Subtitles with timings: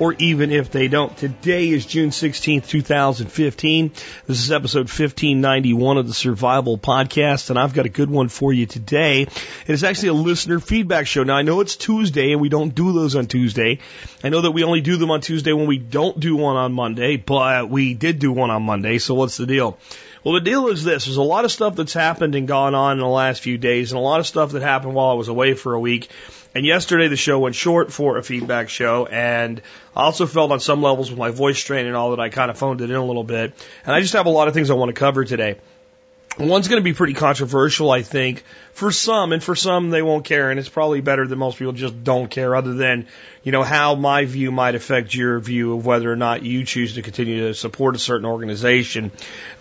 [0.00, 1.14] or even if they don't.
[1.16, 3.92] Today is June 16th, 2015.
[4.26, 8.50] This is episode 1591 of the Survival Podcast, and I've got a good one for
[8.50, 9.22] you today.
[9.22, 11.22] It is actually a listener feedback show.
[11.22, 13.80] Now, I know it's Tuesday, and we don't do those on Tuesday.
[14.24, 16.72] I know that we only do them on Tuesday when we don't do one on
[16.72, 19.78] Monday, but we did do one on Monday, so what's the deal?
[20.24, 21.04] Well, the deal is this.
[21.04, 23.92] There's a lot of stuff that's happened and gone on in the last few days,
[23.92, 26.10] and a lot of stuff that happened while I was away for a week.
[26.54, 29.62] And yesterday the show went short for a feedback show, and
[29.94, 32.50] I also felt on some levels with my voice strain and all that I kind
[32.50, 33.54] of phoned it in a little bit.
[33.86, 35.58] And I just have a lot of things I want to cover today.
[36.38, 40.24] One's going to be pretty controversial, I think, for some, and for some they won't
[40.24, 43.08] care, and it's probably better that most people just don't care, other than,
[43.42, 46.94] you know, how my view might affect your view of whether or not you choose
[46.94, 49.10] to continue to support a certain organization.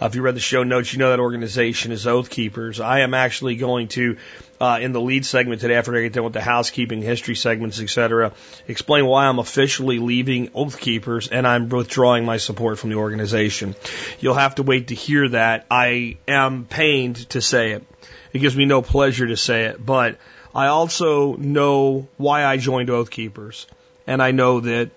[0.01, 2.79] Uh, if you read the show notes, you know that organization is Oath Keepers.
[2.79, 4.17] I am actually going to
[4.59, 7.79] uh, in the lead segment today after I get done with the housekeeping history segments,
[7.79, 8.33] etc.
[8.67, 13.75] Explain why I'm officially leaving Oath Keepers and I'm withdrawing my support from the organization.
[14.19, 15.65] You'll have to wait to hear that.
[15.71, 17.85] I am pained to say it.
[18.33, 20.17] It gives me no pleasure to say it, but
[20.53, 23.65] I also know why I joined Oath Keepers.
[24.05, 24.89] And I know that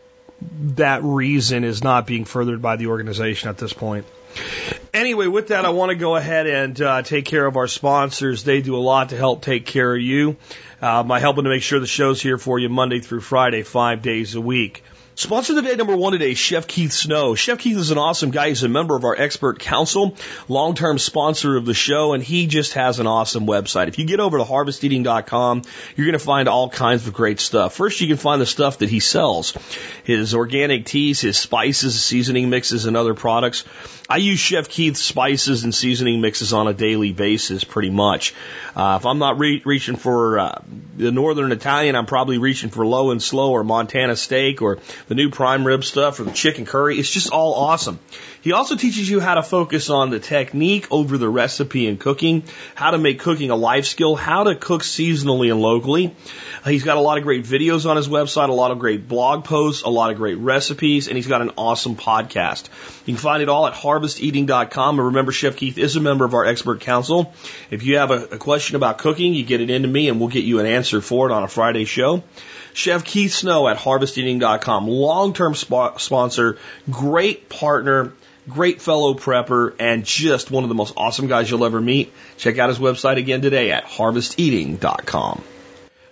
[0.74, 4.06] that reason is not being furthered by the organization at this point.
[4.94, 8.44] Anyway, with that, I want to go ahead and uh, take care of our sponsors.
[8.44, 10.36] They do a lot to help take care of you
[10.80, 14.02] uh, by helping to make sure the show's here for you Monday through Friday, five
[14.02, 14.84] days a week.
[15.14, 17.34] Sponsor of the day number one today, Chef Keith Snow.
[17.34, 18.48] Chef Keith is an awesome guy.
[18.48, 20.16] He's a member of our expert council,
[20.48, 23.88] long-term sponsor of the show, and he just has an awesome website.
[23.88, 25.62] If you get over to harvesteating.com,
[25.96, 27.74] you're going to find all kinds of great stuff.
[27.74, 29.52] First, you can find the stuff that he sells.
[30.04, 33.64] His organic teas, his spices, seasoning mixes, and other products.
[34.12, 38.34] I use Chef Keith's spices and seasoning mixes on a daily basis, pretty much.
[38.76, 40.62] Uh, if I'm not re- reaching for uh,
[40.98, 45.14] the Northern Italian, I'm probably reaching for low and slow or Montana steak or the
[45.14, 46.98] new prime rib stuff or the chicken curry.
[46.98, 48.00] It's just all awesome.
[48.42, 52.42] He also teaches you how to focus on the technique over the recipe and cooking,
[52.74, 56.14] how to make cooking a life skill, how to cook seasonally and locally.
[56.64, 59.44] He's got a lot of great videos on his website, a lot of great blog
[59.44, 62.68] posts, a lot of great recipes, and he's got an awesome podcast.
[63.06, 64.98] You can find it all at harvesteating.com.
[64.98, 67.32] And remember, Chef Keith is a member of our expert council.
[67.70, 70.28] If you have a, a question about cooking, you get it into me and we'll
[70.28, 72.24] get you an answer for it on a Friday show.
[72.74, 76.58] Chef Keith Snow at harvesteating.com, long-term sp- sponsor,
[76.90, 78.12] great partner,
[78.48, 82.12] great fellow prepper, and just one of the most awesome guys you'll ever meet.
[82.36, 85.42] Check out his website again today at harvesteating.com.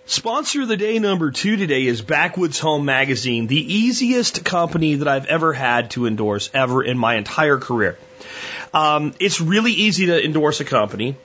[0.05, 5.07] Sponsor of the day number two today is Backwoods Home Magazine, the easiest company that
[5.07, 7.97] I've ever had to endorse ever in my entire career.
[8.73, 11.15] Um, it's really easy to endorse a company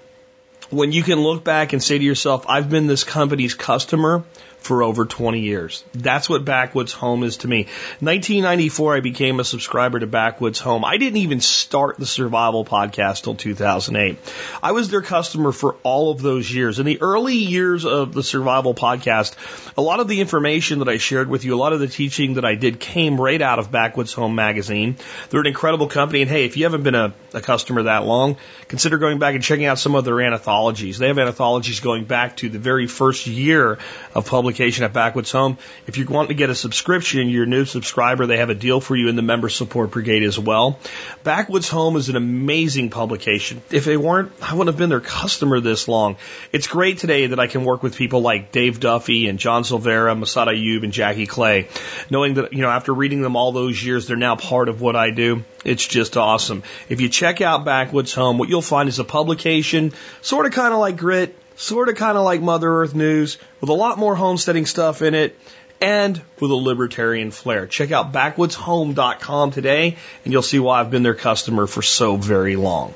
[0.71, 4.25] when you can look back and say to yourself, I've been this company's customer
[4.67, 5.85] for over 20 years.
[5.93, 7.65] That's what Backwoods Home is to me.
[8.01, 10.85] 1994, I became a subscriber to Backwoods Home.
[10.85, 14.19] I didn't even start the survival podcast till 2008.
[14.63, 16.79] I was their customer for all of those years.
[16.79, 19.35] In the early years of the survival podcast,
[19.79, 22.35] a lot of the information that I shared with you, a lot of the teaching
[22.35, 24.97] that I did came right out of Backwoods Home magazine.
[25.31, 26.23] They're an incredible company.
[26.23, 28.37] And hey, if you haven't been a, a customer that long,
[28.69, 30.99] consider going back and checking out some of their anthologies.
[30.99, 33.79] They have anthologies going back to the very first year
[34.15, 34.27] of
[34.61, 35.59] at Backwoods Home.
[35.87, 38.81] If you want to get a subscription, you're a new subscriber, they have a deal
[38.81, 40.79] for you in the member support brigade as well.
[41.25, 43.63] Backwoods Home is an amazing publication.
[43.71, 46.17] If they weren't, I wouldn't have been their customer this long.
[46.53, 50.15] It's great today that I can work with people like Dave Duffy and John Silveira,
[50.15, 51.69] Massad Ayoob, and Jackie Clay,
[52.11, 54.97] knowing that, you know, after reading them all those years, they're now part of what
[54.97, 55.45] I do.
[55.65, 56.63] It's just awesome.
[56.89, 60.73] If you check out Backwoods Home, what you'll find is a publication, sort of kind
[60.73, 64.15] of like Grit, sort of kind of like Mother Earth News, with a lot more
[64.15, 65.39] homesteading stuff in it,
[65.81, 67.67] and with a libertarian flair.
[67.67, 72.57] Check out backwoodshome.com today, and you'll see why I've been their customer for so very
[72.57, 72.95] long.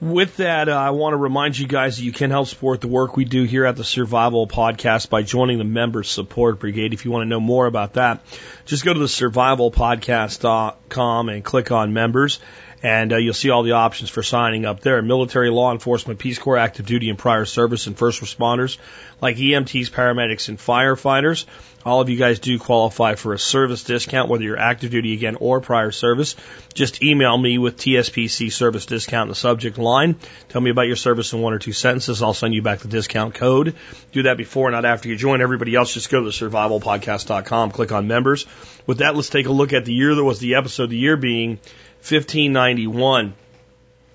[0.00, 2.88] With that, uh, I want to remind you guys that you can help support the
[2.88, 6.94] work we do here at the Survival Podcast by joining the Member Support Brigade.
[6.94, 8.22] If you want to know more about that,
[8.64, 12.40] just go to the survivalpodcast.com and click on members
[12.82, 15.02] and uh, you'll see all the options for signing up there.
[15.02, 18.78] Military, law enforcement, Peace Corps, active duty and prior service, and first responders
[19.20, 21.44] like EMTs, paramedics, and firefighters.
[21.84, 25.36] All of you guys do qualify for a service discount, whether you're active duty again
[25.36, 26.36] or prior service.
[26.74, 30.16] Just email me with TSPC service discount in the subject line.
[30.50, 32.22] Tell me about your service in one or two sentences.
[32.22, 33.76] I'll send you back the discount code.
[34.12, 35.40] Do that before, not after you join.
[35.40, 38.46] Everybody else, just go to survivalpodcast.com, click on members.
[38.86, 41.16] With that, let's take a look at the year that was the episode, the year
[41.16, 41.60] being
[42.00, 43.34] 1591.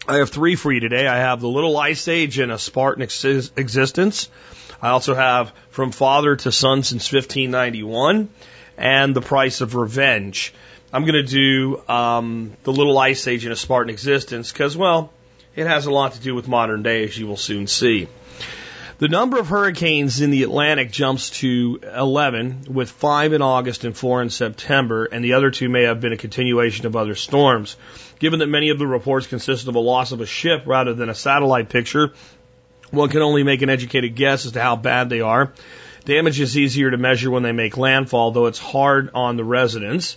[0.07, 1.07] I have three for you today.
[1.07, 3.23] I have the Little Ice Age and a Spartan ex-
[3.55, 4.29] existence.
[4.81, 8.29] I also have From Father to Son since 1591
[8.77, 10.53] and The Price of Revenge.
[10.91, 15.11] I'm going to do um, the Little Ice Age and a Spartan existence because, well,
[15.55, 18.07] it has a lot to do with modern day, as you will soon see.
[18.97, 23.95] The number of hurricanes in the Atlantic jumps to 11, with five in August and
[23.95, 27.75] four in September, and the other two may have been a continuation of other storms.
[28.19, 31.09] Given that many of the reports consisted of a loss of a ship rather than
[31.09, 32.13] a satellite picture,
[32.89, 35.51] one can only make an educated guess as to how bad they are.
[36.05, 40.15] Damage is easier to measure when they make landfall, though it's hard on the residents.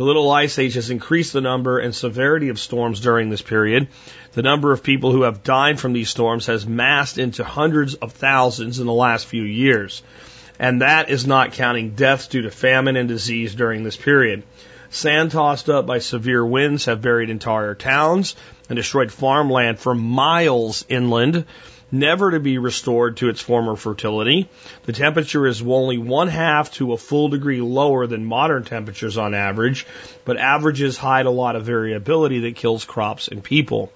[0.00, 3.88] The little ice age has increased the number and severity of storms during this period.
[4.32, 8.12] The number of people who have died from these storms has massed into hundreds of
[8.12, 10.02] thousands in the last few years.
[10.58, 14.44] And that is not counting deaths due to famine and disease during this period.
[14.88, 18.36] Sand tossed up by severe winds have buried entire towns
[18.70, 21.44] and destroyed farmland for miles inland
[21.92, 24.48] never to be restored to its former fertility.
[24.84, 29.34] The temperature is only one half to a full degree lower than modern temperatures on
[29.34, 29.86] average,
[30.24, 33.92] but averages hide a lot of variability that kills crops and people.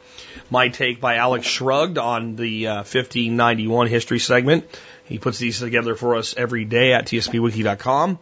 [0.51, 4.65] My take by Alex Shrugged on the uh, 1591 history segment.
[5.05, 8.19] He puts these together for us every day at tspwiki.com.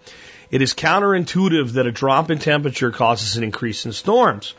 [0.53, 4.53] It is counterintuitive that a drop in temperature causes an increase in storms.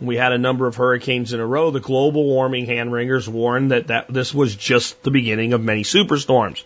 [0.00, 1.72] We had a number of hurricanes in a row.
[1.72, 5.82] The global warming hand wringers warned that, that this was just the beginning of many
[5.82, 6.62] superstorms.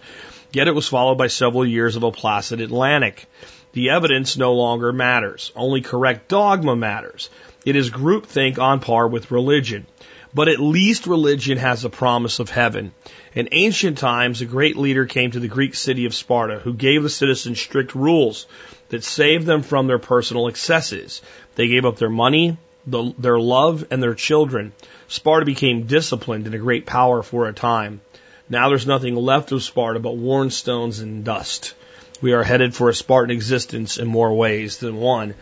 [0.53, 3.27] Yet it was followed by several years of a placid Atlantic.
[3.73, 5.51] The evidence no longer matters.
[5.57, 7.31] Only correct dogma matters.
[7.65, 9.87] It is groupthink on par with religion.
[10.35, 12.93] But at least religion has a promise of heaven.
[13.35, 17.03] In ancient times, a great leader came to the Greek city of Sparta who gave
[17.03, 18.47] the citizens strict rules
[18.89, 21.23] that saved them from their personal excesses.
[21.55, 24.73] They gave up their money, the, their love, and their children.
[25.07, 28.01] Sparta became disciplined and a great power for a time.
[28.49, 31.75] Now there's nothing left of Sparta but worn stones and dust.
[32.21, 35.35] We are headed for a Spartan existence in more ways than one.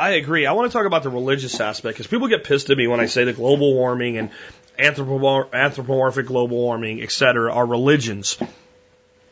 [0.00, 0.46] I agree.
[0.46, 3.00] I want to talk about the religious aspect because people get pissed at me when
[3.00, 4.30] I say that global warming and
[4.78, 8.38] anthropomorphic global warming, et cetera, are religions.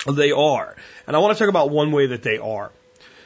[0.07, 0.77] They are.
[1.07, 2.71] And I want to talk about one way that they are.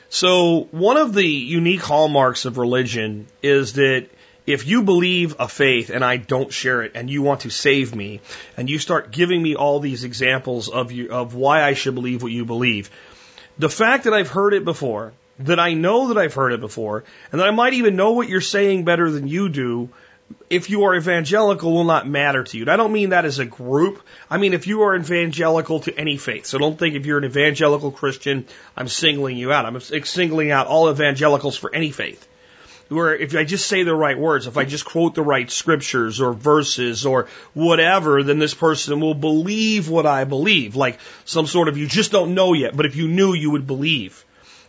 [0.09, 4.07] So, one of the unique hallmarks of religion is that
[4.47, 7.93] if you believe a faith and I don't share it and you want to save
[7.93, 8.21] me
[8.57, 12.23] and you start giving me all these examples of you, of why I should believe
[12.23, 12.89] what you believe,
[13.59, 15.13] the fact that I've heard it before,
[15.45, 18.29] that I know that I've heard it before, and that I might even know what
[18.29, 19.91] you're saying better than you do,
[20.49, 22.65] if you are evangelical will not matter to you.
[22.65, 24.03] And I don't mean that as a group.
[24.31, 26.47] I mean if you are evangelical to any faith.
[26.47, 28.47] So don't think if you're an evangelical Christian,
[28.77, 29.67] I'm singling you out.
[29.67, 32.27] I'm singling out all evangelicals for any faith
[32.93, 36.21] where if I just say the right words, if I just quote the right scriptures
[36.21, 40.77] or verses or whatever, then this person will believe what I believe.
[40.77, 43.67] Like some sort of you just don't know yet, but if you knew, you would
[43.67, 44.25] believe.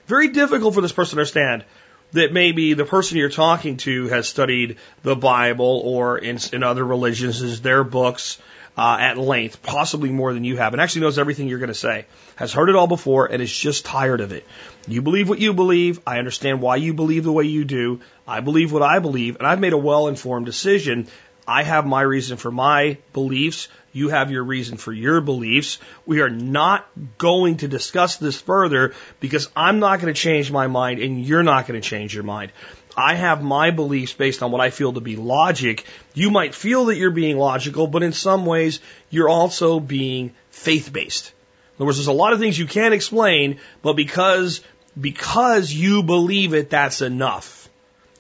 [0.08, 1.64] Very difficult for this person to understand
[2.12, 6.86] that maybe the person you're talking to has studied the Bible or in, in other
[6.86, 8.40] religions, is their books,
[8.78, 11.76] uh, at length, possibly more than you have, and actually knows everything you're going to
[11.76, 12.06] say,
[12.36, 14.46] has heard it all before, and is just tired of it.
[14.88, 16.00] You believe what you believe.
[16.08, 18.02] I understand why you believe the way you do.
[18.28, 21.08] I believe what I believe, and I've made a well informed decision.
[21.48, 23.68] I have my reason for my beliefs.
[23.94, 25.78] You have your reason for your beliefs.
[26.06, 26.88] We are not
[27.20, 31.44] going to discuss this further because I'm not going to change my mind and you're
[31.44, 32.52] not going to change your mind.
[32.98, 35.86] I have my beliefs based on what I feel to be logic.
[36.14, 40.92] You might feel that you're being logical, but in some ways, you're also being faith
[40.92, 41.32] based.
[41.74, 44.62] In other words, there's a lot of things you can't explain, but because,
[45.00, 47.70] because you believe it, that's enough.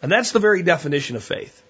[0.01, 1.63] And that's the very definition of faith.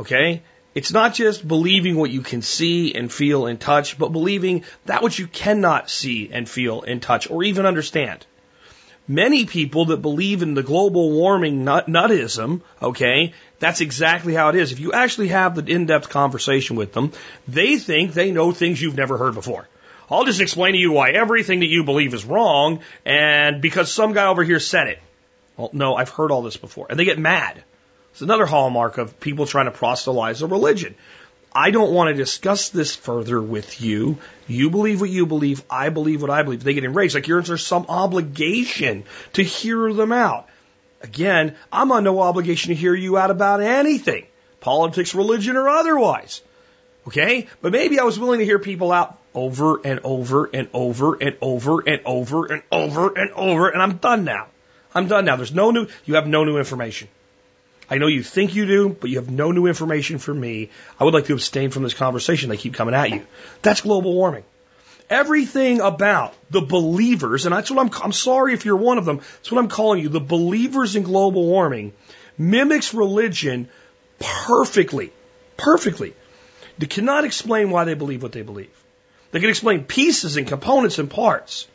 [0.00, 0.42] Okay?
[0.78, 5.02] It's not just believing what you can see and feel and touch, but believing that
[5.02, 8.24] which you cannot see and feel and touch or even understand
[9.08, 14.54] many people that believe in the global warming nut, nuttism, okay, that's exactly how it
[14.54, 14.70] is.
[14.70, 17.12] If you actually have the in-depth conversation with them,
[17.48, 19.66] they think they know things you've never heard before.
[20.10, 24.12] I'll just explain to you why everything that you believe is wrong, and because some
[24.12, 24.98] guy over here said it.
[25.56, 26.86] Well, no, I've heard all this before.
[26.88, 27.64] And they get mad.
[28.18, 30.96] It's another hallmark of people trying to proselytize a religion.
[31.54, 34.18] I don't want to discuss this further with you.
[34.48, 35.62] You believe what you believe.
[35.70, 36.64] I believe what I believe.
[36.64, 37.14] They get enraged.
[37.14, 40.48] Like you're under some obligation to hear them out.
[41.00, 44.26] Again, I'm on no obligation to hear you out about anything.
[44.58, 46.42] Politics, religion, or otherwise.
[47.06, 47.46] Okay?
[47.62, 51.36] But maybe I was willing to hear people out over and over and over and
[51.40, 54.48] over and over and over and over, and I'm done now.
[54.92, 55.36] I'm done now.
[55.36, 57.06] There's no new, you have no new information.
[57.90, 60.70] I know you think you do, but you have no new information for me.
[61.00, 62.50] I would like to abstain from this conversation.
[62.50, 63.26] They keep coming at you.
[63.62, 64.44] That's global warming.
[65.08, 69.18] Everything about the believers, and that's what I'm, I'm sorry if you're one of them,
[69.18, 71.94] that's what I'm calling you, the believers in global warming
[72.36, 73.68] mimics religion
[74.18, 75.12] perfectly.
[75.56, 76.14] Perfectly.
[76.76, 78.70] They cannot explain why they believe what they believe.
[79.32, 81.66] They can explain pieces and components and parts.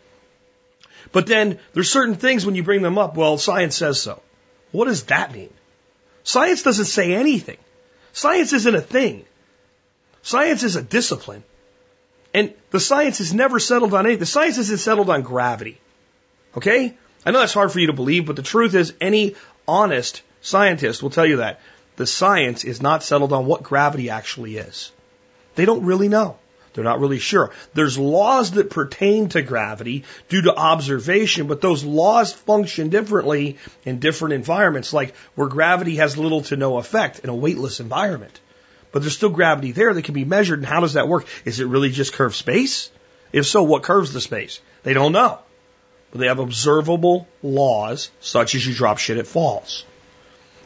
[1.12, 4.22] But then there's certain things when you bring them up, well, science says so.
[4.72, 5.54] What does that mean?
[6.24, 7.58] Science doesn't say anything.
[8.14, 9.26] Science isn't a thing.
[10.22, 11.44] Science is a discipline.
[12.34, 14.20] And the science has never settled on anything.
[14.20, 15.80] The science isn't settled on gravity.
[16.58, 16.96] Okay?
[17.26, 19.36] I know that's hard for you to believe, but the truth is any
[19.68, 21.62] honest scientist will tell you that.
[21.96, 24.92] The science is not settled on what gravity actually is.
[25.56, 26.38] They don't really know.
[26.74, 27.52] They're not really sure.
[27.74, 34.00] There's laws that pertain to gravity due to observation, but those laws function differently in
[34.00, 38.40] different environments, like where gravity has little to no effect in a weightless environment.
[38.92, 41.26] But there's still gravity there that can be measured, and how does that work?
[41.46, 42.92] Is it really just curved space?
[43.32, 44.60] If so, what curves the space?
[44.84, 45.40] They don't know.
[46.12, 49.84] But they have observable laws, such as you drop shit, it falls.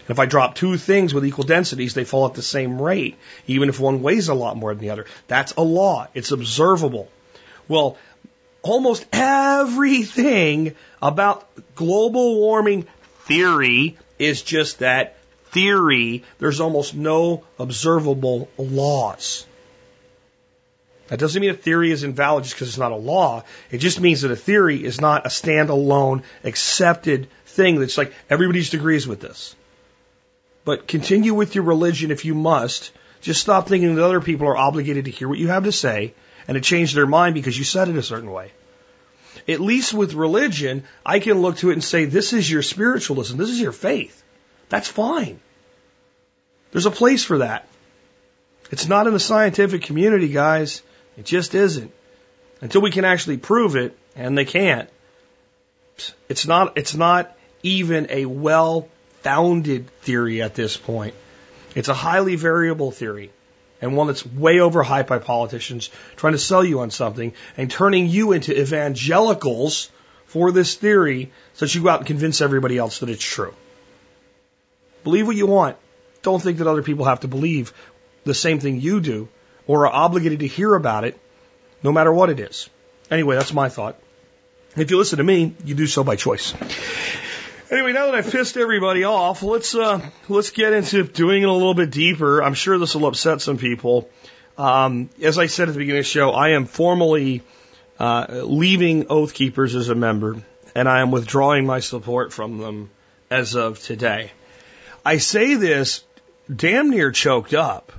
[0.08, 3.18] And if I drop two things with equal densities, they fall at the same rate,
[3.46, 5.06] even if one weighs a lot more than the other.
[5.28, 6.08] That's a law.
[6.14, 7.10] It's observable.
[7.68, 7.98] Well,
[8.62, 11.46] almost everything about
[11.76, 12.88] global warming
[13.26, 16.24] theory is just that theory.
[16.40, 19.46] There's almost no observable laws.
[21.08, 23.44] That doesn't mean a theory is invalid just because it's not a law.
[23.72, 28.60] It just means that a theory is not a standalone, accepted thing that's like everybody
[28.60, 29.54] just agrees with this.
[30.68, 32.92] But continue with your religion if you must.
[33.22, 36.14] Just stop thinking that other people are obligated to hear what you have to say
[36.46, 38.52] and to change their mind because you said it a certain way.
[39.48, 43.38] At least with religion, I can look to it and say, this is your spiritualism.
[43.38, 44.22] This is your faith.
[44.68, 45.40] That's fine.
[46.72, 47.66] There's a place for that.
[48.70, 50.82] It's not in the scientific community, guys.
[51.18, 51.94] It just isn't.
[52.60, 54.90] Until we can actually prove it, and they can't,
[56.28, 57.34] it's not, it's not
[57.64, 58.90] even a well
[59.27, 61.13] founded theory at this point.
[61.75, 63.29] It's a highly variable theory
[63.81, 68.07] and one that's way overhyped by politicians trying to sell you on something and turning
[68.07, 69.91] you into evangelicals
[70.27, 73.53] for this theory so that you go out and convince everybody else that it's true.
[75.03, 75.75] Believe what you want.
[76.22, 77.74] Don't think that other people have to believe
[78.24, 79.27] the same thing you do
[79.67, 81.19] or are obligated to hear about it
[81.84, 82.69] no matter what it is.
[83.12, 84.00] Anyway, that's my thought.
[84.77, 86.53] If you listen to me, you do so by choice.
[87.70, 91.52] Anyway, now that I've pissed everybody off, let's uh, let's get into doing it a
[91.52, 92.42] little bit deeper.
[92.42, 94.10] I'm sure this will upset some people.
[94.58, 97.44] Um, as I said at the beginning of the show, I am formally
[98.00, 100.42] uh, leaving Oath Keepers as a member,
[100.76, 102.90] and I am withdrawing my support from them
[103.30, 104.32] as of today.
[105.06, 106.06] I say this
[106.54, 107.92] damn near choked up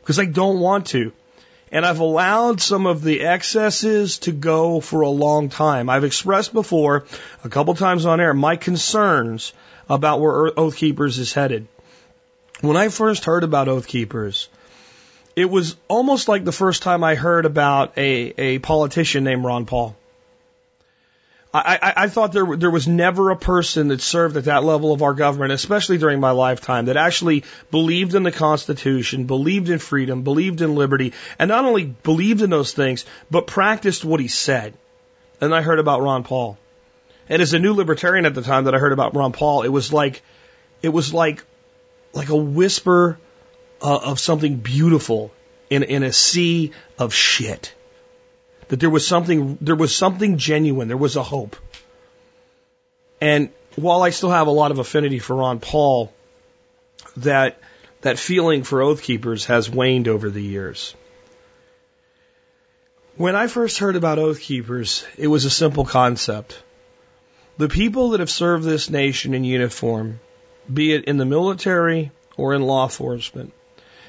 [0.00, 1.12] because I don't want to.
[1.72, 5.90] And I've allowed some of the excesses to go for a long time.
[5.90, 7.04] I've expressed before,
[7.44, 9.52] a couple times on air, my concerns
[9.88, 11.66] about where Oath Keepers is headed.
[12.60, 14.48] When I first heard about Oath Keepers,
[15.34, 19.66] it was almost like the first time I heard about a, a politician named Ron
[19.66, 19.96] Paul.
[21.64, 25.02] I, I, thought there there was never a person that served at that level of
[25.02, 30.22] our government, especially during my lifetime, that actually believed in the Constitution, believed in freedom,
[30.22, 34.74] believed in liberty, and not only believed in those things, but practiced what he said.
[35.40, 36.58] And I heard about Ron Paul.
[37.28, 39.68] And as a new libertarian at the time that I heard about Ron Paul, it
[39.68, 40.22] was like
[40.82, 41.44] it was like
[42.12, 43.18] like a whisper
[43.80, 45.32] uh, of something beautiful
[45.70, 47.75] in in a sea of shit
[48.68, 51.56] that there was something there was something genuine, there was a hope.
[53.20, 56.12] And while I still have a lot of affinity for Ron Paul,
[57.18, 57.58] that
[58.02, 60.94] that feeling for Oath Keepers has waned over the years.
[63.16, 66.62] When I first heard about Oath Keepers, it was a simple concept.
[67.56, 70.20] The people that have served this nation in uniform,
[70.72, 73.54] be it in the military or in law enforcement,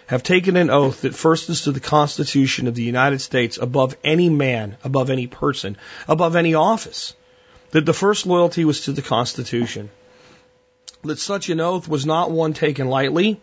[0.07, 3.95] have taken an oath that first is to the Constitution of the United States above
[4.03, 7.13] any man, above any person, above any office.
[7.71, 9.89] That the first loyalty was to the Constitution.
[11.03, 13.39] that such an oath was not one taken lightly,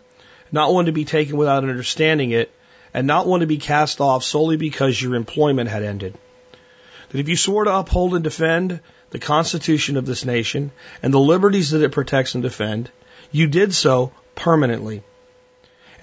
[0.50, 2.50] not one to be taken without understanding it,
[2.94, 6.16] and not one to be cast off solely because your employment had ended.
[7.10, 8.80] That if you swore to uphold and defend
[9.10, 12.90] the Constitution of this nation and the liberties that it protects and defend,
[13.30, 15.02] you did so permanently.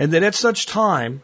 [0.02, 1.22] And that at such time,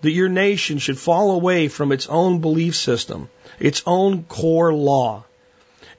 [0.00, 3.28] that your nation should fall away from its own belief system,
[3.60, 5.24] its own core law,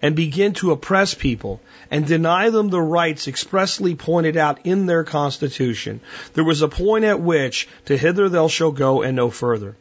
[0.02, 5.04] and begin to oppress people and deny them the rights expressly pointed out in their
[5.04, 6.02] Constitution,
[6.34, 9.76] there was a point at which to hither thou shall go and no further.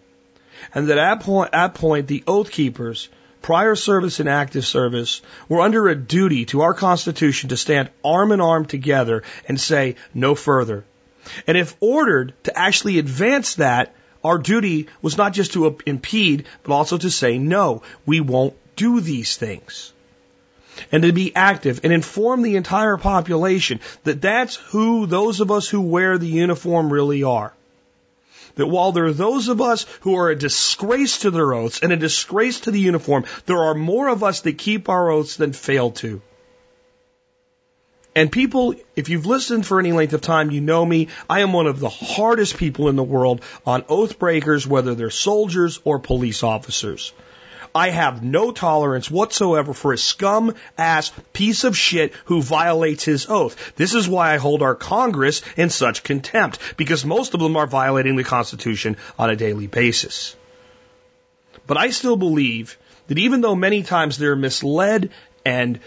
[0.74, 3.08] And that at point, at point the oath keepers,
[3.40, 8.30] prior service and active service, were under a duty to our Constitution to stand arm
[8.30, 10.84] in arm together and say no further.
[11.46, 16.74] And if ordered to actually advance that, our duty was not just to impede, but
[16.74, 19.92] also to say, no, we won't do these things.
[20.92, 25.68] And to be active and inform the entire population that that's who those of us
[25.68, 27.52] who wear the uniform really are.
[28.56, 31.92] That while there are those of us who are a disgrace to their oaths and
[31.92, 35.52] a disgrace to the uniform, there are more of us that keep our oaths than
[35.52, 36.20] fail to.
[38.16, 41.08] And people, if you've listened for any length of time, you know me.
[41.28, 45.10] I am one of the hardest people in the world on oath breakers, whether they're
[45.10, 47.12] soldiers or police officers.
[47.74, 53.26] I have no tolerance whatsoever for a scum ass piece of shit who violates his
[53.28, 53.74] oath.
[53.76, 57.66] This is why I hold our Congress in such contempt, because most of them are
[57.66, 60.34] violating the Constitution on a daily basis.
[61.66, 65.10] But I still believe that even though many times they're misled
[65.44, 65.78] and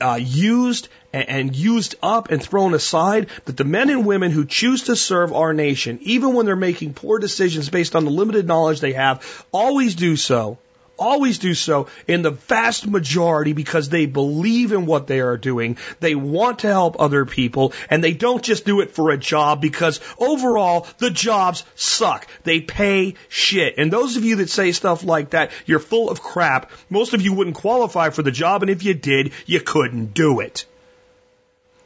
[0.00, 4.84] uh, used and used up and thrown aside, that the men and women who choose
[4.84, 8.80] to serve our nation, even when they're making poor decisions based on the limited knowledge
[8.80, 10.58] they have, always do so
[10.98, 15.78] always do so in the vast majority because they believe in what they are doing.
[16.00, 19.60] They want to help other people and they don't just do it for a job
[19.60, 22.26] because overall the jobs suck.
[22.44, 23.74] They pay shit.
[23.78, 26.70] And those of you that say stuff like that, you're full of crap.
[26.90, 30.40] Most of you wouldn't qualify for the job and if you did, you couldn't do
[30.40, 30.66] it.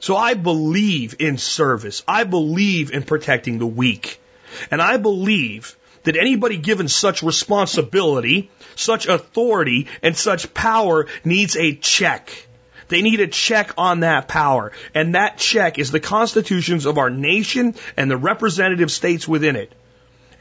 [0.02, 2.02] So I believe in service.
[2.09, 4.21] I believe in protecting the weak.
[4.68, 11.76] And I believe that anybody given such responsibility, such authority, and such power needs a
[11.76, 12.49] check.
[12.88, 14.73] They need a check on that power.
[14.93, 19.73] And that check is the constitutions of our nation and the representative states within it.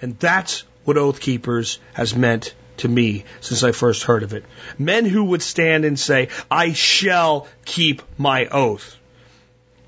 [0.01, 4.43] And that's what Oath Keepers has meant to me since I first heard of it.
[4.79, 8.97] Men who would stand and say, I shall keep my oath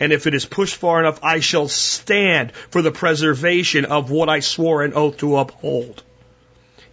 [0.04, 4.28] and if it is pushed far enough, I shall stand for the preservation of what
[4.28, 6.04] I swore an oath to uphold.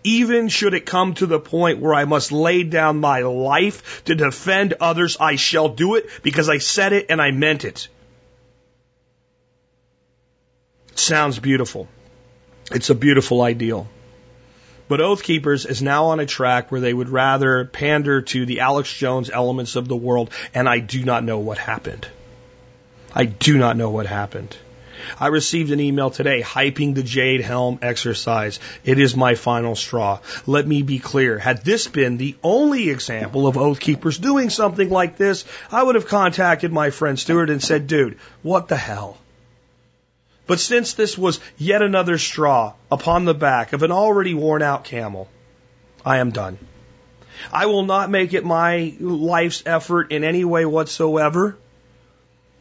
[0.05, 4.14] Even should it come to the point where I must lay down my life to
[4.14, 7.88] defend others, I shall do it because I said it and I meant it.
[10.92, 11.88] It sounds beautiful.
[12.70, 13.88] It's a beautiful ideal.
[14.87, 18.61] But Oath Keepers is now on a track where they would rather pander to the
[18.61, 22.07] Alex Jones elements of the world, and I do not know what happened.
[23.12, 24.57] I do not know what happened.
[25.18, 28.61] I received an email today hyping the Jade Helm exercise.
[28.85, 30.20] It is my final straw.
[30.46, 31.38] Let me be clear.
[31.38, 35.94] Had this been the only example of Oath Keepers doing something like this, I would
[35.94, 39.18] have contacted my friend Stewart and said, dude, what the hell?
[40.46, 44.85] But since this was yet another straw upon the back of an already worn out
[44.85, 45.29] camel,
[46.05, 46.59] I am done.
[47.53, 51.57] I will not make it my life's effort in any way whatsoever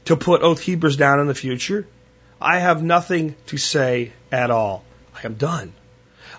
[0.09, 1.85] to put Oath Keepers down in the future,
[2.41, 4.83] I have nothing to say at all.
[5.15, 5.71] I am done.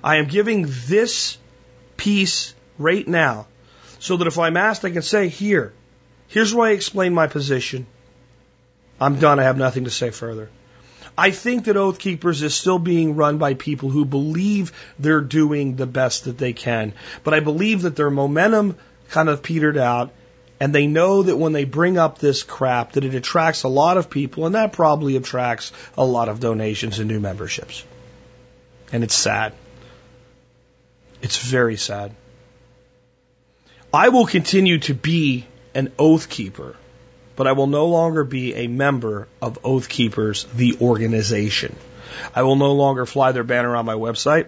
[0.02, 1.38] I am giving this
[1.96, 3.46] piece right now
[4.00, 5.72] so that if I'm asked, I can say, here,
[6.26, 7.86] here's where I explain my position.
[9.00, 9.38] I'm done.
[9.38, 10.50] I have nothing to say further.
[11.16, 15.76] I think that Oath Keepers is still being run by people who believe they're doing
[15.76, 16.92] the best that they can.
[17.22, 18.76] But I believe that their momentum
[19.10, 20.12] kind of petered out
[20.60, 23.96] and they know that when they bring up this crap that it attracts a lot
[23.96, 27.82] of people and that probably attracts a lot of donations and new memberships.
[28.92, 29.54] And it's sad.
[31.22, 32.14] It's very sad.
[33.92, 36.76] I will continue to be an oath keeper,
[37.36, 41.74] but I will no longer be a member of Oath Keepers, the organization.
[42.34, 44.46] I will no longer fly their banner on my website.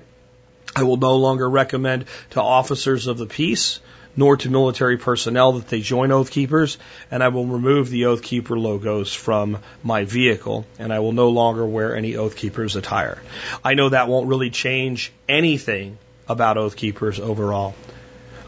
[0.77, 3.81] I will no longer recommend to officers of the peace
[4.16, 6.79] nor to military personnel that they join Oath Keepers,
[7.11, 11.31] and I will remove the Oath Keeper logos from my vehicle, and I will no
[11.31, 13.22] longer wear any Oath Keepers attire.
[13.64, 15.98] I know that won't really change anything
[16.29, 17.75] about Oath Keepers overall.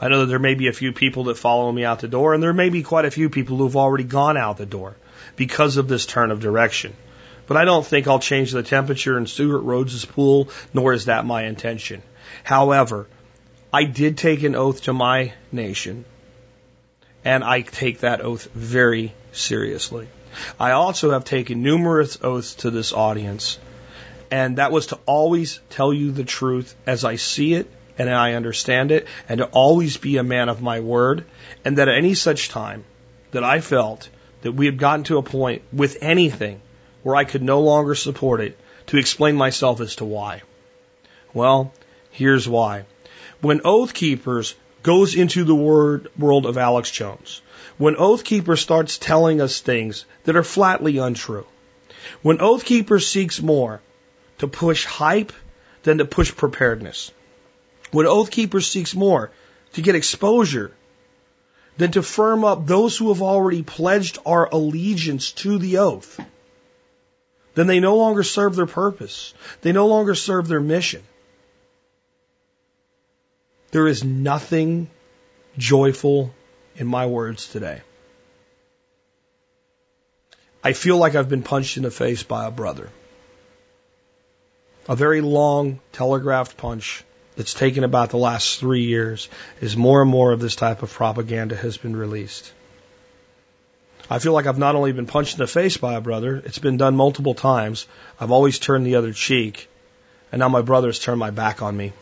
[0.00, 2.34] I know that there may be a few people that follow me out the door,
[2.34, 4.96] and there may be quite a few people who've already gone out the door.
[5.36, 6.94] because of this turn of direction.
[7.46, 11.26] But I don't think I'll change the temperature in Stewart Rhodes's pool, nor is that
[11.26, 12.02] my intention.
[12.42, 13.06] However,
[13.74, 16.04] I did take an oath to my nation,
[17.24, 20.06] and I take that oath very seriously.
[20.60, 23.58] I also have taken numerous oaths to this audience,
[24.30, 28.34] and that was to always tell you the truth as I see it and I
[28.34, 31.24] understand it, and to always be a man of my word,
[31.64, 32.84] and that at any such time
[33.32, 34.08] that I felt
[34.42, 36.60] that we had gotten to a point with anything
[37.02, 38.56] where I could no longer support it,
[38.86, 40.42] to explain myself as to why.
[41.32, 41.72] Well,
[42.12, 42.84] here's why.
[43.44, 47.42] When Oath Keepers goes into the word, world of Alex Jones,
[47.76, 51.46] when Oath Keeper starts telling us things that are flatly untrue,
[52.22, 53.82] when Oath Keeper seeks more
[54.38, 55.34] to push hype
[55.82, 57.10] than to push preparedness,
[57.90, 59.30] when Oath Keeper seeks more
[59.74, 60.72] to get exposure
[61.76, 66.18] than to firm up those who have already pledged our allegiance to the oath,
[67.54, 69.34] then they no longer serve their purpose.
[69.60, 71.02] They no longer serve their mission.
[73.74, 74.88] There is nothing
[75.58, 76.32] joyful
[76.76, 77.80] in my words today.
[80.62, 82.88] I feel like I've been punched in the face by a brother.
[84.88, 87.02] A very long telegraphed punch
[87.34, 89.28] that's taken about the last three years
[89.60, 92.52] is more and more of this type of propaganda has been released.
[94.08, 96.60] I feel like I've not only been punched in the face by a brother, it's
[96.60, 97.88] been done multiple times.
[98.20, 99.68] I've always turned the other cheek,
[100.30, 101.92] and now my brother's turned my back on me.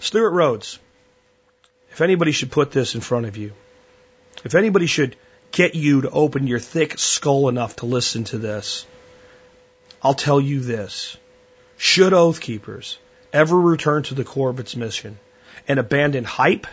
[0.00, 0.78] Stewart Rhodes,
[1.90, 3.52] if anybody should put this in front of you,
[4.44, 5.16] if anybody should
[5.50, 8.86] get you to open your thick skull enough to listen to this,
[10.02, 11.16] I'll tell you this.
[11.78, 12.98] Should Oath Keepers
[13.32, 15.18] ever return to the core of its mission
[15.68, 16.66] and abandon hype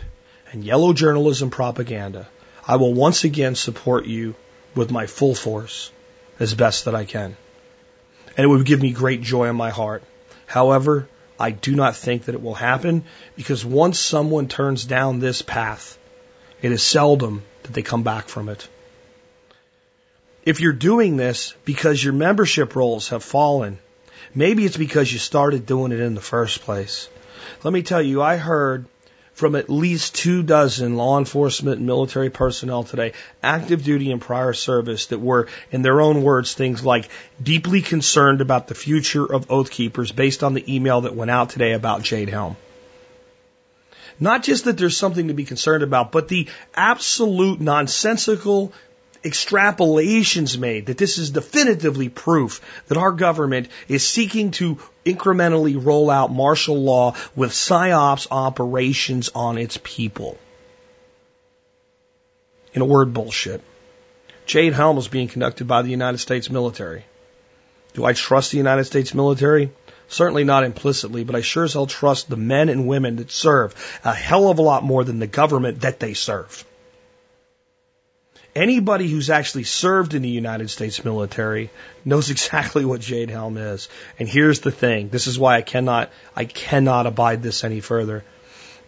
[0.52, 2.28] and yellow journalism propaganda,
[2.66, 4.34] I will once again support you
[4.74, 5.90] with my full force
[6.38, 7.36] as best that I can.
[8.36, 10.02] And it would give me great joy in my heart.
[10.46, 13.04] However, I do not think that it will happen
[13.36, 15.98] because once someone turns down this path,
[16.62, 18.68] it is seldom that they come back from it.
[20.44, 23.78] If you're doing this because your membership rolls have fallen,
[24.34, 27.08] maybe it's because you started doing it in the first place.
[27.62, 28.86] Let me tell you, I heard
[29.34, 34.52] from at least two dozen law enforcement and military personnel today, active duty and prior
[34.52, 37.08] service, that were, in their own words, things like
[37.42, 41.50] deeply concerned about the future of Oath Keepers based on the email that went out
[41.50, 42.56] today about Jade Helm.
[44.20, 48.72] Not just that there's something to be concerned about, but the absolute nonsensical
[49.24, 56.10] extrapolations made that this is definitively proof that our government is seeking to incrementally roll
[56.10, 60.38] out martial law with psyops operations on its people.
[62.74, 63.62] In a word, bullshit.
[64.46, 67.04] Jade Helm is being conducted by the United States military.
[67.94, 69.70] Do I trust the United States military?
[70.08, 73.74] Certainly not implicitly, but I sure as hell trust the men and women that serve
[74.04, 76.64] a hell of a lot more than the government that they serve.
[78.54, 81.70] Anybody who's actually served in the United States military
[82.04, 83.88] knows exactly what Jade Helm is.
[84.18, 85.08] And here's the thing.
[85.08, 88.24] This is why I cannot, I cannot abide this any further.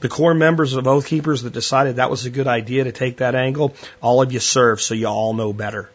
[0.01, 3.19] The core members of Oath Keepers that decided that was a good idea to take
[3.19, 5.91] that angle, all of you serve so you all know better.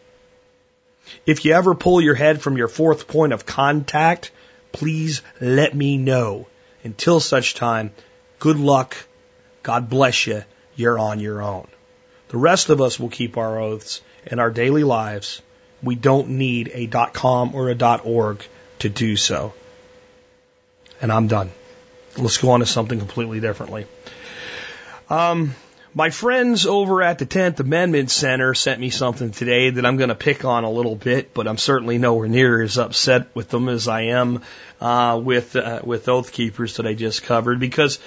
[1.24, 4.32] If you ever pull your head from your fourth point of contact,
[4.72, 6.46] please let me know.
[6.84, 7.92] Until such time,
[8.40, 8.96] good luck.
[9.62, 10.42] God bless you.
[10.74, 11.68] You're on your own.
[12.32, 15.42] The rest of us will keep our oaths in our daily lives.
[15.82, 18.42] We don't need a dot .com or a dot .org
[18.78, 19.52] to do so.
[21.02, 21.50] And I'm done.
[22.16, 23.86] Let's go on to something completely differently.
[25.10, 25.54] Um,
[25.92, 30.08] my friends over at the 10th Amendment Center sent me something today that I'm going
[30.08, 33.68] to pick on a little bit, but I'm certainly nowhere near as upset with them
[33.68, 34.40] as I am
[34.80, 37.98] uh, with uh, with Oath Keepers that I just covered because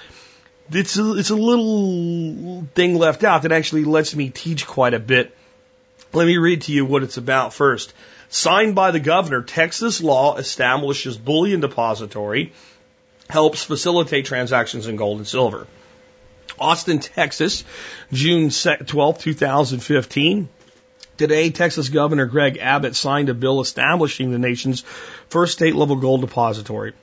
[0.72, 5.00] it's a, it's a little thing left out that actually lets me teach quite a
[5.00, 5.36] bit.
[6.14, 7.94] Let me read to you what it's about first.
[8.30, 12.54] Signed by the governor, Texas law establishes bullion depository,
[13.30, 15.68] helps facilitate transactions in gold and silver.
[16.60, 17.64] Austin, Texas,
[18.12, 20.50] June 12, 2015.
[21.18, 24.82] Today, Texas Governor Greg Abbott signed a bill establishing the nation's
[25.30, 26.94] first state level gold depository.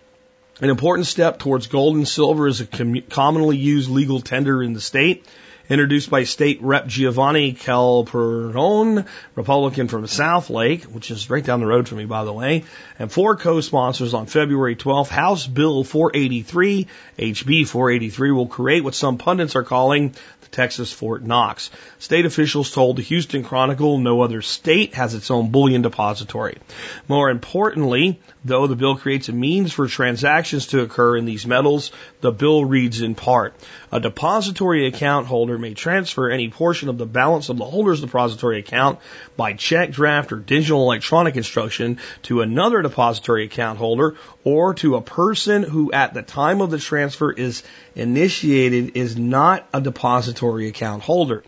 [0.62, 4.74] An important step towards gold and silver is a com- commonly used legal tender in
[4.74, 5.26] the state.
[5.68, 11.66] Introduced by State Rep Giovanni Capriglione, Republican from South Lake, which is right down the
[11.66, 12.64] road from me, by the way,
[12.98, 15.08] and four co-sponsors on February 12th.
[15.08, 21.22] House Bill 483, HB 483, will create what some pundits are calling the Texas Fort
[21.22, 21.70] Knox.
[22.00, 26.58] State officials told the Houston Chronicle no other state has its own bullion depository.
[27.06, 31.92] More importantly, though the bill creates a means for transactions to occur in these metals,
[32.20, 33.54] the bill reads in part,
[33.92, 38.58] a depository account holder may transfer any portion of the balance of the holder's depository
[38.58, 38.98] account
[39.36, 45.02] by check, draft, or digital electronic instruction to another depository account holder or to a
[45.02, 47.62] person who at the time of the transfer is
[47.94, 51.42] initiated is not a depository account holder.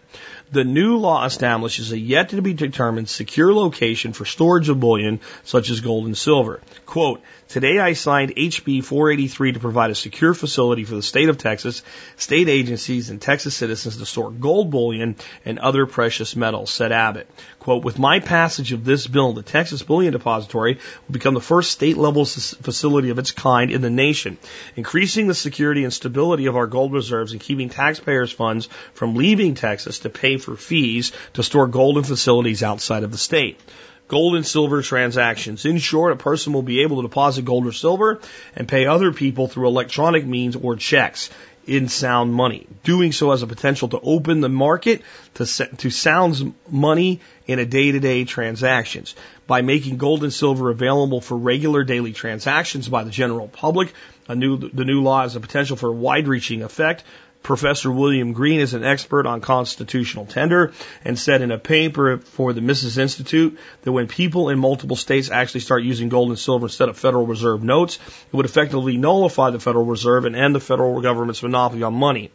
[0.53, 5.21] The new law establishes a yet to be determined secure location for storage of bullion
[5.43, 6.61] such as gold and silver.
[6.87, 7.23] Quote,
[7.55, 11.85] Today I signed HB 483 to provide a secure facility for the state of Texas,
[12.17, 15.15] state agencies, and Texas citizens to store gold bullion
[15.45, 17.31] and other precious metals, said Abbott.
[17.61, 21.71] Quote, with my passage of this bill, the Texas Bullion Depository will become the first
[21.71, 24.37] state level facility of its kind in the nation,
[24.75, 29.55] increasing the security and stability of our gold reserves and keeping taxpayers' funds from leaving
[29.55, 33.61] Texas to pay for fees to store gold in facilities outside of the state
[34.09, 35.65] gold and silver transactions.
[35.65, 38.21] In short, a person will be able to deposit gold or silver
[38.55, 41.31] and pay other people through electronic means or checks
[41.67, 42.67] in sound money.
[42.83, 45.03] Doing so has a potential to open the market
[45.35, 49.15] to, to sounds money in a day-to-day transactions.
[49.47, 53.93] By making gold and silver available for regular daily transactions by the general public,
[54.29, 57.05] new, the new law has a potential for a wide-reaching effect
[57.45, 60.73] Professor William Greene is an expert on constitutional tender
[61.05, 65.31] and said in a paper for the Mises Institute that when people in multiple states
[65.31, 67.99] actually start using gold and silver instead of Federal Reserve notes,
[68.33, 72.31] it would effectively nullify the Federal Reserve and end the federal government's monopoly on money.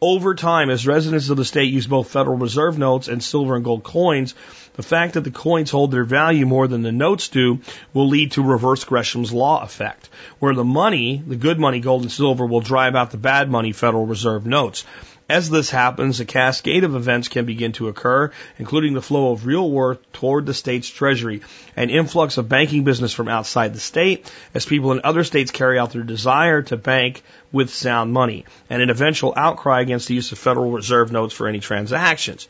[0.00, 3.64] Over time, as residents of the state use both Federal Reserve notes and silver and
[3.64, 4.34] gold coins,
[4.76, 7.60] the fact that the coins hold their value more than the notes do
[7.92, 10.08] will lead to reverse Gresham's law effect,
[10.38, 13.72] where the money, the good money, gold and silver, will drive out the bad money,
[13.72, 14.84] Federal Reserve notes.
[15.28, 19.44] As this happens, a cascade of events can begin to occur, including the flow of
[19.44, 21.40] real wealth toward the state's treasury,
[21.74, 25.80] an influx of banking business from outside the state, as people in other states carry
[25.80, 30.30] out their desire to bank with sound money, and an eventual outcry against the use
[30.30, 32.46] of Federal Reserve notes for any transactions.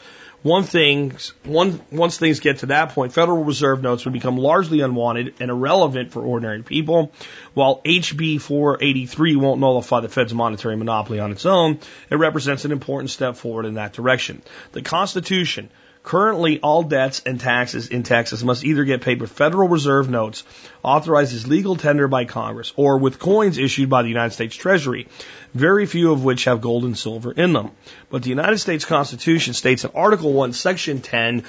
[0.46, 4.80] One thing, one, once things get to that point, Federal Reserve notes would become largely
[4.80, 7.12] unwanted and irrelevant for ordinary people,
[7.52, 11.80] while HB 483 won't nullify the Fed's monetary monopoly on its own.
[12.10, 14.40] It represents an important step forward in that direction.
[14.70, 15.68] The Constitution
[16.06, 20.44] Currently, all debts and taxes in Texas must either get paid with Federal Reserve notes
[20.84, 25.08] authorized as legal tender by Congress or with coins issued by the United States Treasury,
[25.52, 27.72] very few of which have gold and silver in them.
[28.08, 31.42] But the United States Constitution states in Article 1, Section 10,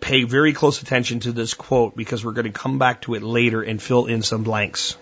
[0.00, 3.22] pay very close attention to this quote because we're going to come back to it
[3.22, 4.96] later and fill in some blanks.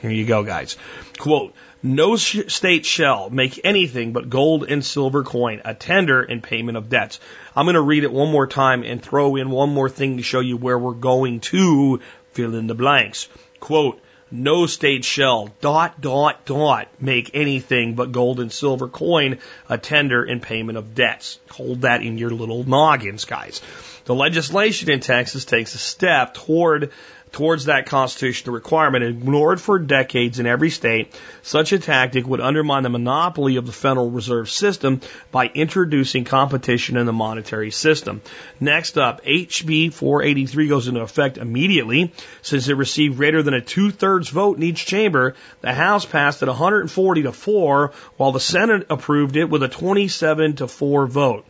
[0.00, 0.76] Here you go, guys.
[1.18, 6.76] Quote, no state shall make anything but gold and silver coin a tender in payment
[6.78, 7.18] of debts.
[7.56, 10.22] I'm going to read it one more time and throw in one more thing to
[10.22, 12.00] show you where we're going to
[12.32, 13.28] fill in the blanks.
[13.60, 19.76] Quote, no state shall dot dot dot make anything but gold and silver coin a
[19.76, 21.38] tender in payment of debts.
[21.50, 23.60] Hold that in your little noggins, guys.
[24.06, 26.92] The legislation in Texas takes a step toward
[27.32, 32.82] towards that constitutional requirement ignored for decades in every state, such a tactic would undermine
[32.82, 38.20] the monopoly of the Federal Reserve System by introducing competition in the monetary system.
[38.60, 42.12] Next up, HB 483 goes into effect immediately.
[42.42, 46.48] Since it received greater than a two-thirds vote in each chamber, the House passed it
[46.48, 51.46] 140 to 4, while the Senate approved it with a 27 to 4 vote.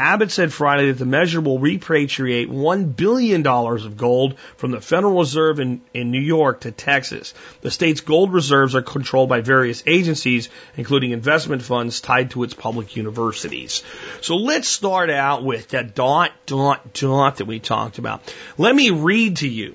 [0.00, 5.18] Abbott said Friday that the measure will repatriate $1 billion of gold from the Federal
[5.18, 7.34] Reserve in, in New York to Texas.
[7.60, 12.54] The state's gold reserves are controlled by various agencies, including investment funds tied to its
[12.54, 13.82] public universities.
[14.22, 18.34] So let's start out with that dot, dot, dot that we talked about.
[18.56, 19.74] Let me read to you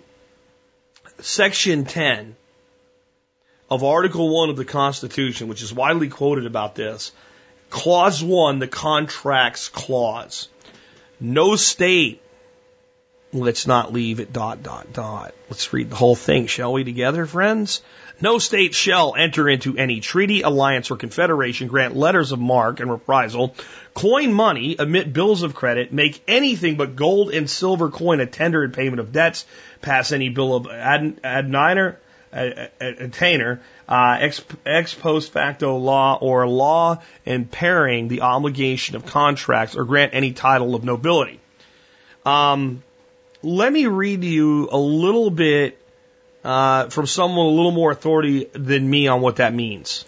[1.20, 2.36] Section 10
[3.70, 7.12] of Article 1 of the Constitution, which is widely quoted about this.
[7.76, 10.48] Clause one, the contracts clause.
[11.20, 12.22] No state.
[13.34, 15.36] Let's not leave it dot, dot, dot.
[15.50, 17.82] Let's read the whole thing, shall we, together, friends?
[18.22, 22.90] No state shall enter into any treaty, alliance, or confederation, grant letters of marque and
[22.90, 23.54] reprisal,
[23.94, 28.64] coin money, emit bills of credit, make anything but gold and silver coin a tender
[28.64, 29.46] in payment of debts,
[29.82, 31.98] pass any bill of ad, adniner,
[32.32, 39.06] a, a, attainer, uh, ex, ex post facto law, or law impairing the obligation of
[39.06, 41.40] contracts or grant any title of nobility.
[42.26, 42.84] Um,
[43.44, 45.78] let me read you a little bit
[46.44, 50.06] uh, from someone a little more authority than me on what that means.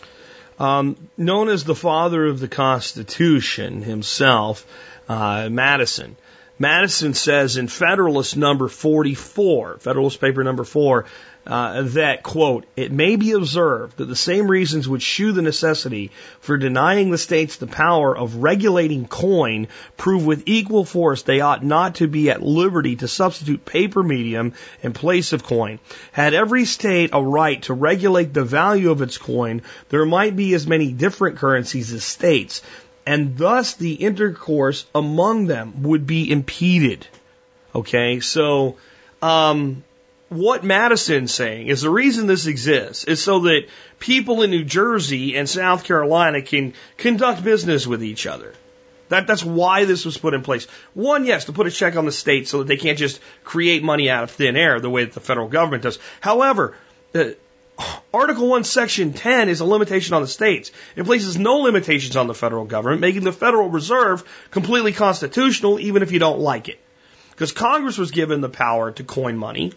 [0.60, 4.66] Um, known as the father of the Constitution himself,
[5.08, 6.16] uh, Madison.
[6.60, 11.06] Madison says in Federalist number 44, Federalist paper number 4,
[11.48, 16.12] uh, that, quote, it may be observed that the same reasons which shew the necessity
[16.42, 21.64] for denying the states the power of regulating coin prove with equal force they ought
[21.64, 25.80] not to be at liberty to substitute paper medium in place of coin.
[26.12, 30.54] Had every state a right to regulate the value of its coin, there might be
[30.54, 32.62] as many different currencies as states,
[33.06, 37.08] and thus the intercourse among them would be impeded.
[37.74, 38.76] Okay, so,
[39.22, 39.84] um,
[40.30, 43.68] what Madison's saying is the reason this exists is so that
[44.00, 48.54] people in New Jersey and South Carolina can conduct business with each other.
[49.10, 50.66] That, that's why this was put in place.
[50.94, 53.84] One, yes, to put a check on the state so that they can't just create
[53.84, 55.98] money out of thin air the way that the federal government does.
[56.20, 56.76] However,
[57.16, 57.30] uh,
[58.14, 60.72] Article 1, Section 10 is a limitation on the states.
[60.98, 66.02] It places no limitations on the federal government, making the Federal Reserve completely constitutional even
[66.02, 66.80] if you don't like it.
[67.30, 69.74] Because Congress was given the power to coin money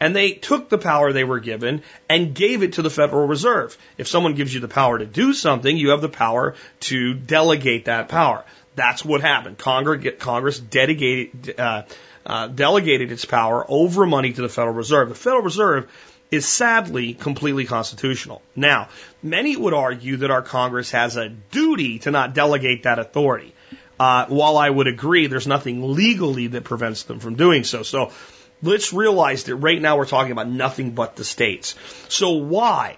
[0.00, 3.76] and they took the power they were given and gave it to the Federal Reserve.
[3.98, 7.86] If someone gives you the power to do something, you have the power to delegate
[7.86, 8.44] that power.
[8.74, 9.58] That's what happened.
[9.58, 11.82] Congress delegated, uh,
[12.26, 15.08] uh, delegated its power over money to the Federal Reserve.
[15.08, 15.90] The Federal Reserve
[16.30, 18.42] is sadly completely constitutional.
[18.54, 18.88] Now,
[19.22, 23.54] many would argue that our Congress has a duty to not delegate that authority.
[23.98, 27.82] Uh, while I would agree there's nothing legally that prevents them from doing so.
[27.82, 28.12] So
[28.62, 31.74] let's realize that right now we're talking about nothing but the states.
[32.08, 32.96] So why,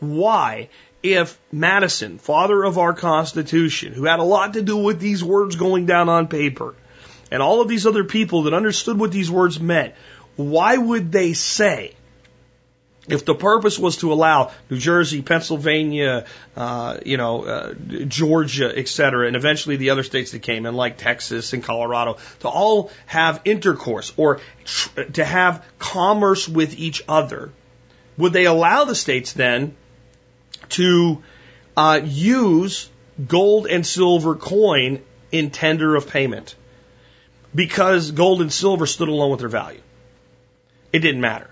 [0.00, 0.68] why,
[1.02, 5.56] if Madison, father of our Constitution, who had a lot to do with these words
[5.56, 6.74] going down on paper,
[7.30, 9.94] and all of these other people that understood what these words meant,
[10.36, 11.94] why would they say
[13.08, 17.74] if the purpose was to allow New Jersey, Pennsylvania, uh, you know, uh,
[18.06, 22.18] Georgia, et cetera, and eventually the other states that came in, like Texas and Colorado,
[22.40, 27.50] to all have intercourse or tr- to have commerce with each other,
[28.16, 29.74] would they allow the states then
[30.70, 31.22] to
[31.76, 32.90] uh, use
[33.26, 36.54] gold and silver coin in tender of payment?
[37.54, 39.80] Because gold and silver stood alone with their value.
[40.92, 41.48] It didn't matter.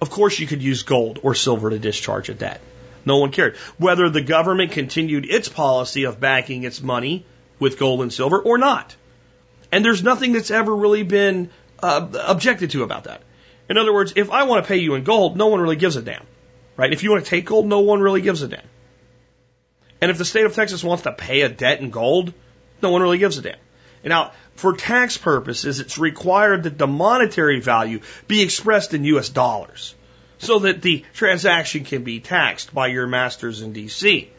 [0.00, 2.60] Of course, you could use gold or silver to discharge a debt.
[3.04, 3.56] No one cared.
[3.78, 7.24] Whether the government continued its policy of backing its money
[7.58, 8.94] with gold and silver or not.
[9.72, 11.50] And there's nothing that's ever really been
[11.82, 13.22] uh, objected to about that.
[13.68, 15.96] In other words, if I want to pay you in gold, no one really gives
[15.96, 16.26] a damn.
[16.76, 16.92] Right?
[16.92, 18.62] If you want to take gold, no one really gives a damn.
[20.00, 22.32] And if the state of Texas wants to pay a debt in gold,
[22.82, 23.58] no one really gives a damn.
[24.04, 29.28] Now, for tax purposes, it's required that the monetary value be expressed in U.S.
[29.28, 29.94] dollars
[30.38, 34.30] so that the transaction can be taxed by your masters in D.C.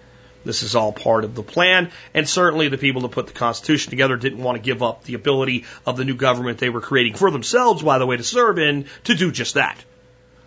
[0.45, 3.89] This is all part of the plan, and certainly the people that put the Constitution
[3.89, 7.15] together didn't want to give up the ability of the new government they were creating
[7.15, 9.83] for themselves, by the way, to serve in, to do just that.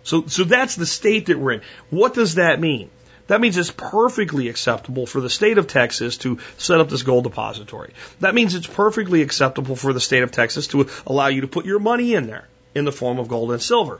[0.01, 1.61] So, so that's the state that we're in.
[1.91, 2.89] What does that mean?
[3.27, 7.23] That means it's perfectly acceptable for the state of Texas to set up this gold
[7.23, 7.93] depository.
[8.19, 11.65] That means it's perfectly acceptable for the state of Texas to allow you to put
[11.65, 13.99] your money in there in the form of gold and silver.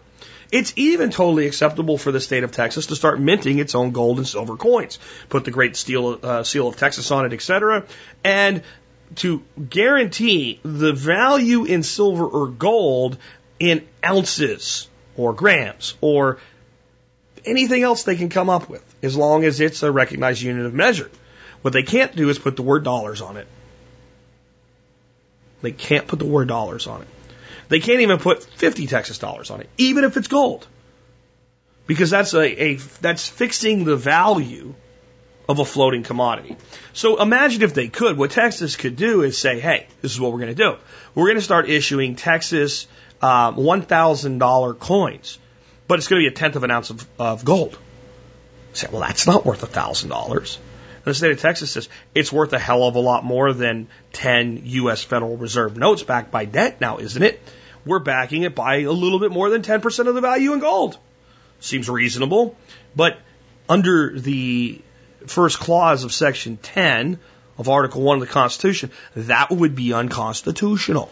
[0.51, 4.17] It's even totally acceptable for the state of Texas to start minting its own gold
[4.17, 7.85] and silver coins, put the great steel, uh, seal of Texas on it, etc.,
[8.23, 8.61] and
[9.15, 13.17] to guarantee the value in silver or gold
[13.59, 16.39] in ounces or grams or
[17.45, 20.73] anything else they can come up with, as long as it's a recognized unit of
[20.73, 21.09] measure.
[21.61, 23.47] What they can't do is put the word dollars on it.
[25.61, 27.07] They can't put the word dollars on it.
[27.69, 30.67] They can't even put 50 Texas dollars on it, even if it's gold.
[31.87, 34.73] Because that's a, a that's fixing the value
[35.47, 36.55] of a floating commodity.
[36.93, 40.31] So imagine if they could, what Texas could do is say, hey, this is what
[40.31, 40.75] we're going to do.
[41.15, 42.87] We're going to start issuing Texas
[43.21, 45.39] um, $1,000 coins
[45.87, 47.73] but it's going to be a tenth of an ounce of, of gold.
[47.73, 50.59] You say, well, that's not worth a thousand dollars.
[51.03, 54.61] The state of Texas says it's worth a hell of a lot more than 10
[54.63, 55.03] U.S.
[55.03, 57.41] Federal Reserve notes backed by debt now, isn't it?
[57.85, 60.97] We're backing it by a little bit more than 10% of the value in gold.
[61.59, 62.55] Seems reasonable.
[62.95, 63.19] But
[63.67, 64.81] under the
[65.27, 67.19] first clause of Section 10
[67.57, 71.11] of Article 1 of the Constitution, that would be unconstitutional.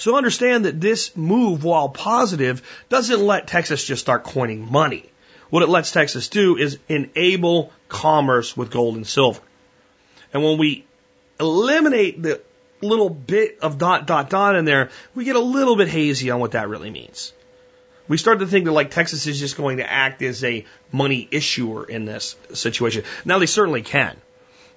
[0.00, 5.04] So understand that this move, while positive, doesn't let Texas just start coining money.
[5.50, 9.42] What it lets Texas do is enable commerce with gold and silver.
[10.32, 10.86] And when we
[11.38, 12.40] eliminate the
[12.80, 16.40] little bit of dot, dot, dot in there, we get a little bit hazy on
[16.40, 17.34] what that really means.
[18.08, 21.28] We start to think that like Texas is just going to act as a money
[21.30, 23.04] issuer in this situation.
[23.26, 24.16] Now they certainly can.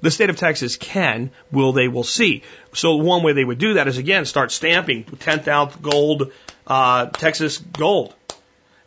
[0.03, 2.43] The state of Texas can, will they, will see.
[2.73, 6.33] So one way they would do that is again start stamping 10th ounce gold,
[6.67, 8.13] uh, Texas gold,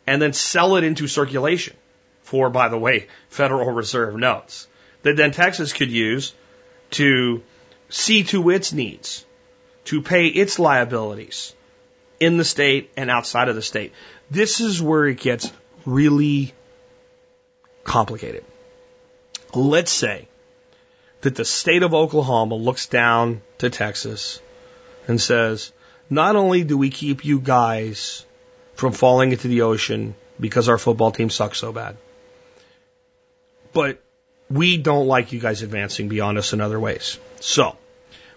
[0.07, 1.75] and then sell it into circulation
[2.21, 4.69] for, by the way, Federal Reserve notes
[5.05, 6.35] that then Texas could use
[6.91, 7.43] to
[7.89, 9.25] see to its needs,
[9.85, 11.55] to pay its liabilities
[12.21, 13.95] in the state and outside of the state.
[14.31, 15.51] This is where it gets
[15.87, 16.53] really
[17.85, 18.45] complicated.
[19.55, 20.29] Let's say
[21.27, 24.41] that the state of Oklahoma looks down to Texas
[25.09, 25.72] and says,
[26.09, 28.24] not only do we keep you guys
[28.77, 31.97] from falling into the ocean because our football team sucks so bad,
[33.72, 34.01] but
[34.49, 37.18] we don't like you guys advancing beyond us in other ways.
[37.41, 37.77] So,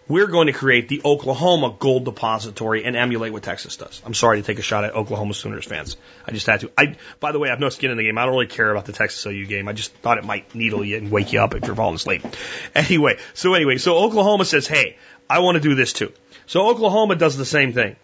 [0.09, 4.01] we're going to create the Oklahoma Gold Depository and emulate what Texas does.
[4.03, 5.95] I'm sorry to take a shot at Oklahoma Sooners fans.
[6.25, 6.71] I just had to.
[6.75, 8.17] I, by the way, I have no skin in the game.
[8.17, 9.67] I don't really care about the Texas OU game.
[9.67, 12.25] I just thought it might needle you and wake you up if you're falling asleep.
[12.75, 14.97] Anyway, so anyway, so Oklahoma says, hey,
[15.29, 16.11] I want to do this too.
[16.47, 17.95] So Oklahoma does the same thing.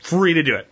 [0.00, 0.66] Free to do it.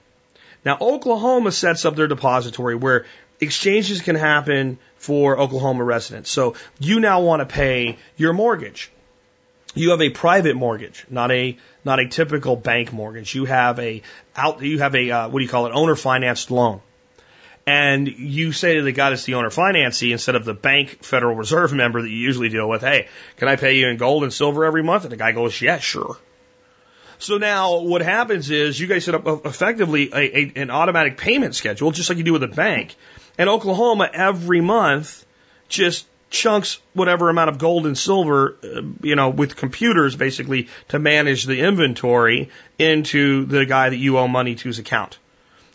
[0.65, 3.07] Now, Oklahoma sets up their depository where
[3.41, 6.31] exchanges can happen for Oklahoma residents.
[6.31, 8.91] So you now want to pay your mortgage
[9.75, 13.35] you have a private mortgage, not a not a typical bank mortgage.
[13.35, 14.03] You have a
[14.37, 16.81] out you have a uh, what do you call it owner financed loan,
[17.67, 21.35] and you say to the guy that's the owner financing instead of the bank Federal
[21.35, 24.33] Reserve member that you usually deal with, hey, can I pay you in gold and
[24.33, 25.05] silver every month?
[25.05, 26.17] And the guy goes, yeah, sure.
[27.19, 31.55] So now what happens is you guys set up effectively a, a, an automatic payment
[31.55, 32.97] schedule, just like you do with a bank.
[33.39, 35.25] And Oklahoma every month
[35.69, 40.99] just chunks whatever amount of gold and silver, uh, you know, with computers basically to
[40.99, 45.19] manage the inventory into the guy that you owe money to's account.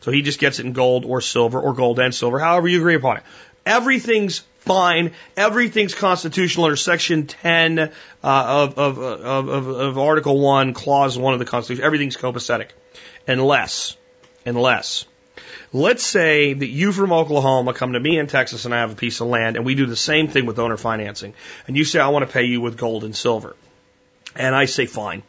[0.02, 2.78] So he just gets it in gold or silver or gold and silver, however you
[2.80, 3.24] agree upon it.
[3.66, 5.12] Everything's fine.
[5.36, 7.90] Everything's constitutional under Section 10 uh,
[8.24, 11.84] of, of, of, of, of Article 1, Clause 1 of the Constitution.
[11.84, 12.70] Everything's copacetic.
[13.28, 13.98] Unless,
[14.46, 15.06] unless
[15.72, 18.96] Let's say that you from Oklahoma come to me in Texas and I have a
[18.96, 21.34] piece of land and we do the same thing with owner financing.
[21.68, 23.56] And you say, I want to pay you with gold and silver.
[24.36, 25.24] And I say, fine.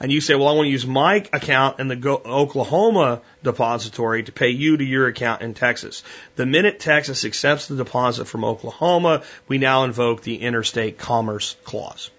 [0.00, 4.32] And you say, well, I want to use my account in the Oklahoma depository to
[4.32, 6.02] pay you to your account in Texas.
[6.34, 12.10] The minute Texas accepts the deposit from Oklahoma, we now invoke the interstate commerce clause.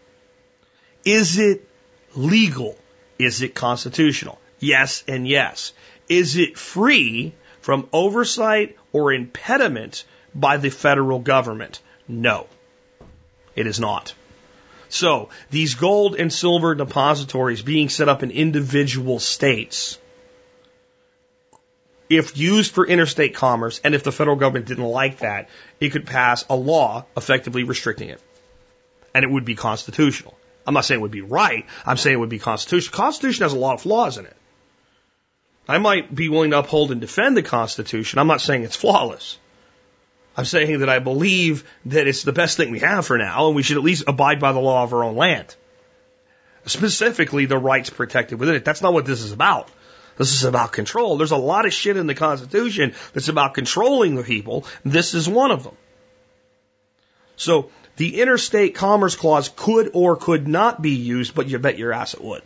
[1.03, 1.67] Is it
[2.15, 2.77] legal?
[3.19, 4.39] Is it constitutional?
[4.59, 5.73] Yes and yes.
[6.20, 7.34] Is it free?
[7.64, 10.03] from oversight or impediment
[10.36, 11.80] by the federal government?
[12.07, 12.47] No,
[13.55, 14.14] it is not.
[14.89, 19.97] So these gold and silver depositories being set up in individual states,
[22.09, 25.49] if used for interstate commerce and if the federal government didn't like that,
[25.80, 28.22] it could pass a law effectively restricting it.
[29.16, 30.38] And it would be constitutional.
[30.68, 31.66] I'm not saying it would be right.
[31.86, 32.97] I'm saying it would be constitutional.
[32.97, 34.36] Constitution has a lot of flaws in it.
[35.68, 38.20] I might be willing to uphold and defend the Constitution.
[38.20, 39.38] I'm not saying it's flawless.
[40.36, 43.55] I'm saying that I believe that it's the best thing we have for now, and
[43.55, 45.55] we should at least abide by the law of our own land.
[46.66, 48.66] Specifically, the rights protected within it.
[48.66, 49.70] That's not what this is about.
[50.18, 51.18] This is about control.
[51.18, 54.66] There's a lot of shit in the Constitution that's about controlling the people.
[54.84, 55.76] This is one of them.
[57.36, 61.93] So, the Interstate Commerce Clause could or could not be used, but you bet your
[61.93, 62.41] ass it would.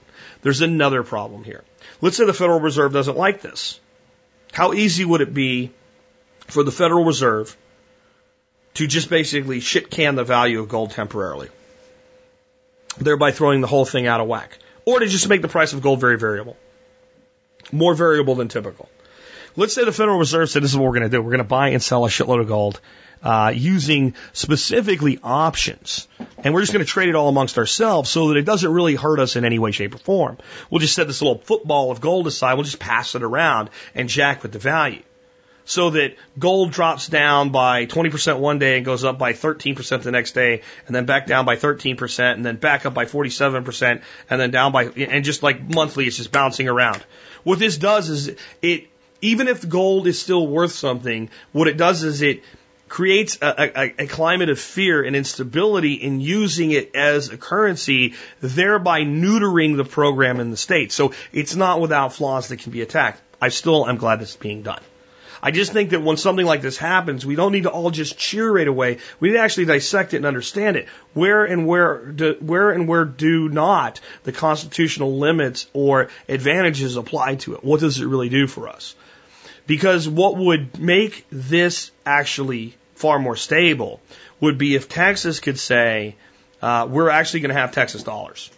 [0.48, 1.66] There's another problem here.
[2.00, 3.82] Let's say the Federal Reserve doesn't like this.
[4.54, 5.72] How easy would it be
[6.48, 7.54] for the Federal Reserve
[8.76, 11.50] to just basically shit can the value of gold temporarily,
[12.98, 14.58] thereby throwing the whole thing out of whack?
[14.86, 16.56] Or to just make the price of gold very variable,
[17.74, 18.88] more variable than typical.
[19.58, 21.20] Let's say the Federal Reserve said this is what we're going to do.
[21.20, 22.80] We're going to buy and sell a shitload of gold
[23.24, 26.08] uh, using specifically options.
[26.38, 28.94] And we're just going to trade it all amongst ourselves so that it doesn't really
[28.94, 30.38] hurt us in any way, shape, or form.
[30.70, 32.54] We'll just set this little football of gold aside.
[32.54, 35.02] We'll just pass it around and jack with the value.
[35.66, 40.12] So that gold drops down by 20% one day and goes up by 13% the
[40.12, 44.40] next day, and then back down by 13%, and then back up by 47%, and
[44.40, 47.04] then down by, and just like monthly, it's just bouncing around.
[47.44, 48.88] What this does is it,
[49.22, 52.44] even if gold is still worth something, what it does is it
[52.88, 58.16] creates a, a, a, climate of fear and instability in using it as a currency,
[58.40, 60.92] thereby neutering the program in the state.
[60.92, 63.22] So it's not without flaws that can be attacked.
[63.42, 64.82] I still am glad this is being done.
[65.42, 68.18] I just think that when something like this happens, we don't need to all just
[68.18, 68.98] cheer right away.
[69.20, 70.88] We need to actually dissect it and understand it.
[71.14, 77.36] Where and where do, where and where do not the constitutional limits or advantages apply
[77.36, 77.64] to it?
[77.64, 78.96] What does it really do for us?
[79.68, 84.02] Because what would make this actually far more stable
[84.40, 86.16] would be if Texas could say,
[86.62, 88.50] uh, we're actually going to have Texas dollars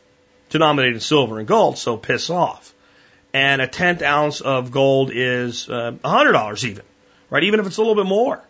[0.49, 2.73] denominated in silver and gold, so piss off.
[3.33, 6.85] And a tenth ounce of gold is uh, $100 even,
[7.29, 7.43] right?
[7.43, 8.41] Even if it's a little bit more,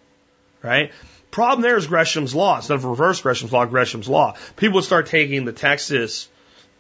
[0.62, 0.92] right?
[1.32, 2.58] Problem there is Gresham's law.
[2.58, 4.36] Instead of reverse Gresham's law, Gresham's law.
[4.56, 6.30] People would start taking the Texas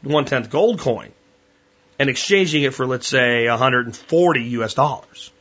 [0.01, 1.11] one tenth gold coin
[1.99, 5.31] and exchanging it for, let's say, 140 US dollars.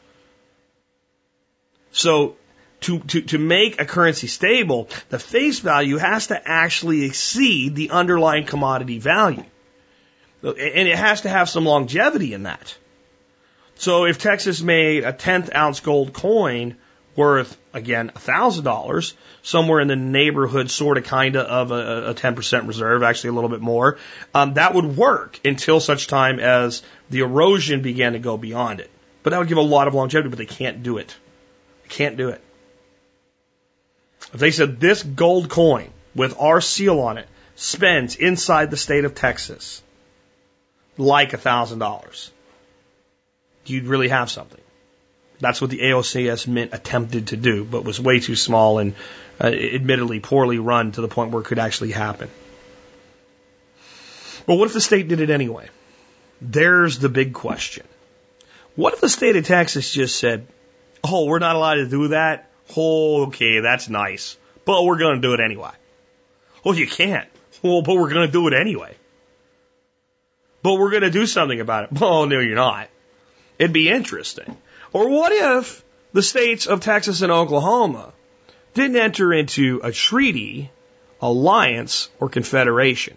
[1.98, 2.36] So
[2.82, 7.90] to, to, to make a currency stable, the face value has to actually exceed the
[7.90, 9.44] underlying commodity value.
[10.42, 12.76] And it has to have some longevity in that.
[13.74, 16.76] So if Texas made a tenth ounce gold coin
[17.16, 22.68] worth, again, $1,000, somewhere in the neighborhood, sort of kind of of a, a 10%
[22.68, 23.98] reserve, actually a little bit more,
[24.34, 28.90] um, that would work until such time as the erosion began to go beyond it.
[29.24, 31.16] But that would give a lot of longevity, but they can't do it.
[31.88, 32.40] Can't do it.
[34.32, 39.04] If they said this gold coin with our seal on it spends inside the state
[39.04, 39.82] of Texas
[40.96, 42.30] like a thousand dollars,
[43.64, 44.60] you'd really have something.
[45.40, 48.94] That's what the AOCS Mint attempted to do, but was way too small and
[49.40, 52.28] uh, admittedly poorly run to the point where it could actually happen.
[54.46, 55.68] But what if the state did it anyway?
[56.40, 57.86] There's the big question.
[58.74, 60.46] What if the state of Texas just said,
[61.04, 62.50] oh, we're not allowed to do that?
[62.76, 64.36] Oh, okay, that's nice.
[64.64, 65.70] But we're going to do it anyway.
[66.64, 67.28] Well, you can't.
[67.62, 68.94] Well, but we're going to do it anyway.
[70.62, 72.02] But we're going to do something about it.
[72.02, 72.88] Oh, no, you're not.
[73.58, 74.56] It'd be interesting.
[74.92, 78.12] Or what if the states of Texas and Oklahoma
[78.74, 80.70] didn't enter into a treaty,
[81.20, 83.16] alliance, or confederation,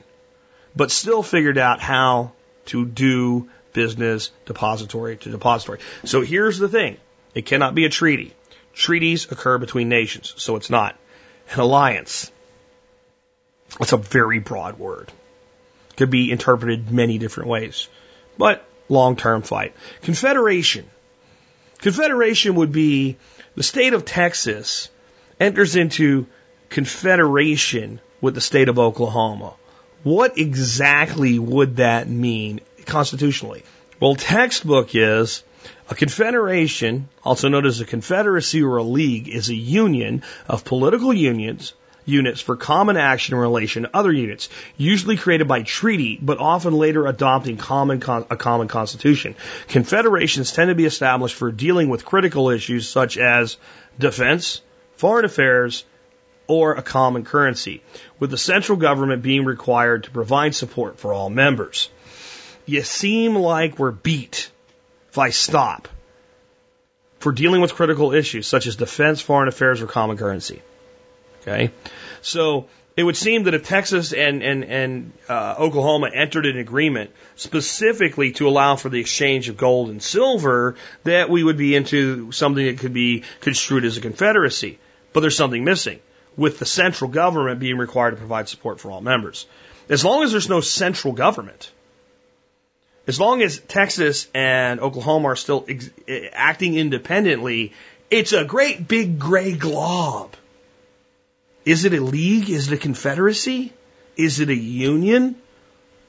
[0.76, 2.32] but still figured out how
[2.68, 5.80] to do business depository to depository.
[6.06, 6.98] So here's the thing.
[7.34, 8.34] It cannot be a treaty.
[8.74, 10.98] Treaties occur between nations, so it's not.
[11.52, 12.32] An alliance.
[13.80, 15.12] It's a very broad word.
[15.98, 17.88] Could be interpreted many different ways.
[18.38, 19.74] But long term fight.
[20.02, 20.90] Confederation.
[21.80, 23.18] Confederation would be
[23.56, 24.90] the state of Texas
[25.40, 26.28] enters into
[26.70, 29.54] confederation with the state of Oklahoma.
[30.04, 33.64] What exactly would that mean constitutionally?
[34.00, 35.44] Well, textbook is
[35.92, 41.14] a confederation, also known as a confederacy or a league, is a union of political
[41.14, 41.74] unions,
[42.06, 46.74] units for common action in relation to other units, usually created by treaty, but often
[46.74, 49.36] later adopting common con- a common constitution.
[49.68, 53.58] Confederations tend to be established for dealing with critical issues such as
[54.00, 54.62] defense,
[54.96, 55.84] foreign affairs,
[56.48, 57.84] or a common currency,
[58.18, 61.90] with the central government being required to provide support for all members.
[62.66, 64.52] You seem like we're beat
[65.12, 65.88] if I stop
[67.20, 70.62] for dealing with critical issues such as defense, foreign affairs, or common currency.
[71.42, 71.72] Okay?
[72.22, 77.12] So it would seem that if Texas and, and, and uh, Oklahoma entered an agreement
[77.36, 82.32] specifically to allow for the exchange of gold and silver, that we would be into
[82.32, 84.80] something that could be construed as a confederacy.
[85.14, 86.00] But there's something missing,
[86.38, 89.46] with the central government being required to provide support for all members.
[89.90, 91.70] As long as there's no central government,
[93.08, 97.74] as long as Texas and Oklahoma are still ex- eh, acting independently,
[98.10, 100.36] it's a great big gray glob.
[101.66, 102.50] Is it a league?
[102.50, 103.74] Is it a confederacy?
[104.18, 105.36] Is it a union?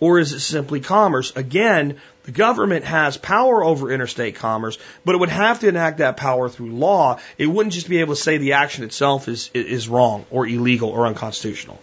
[0.01, 1.33] Or is it simply commerce?
[1.37, 6.17] Again, the government has power over interstate commerce, but it would have to enact that
[6.17, 7.21] power through law.
[7.39, 10.89] It wouldn't just be able to say the action itself is, is wrong or illegal
[10.89, 11.79] or unconstitutional.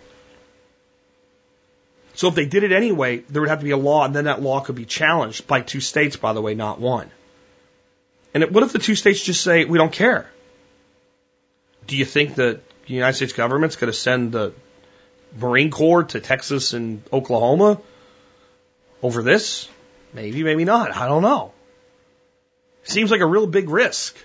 [2.20, 4.26] So if they did it anyway, there would have to be a law, and then
[4.26, 7.10] that law could be challenged by two states, by the way, not one.
[8.34, 10.30] And what if the two states just say, we don't care?
[11.88, 14.52] Do you think that the United States government's going to send the
[15.40, 17.80] Marine Corps to Texas and Oklahoma
[19.02, 19.70] over this?
[20.14, 20.94] Maybe, maybe not.
[20.94, 21.54] I don't know.
[22.84, 24.18] Seems like a real big risk.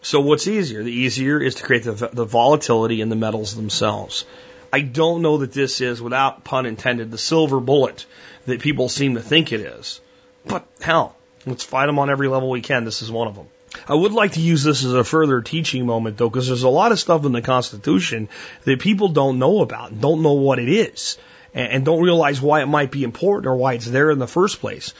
[0.00, 0.82] So what's easier?
[0.82, 4.24] The easier is to create the, the volatility in the metals themselves.
[4.72, 8.06] I don't know that this is, without pun intended, the silver bullet
[8.46, 10.00] that people seem to think it is.
[10.46, 11.14] But hell,
[11.44, 12.84] let's fight them on every level we can.
[12.84, 13.48] This is one of them.
[13.86, 16.68] I would like to use this as a further teaching moment though, because there's a
[16.68, 18.28] lot of stuff in the Constitution
[18.64, 21.18] that people don't know about, don't know what it is,
[21.54, 24.60] and don't realize why it might be important or why it's there in the first
[24.60, 24.94] place.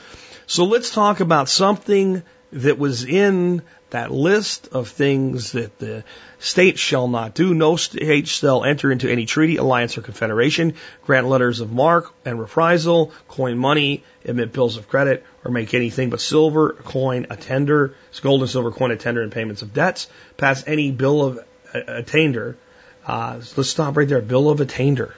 [0.45, 3.63] So let's talk about something that was in
[3.93, 6.03] that list of things that the
[6.39, 7.53] state shall not do.
[7.53, 10.73] No state shall enter into any treaty, alliance, or confederation,
[11.05, 16.09] grant letters of marque and reprisal, coin money, emit bills of credit, or make anything
[16.09, 20.09] but silver coin a tender, gold and silver coin a tender in payments of debts,
[20.37, 21.39] pass any bill of
[21.73, 22.57] attainder.
[23.05, 24.21] Uh, let's stop right there.
[24.21, 25.13] Bill of attainder.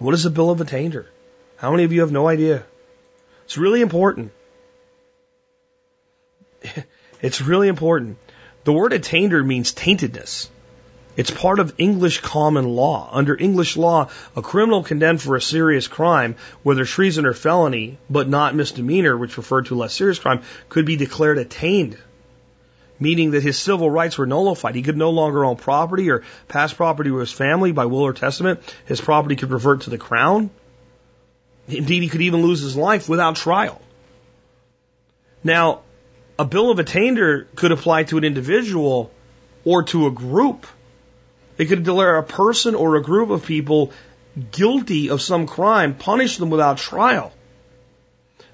[0.00, 1.08] What is a bill of attainder?
[1.58, 2.64] How many of you have no idea?
[3.44, 4.32] It's really important.
[7.22, 8.18] It's really important.
[8.64, 10.48] The word attainder means taintedness.
[11.16, 13.10] It's part of English common law.
[13.12, 18.28] Under English law, a criminal condemned for a serious crime, whether treason or felony, but
[18.28, 21.98] not misdemeanor, which referred to less serious crime, could be declared attainted,
[22.98, 24.74] meaning that his civil rights were nullified.
[24.74, 28.12] He could no longer own property or pass property to his family by will or
[28.12, 28.60] testament.
[28.86, 30.50] His property could revert to the crown.
[31.68, 33.80] Indeed, he could even lose his life without trial.
[35.42, 35.80] Now,
[36.40, 39.10] a bill of attainder could apply to an individual
[39.62, 40.66] or to a group.
[41.58, 43.92] It could declare a person or a group of people
[44.50, 47.34] guilty of some crime, punish them without trial.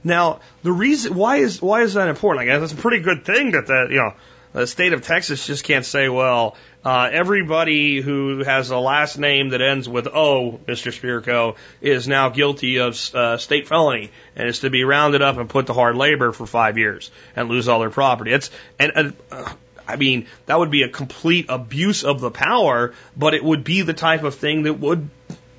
[0.02, 2.42] Now, the reason why is why is that important?
[2.42, 4.14] I guess it's a pretty good thing that the you know
[4.60, 9.50] the state of Texas just can't say, well, uh, everybody who has a last name
[9.50, 10.92] that ends with O, Mr.
[10.92, 15.50] Spirko, is now guilty of uh, state felony and is to be rounded up and
[15.50, 18.32] put to hard labor for five years and lose all their property.
[18.32, 19.52] It's and uh,
[19.86, 23.82] I mean that would be a complete abuse of the power, but it would be
[23.82, 25.10] the type of thing that would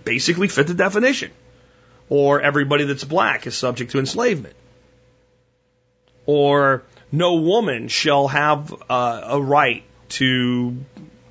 [0.05, 1.29] basically fit the definition.
[2.09, 4.55] Or everybody that's black is subject to enslavement.
[6.25, 10.77] Or no woman shall have uh, a right to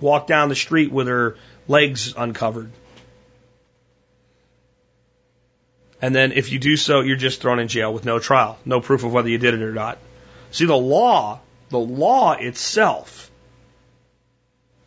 [0.00, 1.36] walk down the street with her
[1.68, 2.70] legs uncovered.
[6.00, 8.80] And then if you do so, you're just thrown in jail with no trial, no
[8.80, 9.98] proof of whether you did it or not.
[10.50, 13.30] See, the law, the law itself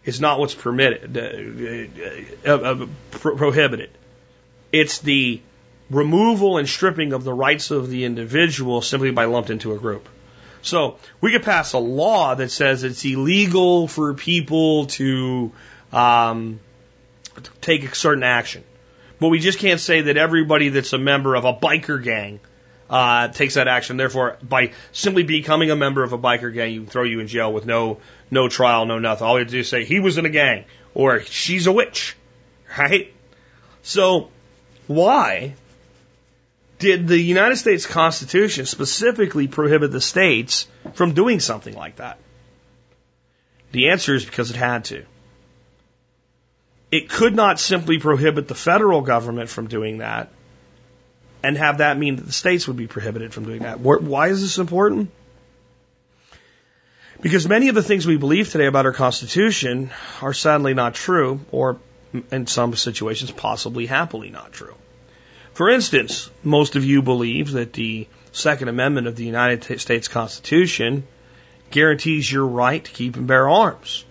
[0.05, 3.89] is not what's permitted, uh, uh, uh, pro- prohibited.
[4.71, 5.41] It's the
[5.89, 10.07] removal and stripping of the rights of the individual simply by lumped into a group.
[10.61, 15.51] So we could pass a law that says it's illegal for people to
[15.91, 16.59] um,
[17.61, 18.63] take a certain action.
[19.19, 22.39] But we just can't say that everybody that's a member of a biker gang
[22.89, 23.97] uh, takes that action.
[23.97, 27.27] Therefore, by simply becoming a member of a biker gang, you can throw you in
[27.27, 27.99] jail with no
[28.31, 29.27] no trial, no nothing.
[29.27, 32.15] All you do is say he was in a gang or she's a witch,
[32.77, 33.13] right?
[33.81, 34.29] So
[34.87, 35.55] why
[36.79, 42.17] did the United States Constitution specifically prohibit the states from doing something like that?
[43.71, 45.05] The answer is because it had to.
[46.89, 50.29] It could not simply prohibit the federal government from doing that
[51.43, 53.79] and have that mean that the states would be prohibited from doing that.
[53.79, 55.11] Why is this important?
[57.21, 61.41] Because many of the things we believe today about our Constitution are sadly not true,
[61.51, 61.77] or
[62.31, 64.75] in some situations, possibly happily not true.
[65.59, 71.05] For instance, most of you believe that the Second Amendment of the United States Constitution
[71.69, 74.05] guarantees your right to keep and bear arms.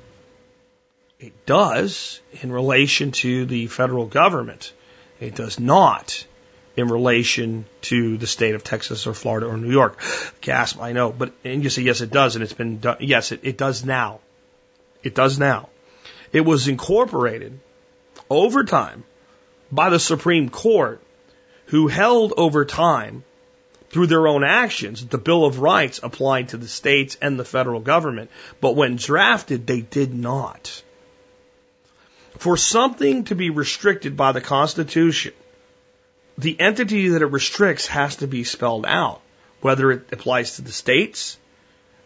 [1.19, 4.75] It does in relation to the federal government.
[5.21, 6.23] It does not
[6.77, 9.99] in relation to the state of Texas or Florida or New York.
[10.43, 11.13] Gasp, I know.
[11.13, 12.37] But, and you say, yes, it does.
[12.37, 12.99] And it's been done.
[13.01, 14.21] Yes, it, it does now.
[15.03, 15.71] It does now.
[16.31, 17.59] It was incorporated
[18.29, 19.05] over time
[19.73, 21.01] by the Supreme Court
[21.69, 23.25] who held over time
[23.91, 27.81] through their own actions the Bill of Rights applied to the states and the federal
[27.81, 28.31] government.
[28.61, 30.83] But when drafted, they did not.
[32.39, 35.33] For something to be restricted by the Constitution,
[36.37, 39.21] the entity that it restricts has to be spelled out,
[39.61, 41.37] whether it applies to the states,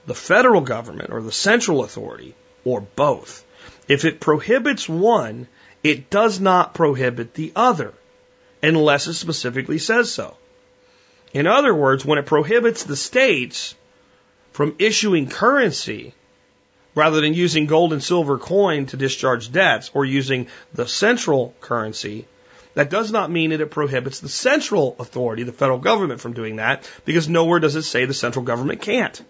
[0.07, 2.35] the federal government, or the central authority,
[2.65, 3.45] or both.
[3.89, 5.49] If it prohibits one,
[5.85, 7.93] it does not prohibit the other
[8.63, 10.37] unless it specifically says so.
[11.33, 13.75] In other words, when it prohibits the states
[14.53, 16.15] from issuing currency
[16.95, 22.27] rather than using gold and silver coin to discharge debts or using the central currency,
[22.75, 26.57] that does not mean that it prohibits the central authority, the federal government, from doing
[26.57, 29.23] that, because nowhere does it say the central government can't.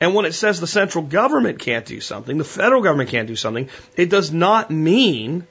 [0.00, 3.36] And when it says the central government can't do something, the federal government can't do
[3.36, 5.46] something, it does not mean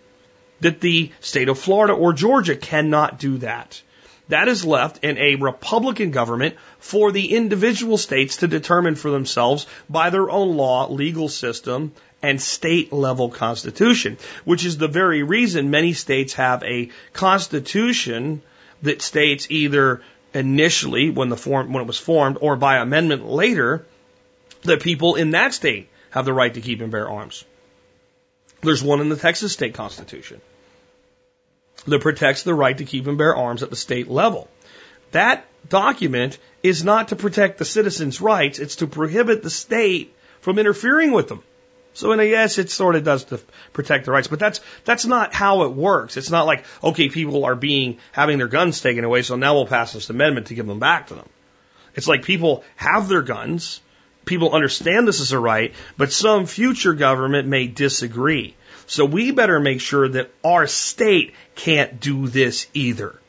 [0.61, 3.81] that the state of Florida or Georgia cannot do that.
[4.29, 9.67] That is left in a Republican government for the individual states to determine for themselves
[9.89, 15.69] by their own law, legal system, and state level constitution, which is the very reason
[15.69, 18.41] many states have a constitution
[18.81, 20.01] that states either
[20.33, 23.85] initially when the form, when it was formed or by amendment later
[24.63, 27.45] that people in that state have the right to keep and bear arms.
[28.67, 30.41] There's one in the Texas state constitution
[31.85, 34.49] that protects the right to keep and bear arms at the state level.
[35.11, 40.59] That document is not to protect the citizens' rights, it's to prohibit the state from
[40.59, 41.43] interfering with them.
[41.93, 43.39] So in a yes, it sort of does to
[43.71, 46.17] protect the rights, but that's that's not how it works.
[46.17, 49.65] It's not like okay, people are being having their guns taken away, so now we'll
[49.65, 51.29] pass this amendment to give them back to them.
[51.95, 53.79] It's like people have their guns,
[54.27, 58.55] people understand this is a right, but some future government may disagree.
[58.85, 63.19] So we better make sure that our state can't do this either.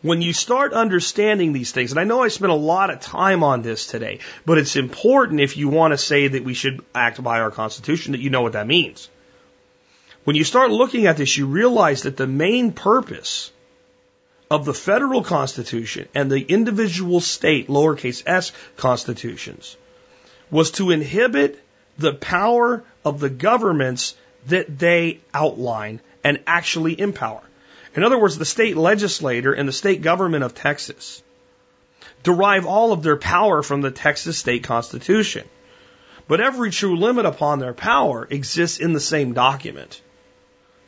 [0.00, 3.42] When you start understanding these things, and I know I spent a lot of time
[3.42, 7.22] on this today, but it's important if you want to say that we should act
[7.22, 9.08] by our Constitution that you know what that means.
[10.24, 13.50] When you start looking at this, you realize that the main purpose
[14.50, 19.76] of the federal constitution and the individual state lowercase s constitutions
[20.50, 21.60] was to inhibit
[21.98, 24.14] the power of the governments
[24.46, 27.42] that they outline and actually empower.
[27.94, 31.22] In other words, the state legislator and the state government of Texas
[32.22, 35.48] derive all of their power from the Texas state constitution.
[36.26, 40.00] But every true limit upon their power exists in the same document.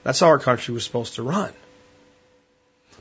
[0.02, 1.52] That's how our country was supposed to run.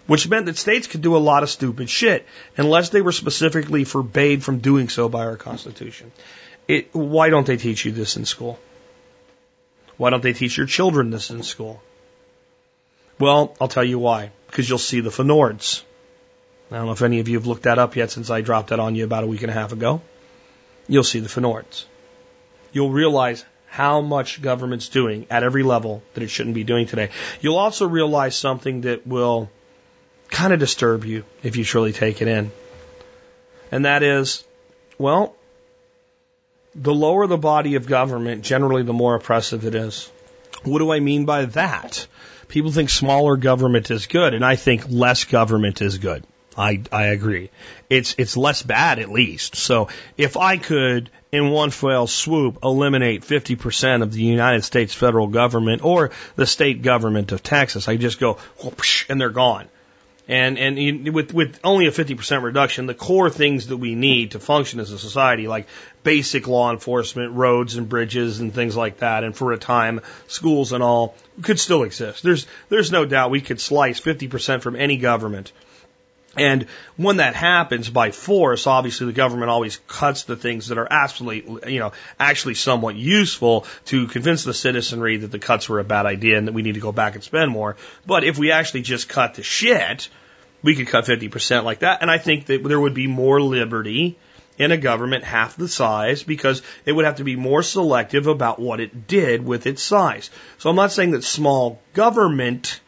[0.07, 2.25] Which meant that states could do a lot of stupid shit
[2.57, 6.11] unless they were specifically forbade from doing so by our Constitution.
[6.67, 8.59] It, why don't they teach you this in school?
[9.97, 11.81] Why don't they teach your children this in school?
[13.19, 14.31] Well, I'll tell you why.
[14.47, 15.83] Because you'll see the Fnords.
[16.71, 18.69] I don't know if any of you have looked that up yet since I dropped
[18.69, 20.01] that on you about a week and a half ago.
[20.87, 21.85] You'll see the Fnords.
[22.73, 27.09] You'll realize how much government's doing at every level that it shouldn't be doing today.
[27.41, 29.49] You'll also realize something that will
[30.29, 32.51] kind of disturb you if you truly take it in.
[33.71, 34.43] And that is,
[34.97, 35.35] well,
[36.75, 40.11] the lower the body of government, generally the more oppressive it is.
[40.63, 42.07] What do I mean by that?
[42.47, 46.23] People think smaller government is good, and I think less government is good.
[46.57, 47.49] I, I agree.
[47.89, 49.55] It's, it's less bad at least.
[49.55, 55.27] So if I could, in one fell swoop, eliminate 50% of the United States federal
[55.27, 58.37] government or the state government of Texas, I just go,
[59.09, 59.67] and they're gone.
[60.27, 64.39] And, and with, with only a 50% reduction, the core things that we need to
[64.39, 65.67] function as a society, like
[66.03, 70.71] basic law enforcement, roads and bridges and things like that, and for a time, schools
[70.71, 72.23] and all, could still exist.
[72.23, 75.51] There's, there's no doubt we could slice 50% from any government.
[76.37, 76.67] And
[76.97, 81.73] when that happens by force, obviously the government always cuts the things that are absolutely,
[81.73, 86.05] you know, actually somewhat useful to convince the citizenry that the cuts were a bad
[86.05, 87.77] idea and that we need to go back and spend more.
[88.05, 90.09] But if we actually just cut the shit,
[90.61, 92.01] we could cut 50% like that.
[92.01, 94.17] And I think that there would be more liberty
[94.57, 98.59] in a government half the size because it would have to be more selective about
[98.59, 100.29] what it did with its size.
[100.57, 102.79] So I'm not saying that small government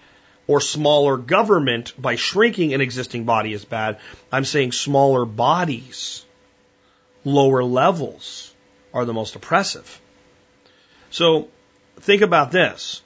[0.48, 4.00] or smaller government by shrinking an existing body is bad.
[4.32, 6.26] I'm saying smaller bodies,
[7.24, 8.54] lower levels
[8.94, 10.02] are the most oppressive.
[11.10, 11.50] So
[12.00, 13.02] think about this.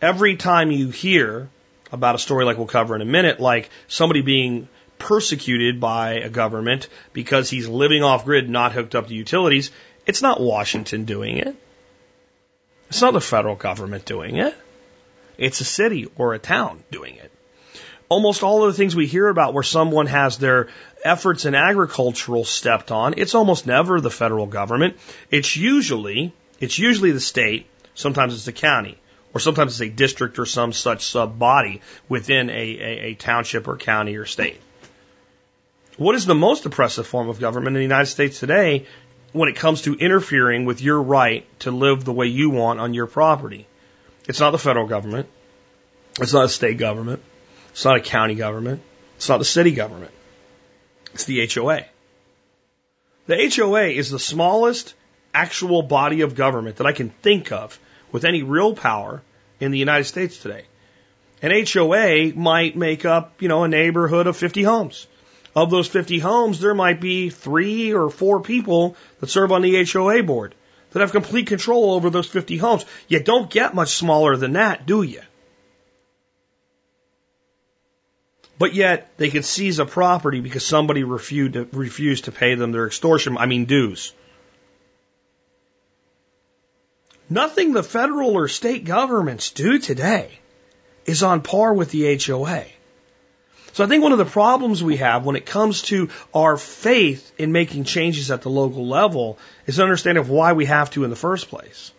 [0.00, 1.50] Every time you hear
[1.92, 4.68] about a story like we'll cover in a minute, like somebody being
[4.98, 9.70] persecuted by a government because he's living off grid, not hooked up to utilities,
[10.06, 11.56] it's not Washington doing it.
[12.88, 14.56] It's not the federal government doing it.
[15.40, 17.32] It's a city or a town doing it.
[18.10, 20.68] Almost all of the things we hear about where someone has their
[21.02, 24.98] efforts in agricultural stepped on, it's almost never the federal government.
[25.30, 28.98] It's usually, it's usually the state, sometimes it's the county,
[29.32, 33.66] or sometimes it's a district or some such sub body within a, a, a township
[33.66, 34.60] or county or state.
[35.96, 38.84] What is the most oppressive form of government in the United States today
[39.32, 42.92] when it comes to interfering with your right to live the way you want on
[42.92, 43.66] your property?
[44.28, 45.28] It's not the federal government.
[46.20, 47.22] It's not a state government.
[47.70, 48.82] It's not a county government.
[49.16, 50.12] It's not the city government.
[51.14, 51.84] It's the HOA.
[53.26, 54.94] The HOA is the smallest
[55.32, 57.78] actual body of government that I can think of
[58.12, 59.22] with any real power
[59.60, 60.64] in the United States today.
[61.42, 65.06] An HOA might make up, you know, a neighborhood of 50 homes.
[65.54, 69.84] Of those 50 homes, there might be three or four people that serve on the
[69.84, 70.54] HOA board
[70.90, 72.84] that have complete control over those 50 homes.
[73.08, 75.22] You don't get much smaller than that, do you?
[78.58, 82.72] But yet they could seize a property because somebody refused to, refused to pay them
[82.72, 84.12] their extortion, I mean dues.
[87.30, 90.40] Nothing the federal or state governments do today
[91.06, 92.66] is on par with the HOA.
[93.72, 97.32] So I think one of the problems we have when it comes to our faith
[97.38, 101.04] in making changes at the local level is an understanding of why we have to
[101.04, 101.92] in the first place.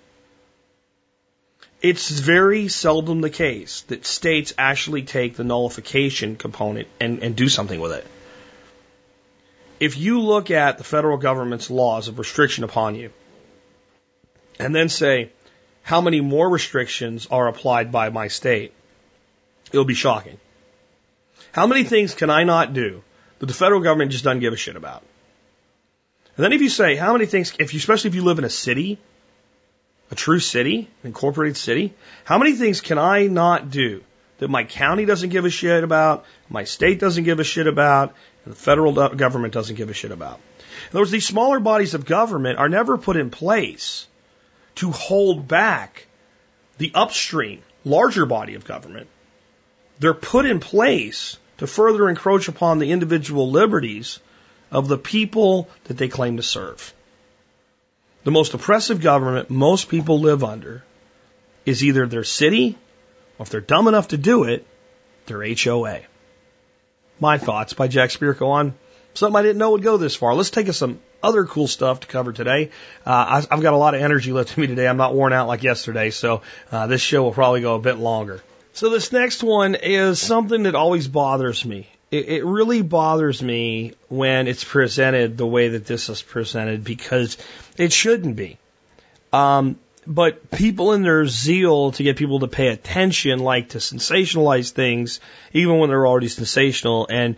[1.81, 7.49] It's very seldom the case that states actually take the nullification component and, and do
[7.49, 8.05] something with it.
[9.79, 13.11] If you look at the federal government's laws of restriction upon you,
[14.59, 15.31] and then say
[15.81, 18.73] how many more restrictions are applied by my state,
[19.71, 20.37] it'll be shocking.
[21.51, 23.03] How many things can I not do
[23.39, 25.03] that the federal government just doesn't give a shit about?
[26.37, 28.45] And then if you say, how many things, if you, especially if you live in
[28.45, 28.99] a city,
[30.09, 31.93] a true city, an incorporated city,
[32.23, 34.03] how many things can I not do
[34.37, 38.15] that my county doesn't give a shit about, my state doesn't give a shit about,
[38.45, 40.39] and the federal government doesn't give a shit about?
[40.85, 44.07] In other words, these smaller bodies of government are never put in place
[44.75, 46.07] to hold back
[46.77, 49.07] the upstream, larger body of government.
[50.01, 54.19] They're put in place to further encroach upon the individual liberties
[54.71, 56.91] of the people that they claim to serve.
[58.23, 60.83] The most oppressive government most people live under
[61.67, 62.79] is either their city,
[63.37, 64.65] or if they're dumb enough to do it,
[65.27, 65.99] their HOA.
[67.19, 68.73] My thoughts by Jack Spirko on
[69.13, 70.33] something I didn't know would go this far.
[70.33, 72.71] Let's take us some other cool stuff to cover today.
[73.05, 74.87] Uh, I've got a lot of energy left in me today.
[74.87, 76.41] I'm not worn out like yesterday, so
[76.71, 78.41] uh, this show will probably go a bit longer.
[78.73, 81.87] So this next one is something that always bothers me.
[82.09, 87.37] It, it really bothers me when it's presented the way that this is presented because
[87.77, 88.57] it shouldn't be.
[89.33, 94.71] Um, but people in their zeal to get people to pay attention like to sensationalize
[94.71, 95.19] things,
[95.53, 97.07] even when they're already sensational.
[97.09, 97.35] And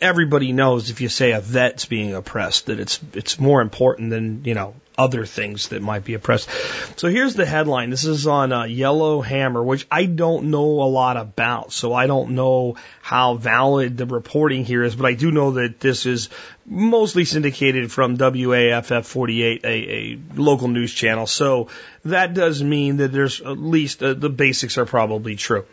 [0.00, 4.44] everybody knows if you say a vet's being oppressed, that it's it's more important than
[4.44, 6.48] you know other things that might be oppressed.
[6.96, 7.88] So here's the headline.
[7.88, 12.32] This is on uh, Yellowhammer, which I don't know a lot about, so I don't
[12.32, 16.28] know how valid the reporting here is, but I do know that this is
[16.66, 21.26] mostly syndicated from WAFF 48, a, a local news channel.
[21.26, 21.68] So
[22.04, 25.64] that does mean that there's at least uh, the basics are probably true.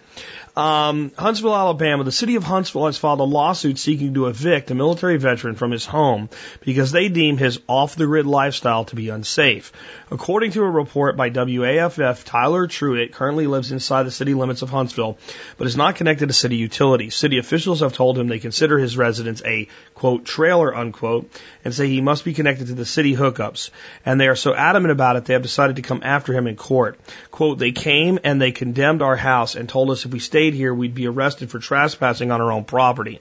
[0.57, 2.03] Um, Huntsville, Alabama.
[2.03, 5.71] The city of Huntsville has filed a lawsuit seeking to evict a military veteran from
[5.71, 6.29] his home
[6.61, 9.71] because they deem his off the grid lifestyle to be unsafe.
[10.11, 14.69] According to a report by WAFF, Tyler Truitt currently lives inside the city limits of
[14.69, 15.17] Huntsville,
[15.57, 17.15] but is not connected to city utilities.
[17.15, 21.29] City officials have told him they consider his residence a, quote, trailer, unquote,
[21.65, 23.69] and say he must be connected to the city hookups.
[24.05, 26.55] And they are so adamant about it, they have decided to come after him in
[26.55, 26.99] court.
[27.31, 30.73] Quote, they came and they condemned our house and told us if we stayed here,
[30.73, 33.19] we'd be arrested for trespassing on our own property.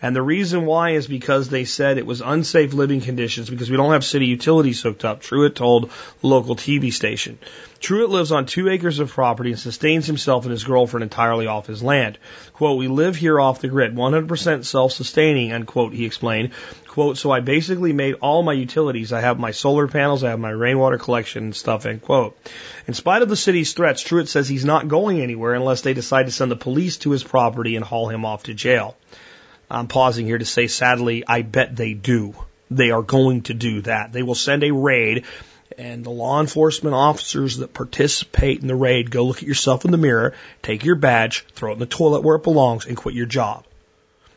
[0.00, 3.78] And the reason why is because they said it was unsafe living conditions because we
[3.78, 5.22] don't have city utilities hooked up.
[5.22, 5.90] Truitt told
[6.22, 7.38] local TV station.
[7.80, 11.66] Truitt lives on two acres of property and sustains himself and his girlfriend entirely off
[11.66, 12.18] his land.
[12.52, 16.50] Quote, we live here off the grid, 100% self-sustaining, unquote, he explained.
[16.88, 19.12] Quote, so I basically made all my utilities.
[19.12, 22.36] I have my solar panels, I have my rainwater collection and stuff, end quote.
[22.86, 26.26] In spite of the city's threats, Truitt says he's not going anywhere unless they decide
[26.26, 28.96] to send the police to his property and haul him off to jail.
[29.70, 32.34] I'm pausing here to say, sadly, I bet they do.
[32.70, 34.12] They are going to do that.
[34.12, 35.24] They will send a raid
[35.78, 39.92] and the law enforcement officers that participate in the raid go look at yourself in
[39.92, 43.14] the mirror, take your badge, throw it in the toilet where it belongs, and quit
[43.14, 43.64] your job.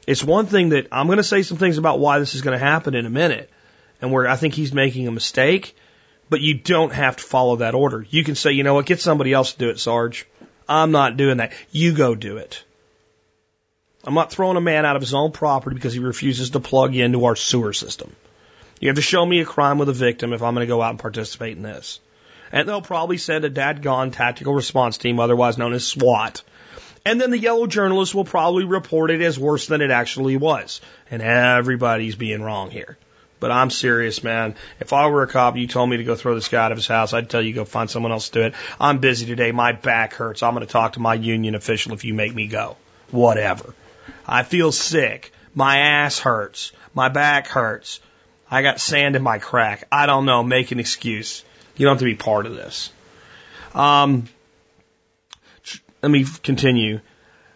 [0.06, 2.58] It's one thing that I'm going to say some things about why this is going
[2.58, 3.50] to happen in a minute,
[4.02, 5.76] and where I think he's making a mistake,
[6.30, 8.06] but you don't have to follow that order.
[8.10, 10.28] You can say, you know what, get somebody else to do it, Sarge.
[10.70, 11.54] I'm not doing that.
[11.72, 12.64] You go do it.
[14.04, 16.96] I'm not throwing a man out of his own property because he refuses to plug
[16.96, 18.16] into our sewer system.
[18.80, 20.82] You have to show me a crime with a victim if I'm going to go
[20.82, 22.00] out and participate in this.
[22.52, 26.42] And they'll probably send a dadgone tactical response team, otherwise known as SWAT.
[27.06, 30.82] And then the yellow journalist will probably report it as worse than it actually was.
[31.10, 32.98] And everybody's being wrong here.
[33.40, 34.56] But I'm serious, man.
[34.80, 36.72] If I were a cop, and you told me to go throw this guy out
[36.72, 38.54] of his house, I'd tell you go find someone else to do it.
[38.80, 39.52] I'm busy today.
[39.52, 40.44] My back hurts.
[40.44, 42.78] I'm going to talk to my union official if you make me go.
[43.10, 43.74] Whatever.
[44.32, 45.34] I feel sick.
[45.54, 46.72] My ass hurts.
[46.94, 48.00] My back hurts.
[48.50, 49.84] I got sand in my crack.
[49.92, 50.42] I don't know.
[50.42, 51.44] Make an excuse.
[51.76, 52.92] You don't have to be part of this.
[53.76, 54.30] Um,
[56.02, 57.02] let me continue.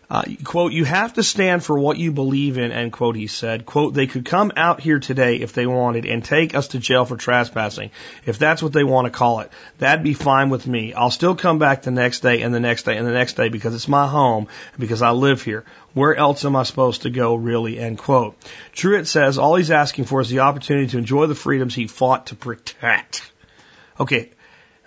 [0.08, 3.66] Uh, quote, you have to stand for what you believe in, end quote, he said.
[3.66, 7.06] Quote, they could come out here today if they wanted and take us to jail
[7.06, 7.90] for trespassing,
[8.26, 9.52] if that's what they want to call it.
[9.80, 10.94] That'd be fine with me.
[10.94, 13.50] I'll still come back the next day and the next day and the next day
[13.50, 15.66] because it's my home and because I live here.
[15.94, 18.36] Where else am I supposed to go, really, end quote.
[18.74, 22.28] Truitt says all he's asking for is the opportunity to enjoy the freedoms he fought
[22.28, 23.32] to protect.
[24.00, 24.30] Okay,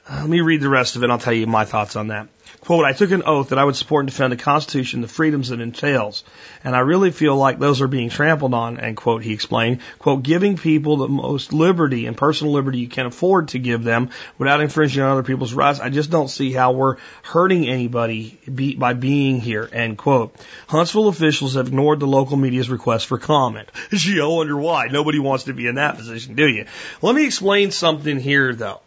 [0.09, 2.29] let me read the rest of it and I'll tell you my thoughts on that.
[2.69, 5.51] Quote, I took an oath that I would support and defend the Constitution, the freedoms
[5.51, 6.23] it entails,
[6.63, 9.81] and I really feel like those are being trampled on, end quote, he explained.
[9.99, 14.11] Quote, giving people the most liberty and personal liberty you can afford to give them
[14.37, 15.81] without infringing on other people's rights.
[15.81, 20.37] I just don't see how we're hurting anybody be, by being here, end quote.
[20.67, 23.71] Huntsville officials have ignored the local media's request for comment.
[23.93, 24.89] Gee, I wonder why.
[24.89, 26.67] Nobody wants to be in that position, do you?
[27.01, 28.83] Let me explain something here, though.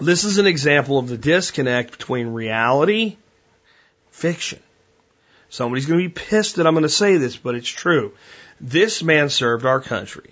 [0.00, 3.16] This is an example of the disconnect between reality,
[4.10, 4.60] fiction.
[5.48, 8.12] Somebody's going to be pissed that I'm going to say this, but it's true.
[8.60, 10.30] This man served our country.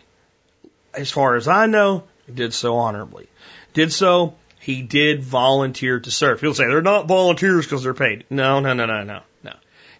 [0.92, 3.28] As far as I know, he did so honorably.
[3.72, 6.40] Did so, he did volunteer to serve.
[6.40, 8.24] People say they're not volunteers because they're paid.
[8.28, 9.54] No, no, no, no, no, no.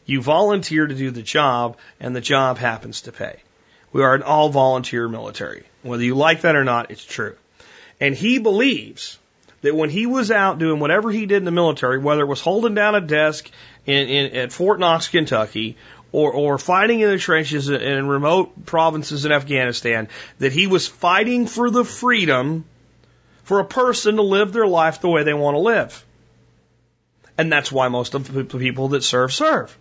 [0.05, 3.41] You volunteer to do the job, and the job happens to pay.
[3.93, 5.65] We are an all volunteer military.
[5.83, 7.37] Whether you like that or not, it's true.
[8.01, 9.19] And he believes
[9.65, 12.43] that when he was out doing whatever he did in the military, whether it was
[12.43, 13.51] holding down a desk
[13.87, 15.79] in, in at Fort Knox, Kentucky,
[16.13, 20.09] or, or fighting in the trenches in remote provinces in Afghanistan,
[20.39, 22.67] that he was fighting for the freedom
[23.45, 26.05] for a person to live their life the way they want to live.
[27.39, 29.77] And that's why most of the people that serve serve.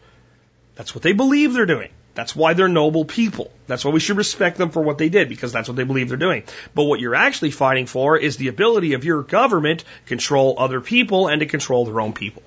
[0.76, 1.90] That's what they believe they're doing.
[2.16, 3.52] That's why they're noble people.
[3.66, 6.10] That's why we should respect them for what they did because that's what they believe
[6.10, 6.44] they're doing.
[6.76, 10.80] But what you're actually fighting for is the ability of your government to control other
[10.80, 12.44] people and to control their own people.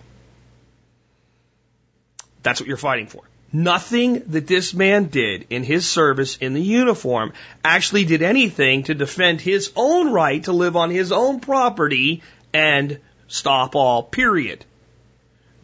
[2.42, 3.22] That's what you're fighting for.
[3.52, 7.32] Nothing that this man did in his service in the uniform
[7.64, 13.00] actually did anything to defend his own right to live on his own property and
[13.26, 14.64] stop all, period.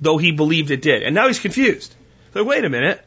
[0.01, 1.05] Though he believed it did.
[1.05, 1.95] And now he's confused.
[2.35, 3.05] So wait a minute.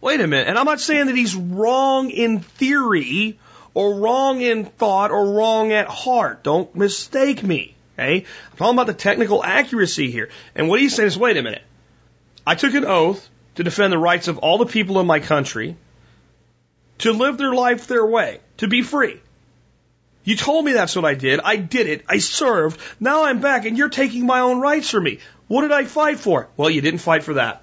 [0.00, 0.48] Wait a minute.
[0.48, 3.38] And I'm not saying that he's wrong in theory
[3.74, 6.42] or wrong in thought or wrong at heart.
[6.42, 7.74] Don't mistake me.
[7.98, 8.24] Okay?
[8.50, 10.30] I'm talking about the technical accuracy here.
[10.54, 11.62] And what he's saying is, wait a minute.
[12.46, 15.76] I took an oath to defend the rights of all the people in my country
[16.98, 19.20] to live their life their way, to be free.
[20.24, 21.40] You told me that's what I did.
[21.40, 22.04] I did it.
[22.08, 22.80] I served.
[23.00, 25.20] Now I'm back and you're taking my own rights from me.
[25.46, 26.48] What did I fight for?
[26.56, 27.62] Well, you didn't fight for that.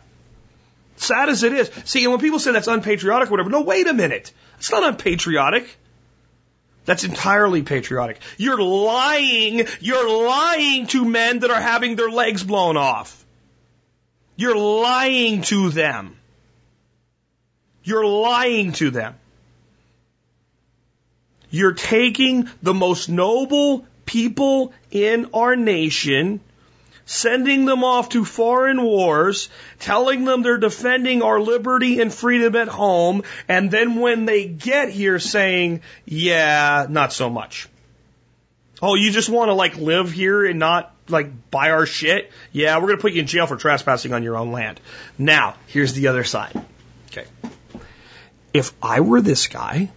[0.98, 1.70] Sad as it is.
[1.84, 4.32] See, and when people say that's unpatriotic or whatever, no, wait a minute.
[4.58, 5.78] It's not unpatriotic.
[6.86, 8.20] That's entirely patriotic.
[8.38, 9.68] You're lying.
[9.80, 13.26] You're lying to men that are having their legs blown off.
[14.36, 16.16] You're lying to them.
[17.84, 19.16] You're lying to them.
[21.50, 26.42] You're taking the most noble people in our nation
[27.06, 29.50] sending them off to foreign wars,
[29.80, 34.90] telling them they're defending our liberty and freedom at home, and then when they get
[34.90, 37.70] here saying, yeah, not so much.
[38.82, 42.32] Oh, you just want to like live here and not like buy our shit?
[42.52, 44.80] Yeah, we're going to put you in jail for trespassing on your own land.
[45.18, 46.60] Now, here's the other side.
[47.08, 47.26] Okay.
[48.54, 49.92] If I were this guy,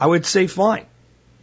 [0.00, 0.86] I would say, fine,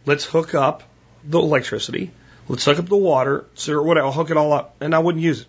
[0.06, 0.82] let's hook up
[1.24, 2.12] the electricity
[2.50, 5.22] Let's suck up the water, or whatever, I'll hook it all up, and I wouldn't
[5.22, 5.46] use it.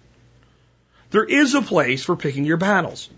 [1.10, 3.10] There is a place for picking your battles.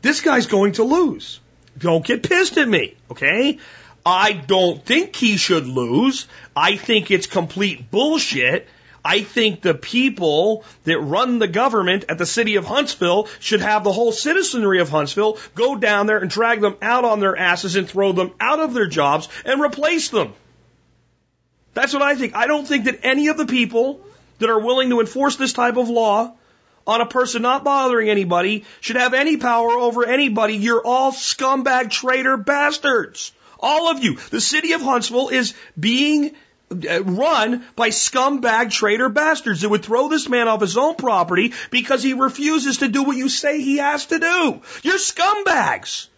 [0.00, 1.40] This guy's going to lose.
[1.76, 3.58] Don't get pissed at me, okay?
[4.06, 6.28] I don't think he should lose.
[6.54, 8.68] I think it's complete bullshit.
[9.04, 13.82] I think the people that run the government at the city of Huntsville should have
[13.82, 17.74] the whole citizenry of Huntsville go down there and drag them out on their asses
[17.74, 20.32] and throw them out of their jobs and replace them.
[21.74, 22.34] That's what I think.
[22.34, 24.00] I don't think that any of the people
[24.38, 26.34] that are willing to enforce this type of law
[26.86, 30.54] on a person not bothering anybody should have any power over anybody.
[30.56, 33.32] You're all scumbag traitor bastards.
[33.58, 34.16] All of you.
[34.16, 36.34] The city of Huntsville is being
[36.70, 41.54] uh, run by scumbag traitor bastards that would throw this man off his own property
[41.70, 44.60] because he refuses to do what you say he has to do.
[44.82, 46.08] You're scumbags.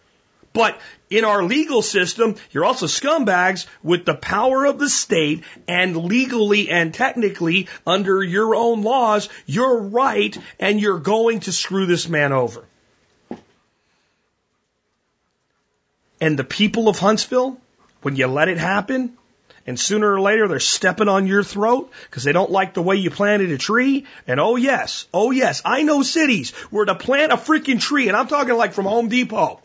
[0.53, 0.79] But
[1.09, 6.69] in our legal system, you're also scumbags with the power of the state and legally
[6.69, 12.33] and technically under your own laws, you're right and you're going to screw this man
[12.33, 12.65] over.
[16.19, 17.57] And the people of Huntsville,
[18.01, 19.17] when you let it happen,
[19.67, 22.95] and sooner or later they're stepping on your throat because they don't like the way
[22.95, 24.05] you planted a tree.
[24.25, 28.17] And oh yes, oh yes, I know cities where to plant a freaking tree, and
[28.17, 29.61] I'm talking like from Home Depot.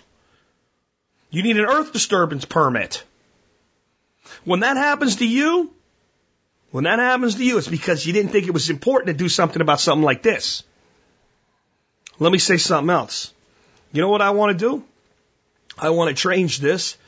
[1.33, 3.03] You need an earth disturbance permit.
[4.45, 5.72] When that happens to you,
[6.70, 9.30] when that happens to you, it's because you didn't think it was important to do
[9.30, 10.62] something about something like this.
[12.18, 13.33] Let me say something else.
[13.93, 14.85] You know what I want to do?
[15.78, 16.99] I want to change this.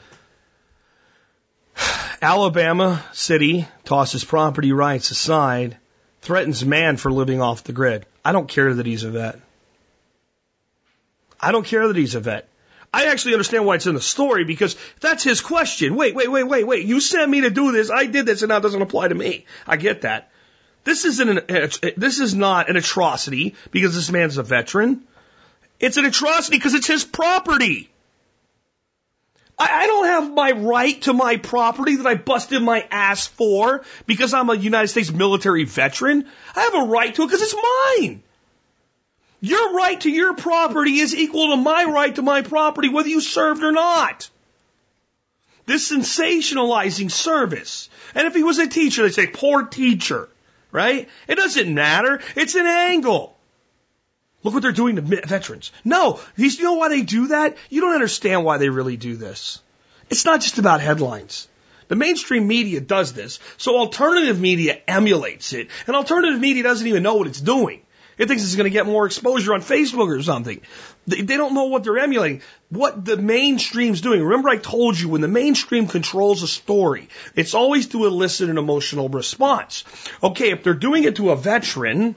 [2.22, 5.76] Alabama City tosses property rights aside
[6.22, 8.06] threatens man for living off the grid.
[8.24, 9.38] I don't care that he's a vet.
[11.38, 12.48] I don't care that he's a vet.
[12.94, 15.96] I actually understand why it's in the story because that's his question.
[15.96, 16.86] Wait, wait, wait, wait, wait.
[16.86, 17.90] You sent me to do this.
[17.90, 19.46] I did this and now it doesn't apply to me.
[19.66, 20.30] I get that.
[20.84, 25.02] This isn't an, this is not an atrocity because this man's a veteran.
[25.80, 27.90] It's an atrocity because it's his property.
[29.58, 33.82] I, I don't have my right to my property that I busted my ass for
[34.06, 36.26] because I'm a United States military veteran.
[36.54, 37.56] I have a right to it because it's
[37.98, 38.22] mine.
[39.44, 43.20] Your right to your property is equal to my right to my property, whether you
[43.20, 44.30] served or not.
[45.66, 47.90] This sensationalizing service.
[48.14, 50.30] And if he was a teacher, they say, poor teacher,
[50.72, 51.10] right?
[51.28, 52.22] It doesn't matter.
[52.36, 53.36] It's an angle.
[54.44, 55.72] Look what they're doing to veterans.
[55.84, 57.58] No, you know why they do that?
[57.68, 59.60] You don't understand why they really do this.
[60.08, 61.48] It's not just about headlines.
[61.88, 67.02] The mainstream media does this, so alternative media emulates it, and alternative media doesn't even
[67.02, 67.82] know what it's doing.
[68.18, 70.60] It thinks it's going to get more exposure on Facebook or something.
[71.06, 72.42] They, they don't know what they're emulating.
[72.70, 74.22] What the mainstream's doing.
[74.22, 78.58] Remember I told you when the mainstream controls a story, it's always to elicit an
[78.58, 79.84] emotional response.
[80.22, 82.14] Okay, if they're doing it to a veteran,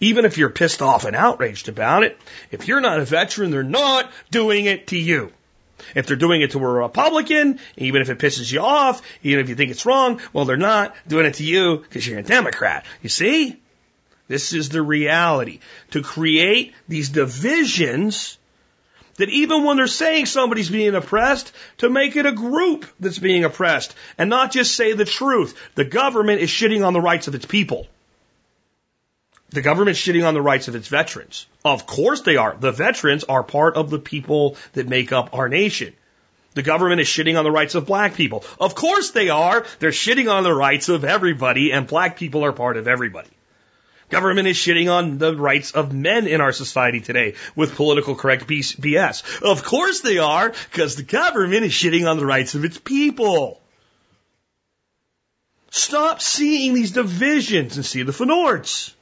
[0.00, 2.18] even if you're pissed off and outraged about it,
[2.50, 5.32] if you're not a veteran, they're not doing it to you.
[5.94, 9.48] If they're doing it to a Republican, even if it pisses you off, even if
[9.48, 12.84] you think it's wrong, well, they're not doing it to you because you're a Democrat.
[13.02, 13.56] You see?
[14.30, 15.58] This is the reality.
[15.90, 18.38] To create these divisions
[19.16, 23.42] that even when they're saying somebody's being oppressed, to make it a group that's being
[23.42, 25.58] oppressed and not just say the truth.
[25.74, 27.88] The government is shitting on the rights of its people.
[29.48, 31.48] The government's shitting on the rights of its veterans.
[31.64, 32.54] Of course they are.
[32.56, 35.92] The veterans are part of the people that make up our nation.
[36.54, 38.44] The government is shitting on the rights of black people.
[38.60, 39.66] Of course they are.
[39.80, 43.30] They're shitting on the rights of everybody, and black people are part of everybody.
[44.10, 48.46] Government is shitting on the rights of men in our society today with political correct
[48.48, 49.42] BS.
[49.42, 53.60] Of course they are, because the government is shitting on the rights of its people.
[55.70, 58.92] Stop seeing these divisions and see the Fnords.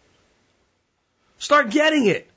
[1.39, 2.31] Start getting it.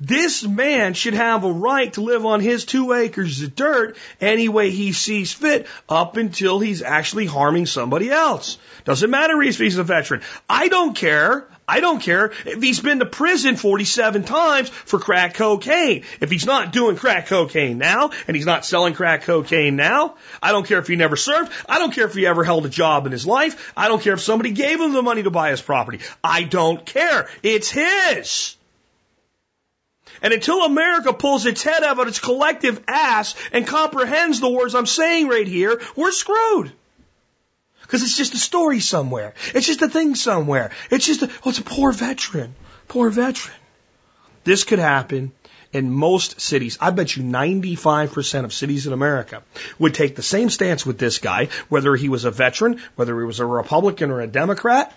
[0.00, 4.48] This man should have a right to live on his two acres of dirt any
[4.48, 8.58] way he sees fit up until he's actually harming somebody else.
[8.84, 10.20] Doesn't matter if he's a veteran.
[10.48, 11.48] I don't care.
[11.68, 16.04] I don't care if he's been to prison 47 times for crack cocaine.
[16.20, 20.52] If he's not doing crack cocaine now and he's not selling crack cocaine now, I
[20.52, 21.52] don't care if he never served.
[21.68, 23.72] I don't care if he ever held a job in his life.
[23.76, 26.00] I don't care if somebody gave him the money to buy his property.
[26.24, 27.28] I don't care.
[27.42, 28.56] It's his.
[30.22, 34.74] And until America pulls its head out of its collective ass and comprehends the words
[34.74, 36.72] I'm saying right here, we're screwed.
[37.88, 39.32] Because it's just a story somewhere.
[39.54, 40.72] It's just a thing somewhere.
[40.90, 42.54] It's just a, oh, it's a poor veteran.
[42.86, 43.56] Poor veteran.
[44.44, 45.32] This could happen
[45.72, 46.76] in most cities.
[46.82, 49.42] I bet you 95% of cities in America
[49.78, 53.24] would take the same stance with this guy, whether he was a veteran, whether he
[53.24, 54.92] was a Republican or a Democrat,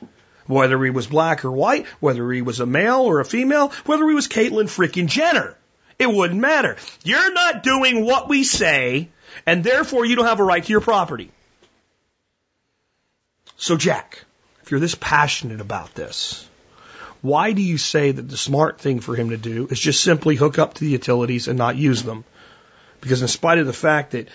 [0.47, 4.05] whether he was black or white, whether he was a male or a female, whether
[4.05, 5.55] he was Caitlyn freaking Jenner.
[5.97, 6.75] It wouldn't matter.
[7.05, 9.07] You're not doing what we say,
[9.45, 11.31] and therefore you don't have a right to your property.
[13.61, 14.25] So, Jack,
[14.63, 16.49] if you're this passionate about this,
[17.21, 20.35] why do you say that the smart thing for him to do is just simply
[20.35, 22.23] hook up to the utilities and not use them?
[23.01, 24.29] Because in spite of the fact that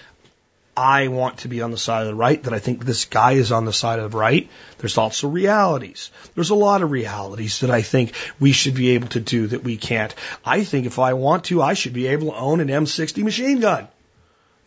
[0.77, 3.33] I want to be on the side of the right, that I think this guy
[3.33, 4.49] is on the side of the right,
[4.79, 6.13] there's also realities.
[6.37, 9.65] There's a lot of realities that I think we should be able to do that
[9.65, 10.15] we can't.
[10.45, 13.59] I think if I want to, I should be able to own an M60 machine
[13.59, 13.89] gun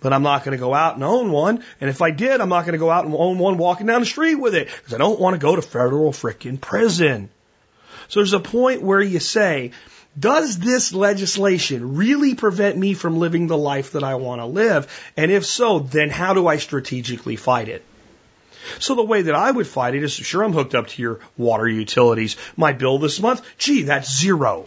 [0.01, 1.63] but I'm not going to go out and own one.
[1.81, 4.01] And if I did, I'm not going to go out and own one walking down
[4.01, 7.29] the street with it because I don't want to go to federal frickin' prison.
[8.07, 9.71] So there's a point where you say,
[10.17, 15.11] does this legislation really prevent me from living the life that I want to live?
[15.15, 17.83] And if so, then how do I strategically fight it?
[18.79, 21.19] So the way that I would fight it is sure I'm hooked up to your
[21.37, 22.37] water utilities.
[22.57, 24.65] My bill this month, gee, that's zero.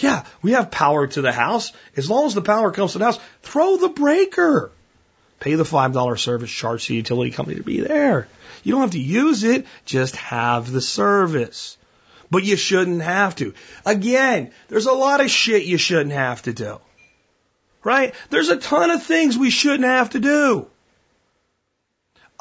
[0.00, 1.72] Yeah, we have power to the house.
[1.96, 4.72] As long as the power comes to the house, throw the breaker.
[5.40, 8.28] Pay the $5 service charge to the utility company to be there.
[8.62, 11.76] You don't have to use it, just have the service.
[12.30, 13.54] But you shouldn't have to.
[13.84, 16.78] Again, there's a lot of shit you shouldn't have to do.
[17.82, 18.14] Right?
[18.28, 20.66] There's a ton of things we shouldn't have to do.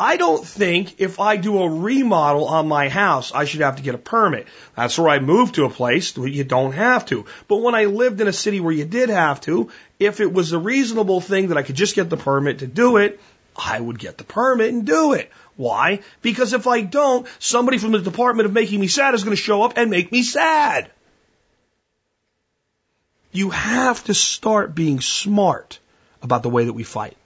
[0.01, 3.83] I don't think if I do a remodel on my house, I should have to
[3.83, 4.47] get a permit.
[4.73, 7.25] That's where I moved to a place where you don't have to.
[7.49, 9.69] But when I lived in a city where you did have to,
[9.99, 12.95] if it was a reasonable thing that I could just get the permit to do
[12.95, 13.19] it,
[13.57, 15.29] I would get the permit and do it.
[15.57, 15.99] Why?
[16.21, 19.41] Because if I don't, somebody from the Department of Making Me Sad is going to
[19.41, 20.89] show up and make me sad.
[23.33, 25.79] You have to start being smart
[26.21, 27.17] about the way that we fight.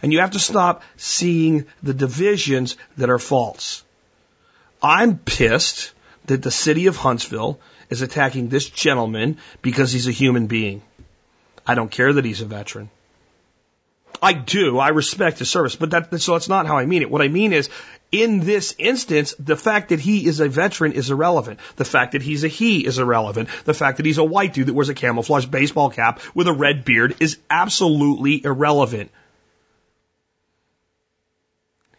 [0.00, 3.84] And you have to stop seeing the divisions that are false.
[4.82, 5.92] I'm pissed
[6.26, 7.60] that the city of Huntsville
[7.90, 10.82] is attacking this gentleman because he's a human being.
[11.66, 12.90] I don't care that he's a veteran.
[14.20, 14.78] I do.
[14.78, 17.10] I respect his service, but that, so that's not how I mean it.
[17.10, 17.70] What I mean is,
[18.12, 21.58] in this instance, the fact that he is a veteran is irrelevant.
[21.76, 23.48] The fact that he's a he is irrelevant.
[23.64, 26.52] The fact that he's a white dude that wears a camouflage baseball cap with a
[26.52, 29.10] red beard is absolutely irrelevant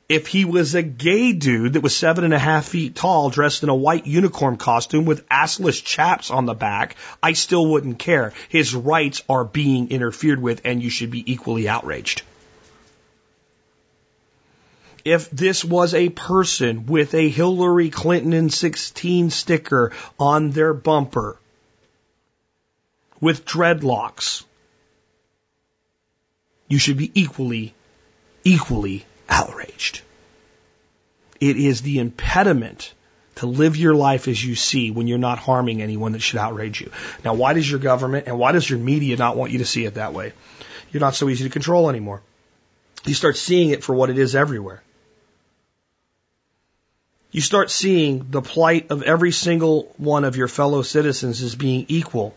[0.10, 3.64] if he was a gay dude that was seven and a half feet tall, dressed
[3.64, 8.34] in a white unicorn costume with assless chaps on the back, I still wouldn't care.
[8.50, 12.24] His rights are being interfered with, and you should be equally outraged.
[15.06, 21.38] If this was a person with a Hillary Clinton and 16 sticker on their bumper,
[23.20, 24.44] with dreadlocks,
[26.68, 27.74] you should be equally,
[28.44, 30.02] equally outraged.
[31.40, 32.94] It is the impediment
[33.36, 36.80] to live your life as you see when you're not harming anyone that should outrage
[36.82, 36.92] you.
[37.26, 39.86] Now, why does your government and why does your media not want you to see
[39.86, 40.34] it that way?
[40.92, 42.22] You're not so easy to control anymore.
[43.06, 44.84] You start seeing it for what it is everywhere.
[47.32, 51.86] You start seeing the plight of every single one of your fellow citizens as being
[51.88, 52.36] equal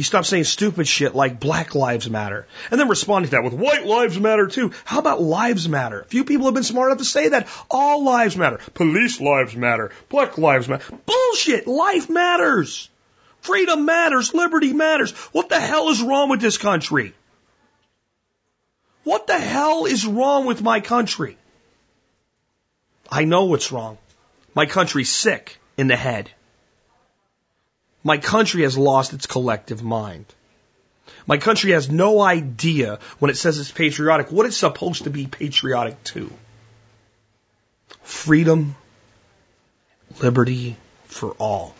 [0.00, 3.52] you stop saying stupid shit like Black Lives Matter and then responding to that with
[3.52, 4.72] White Lives Matter too.
[4.86, 6.06] How about Lives Matter?
[6.08, 7.48] Few people have been smart enough to say that.
[7.70, 8.60] All lives matter.
[8.72, 9.92] Police lives matter.
[10.08, 10.82] Black lives matter.
[11.04, 11.66] Bullshit.
[11.66, 12.88] Life matters.
[13.42, 14.32] Freedom matters.
[14.32, 15.10] Liberty matters.
[15.32, 17.12] What the hell is wrong with this country?
[19.04, 21.36] What the hell is wrong with my country?
[23.10, 23.98] I know what's wrong.
[24.54, 26.30] My country's sick in the head.
[28.02, 30.26] My country has lost its collective mind.
[31.26, 35.26] My country has no idea when it says it's patriotic what it's supposed to be
[35.26, 36.32] patriotic to.
[38.02, 38.74] Freedom,
[40.22, 41.74] liberty for all.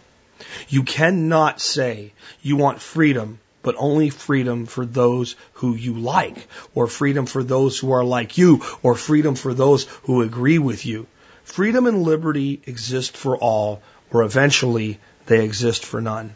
[0.68, 6.86] You cannot say you want freedom, but only freedom for those who you like, or
[6.86, 11.06] freedom for those who are like you, or freedom for those who agree with you.
[11.44, 14.98] Freedom and liberty exist for all, or eventually
[15.31, 16.35] they exist for none.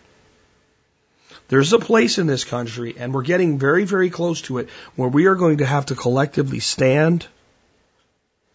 [1.48, 5.08] There's a place in this country, and we're getting very, very close to it, where
[5.08, 7.26] we are going to have to collectively stand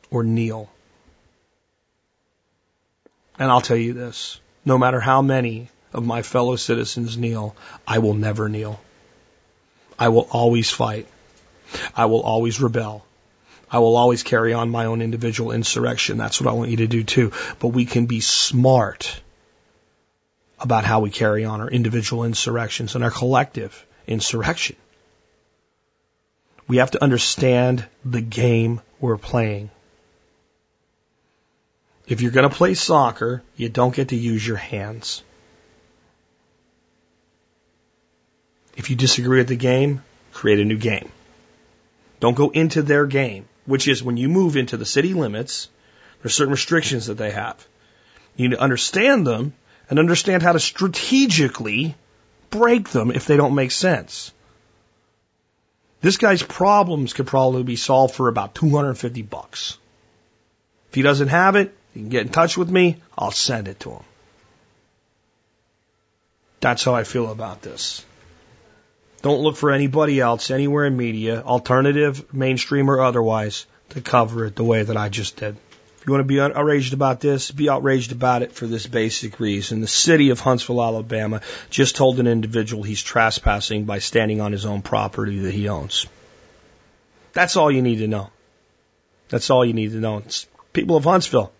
[0.09, 0.69] or kneel.
[3.37, 7.53] And I'll tell you this no matter how many of my fellow citizens kneel,
[7.85, 8.79] I will never kneel.
[9.97, 11.07] I will always fight.
[11.93, 13.05] I will always rebel.
[13.69, 16.17] I will always carry on my own individual insurrection.
[16.17, 17.33] That's what I want you to do too.
[17.59, 19.19] But we can be smart
[20.59, 24.75] about how we carry on our individual insurrections and our collective insurrection.
[26.67, 29.69] We have to understand the game we're playing.
[32.07, 35.23] If you're going to play soccer, you don't get to use your hands.
[38.75, 41.11] If you disagree with the game, create a new game.
[42.19, 45.69] Don't go into their game, which is when you move into the city limits,
[46.21, 47.65] there's certain restrictions that they have.
[48.35, 49.53] You need to understand them
[49.89, 51.95] and understand how to strategically
[52.49, 54.31] break them if they don't make sense.
[56.01, 59.77] This guy's problems could probably be solved for about 250 bucks.
[60.89, 62.97] If he doesn't have it, he can get in touch with me.
[63.17, 64.03] I'll send it to him.
[66.61, 68.05] That's how I feel about this.
[69.21, 74.55] Don't look for anybody else anywhere in media, alternative, mainstream, or otherwise, to cover it
[74.55, 75.57] the way that I just did.
[75.99, 79.41] If you want to be outraged about this, be outraged about it for this basic
[79.41, 79.81] reason.
[79.81, 84.65] The city of Huntsville, Alabama just told an individual he's trespassing by standing on his
[84.65, 86.05] own property that he owns.
[87.33, 88.29] That's all you need to know.
[89.27, 90.19] That's all you need to know.
[90.19, 91.51] It's people of Huntsville,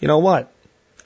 [0.00, 0.52] you know what?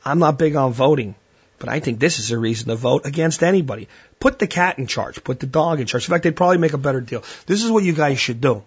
[0.02, 1.14] I'm not big on voting,
[1.58, 3.88] but I think this is a reason to vote against anybody.
[4.18, 5.22] Put the cat in charge.
[5.22, 6.04] Put the dog in charge.
[6.04, 7.22] In fact, they'd probably make a better deal.
[7.44, 8.62] This is what you guys should do.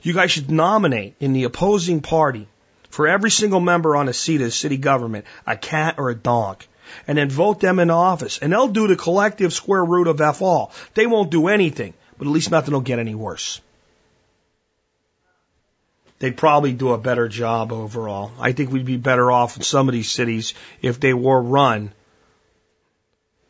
[0.00, 2.48] You guys should nominate in the opposing party
[2.90, 6.64] for every single member on a seat of city government, a cat or a dog.
[7.08, 8.38] And then vote them in office.
[8.38, 10.72] And they'll do the collective square root of F all.
[10.94, 13.60] They won't do anything, but at least nothing will get any worse.
[16.18, 18.30] They'd probably do a better job overall.
[18.40, 21.92] I think we'd be better off in some of these cities if they were run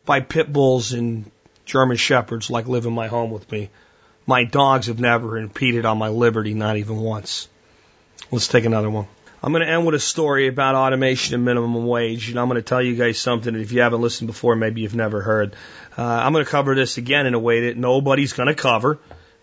[0.04, 1.30] by pit bulls and
[1.64, 3.70] German shepherds like live in my home with me
[4.26, 7.48] My dogs have never impeded on my liberty, not even once.
[8.32, 9.06] Let's take another one.
[9.42, 12.56] I'm going to end with a story about automation and minimum wage, and I'm going
[12.56, 15.54] to tell you guys something that if you haven't listened before, maybe you've never heard.
[15.96, 18.98] Uh, I'm going to cover this again in a way that nobody's going to cover,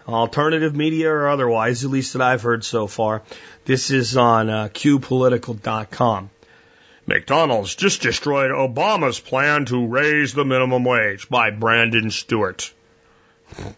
[0.08, 3.22] alternative media or otherwise, at least that I've heard so far.
[3.66, 6.32] This is on uh, QPolitical.com.
[7.06, 12.74] McDonald's just destroyed Obama's plan to raise the minimum wage by Brandon Stewart.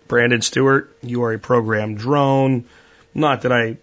[0.08, 2.66] Brandon Stewart, you are a programmed drone.
[3.14, 3.78] Not that I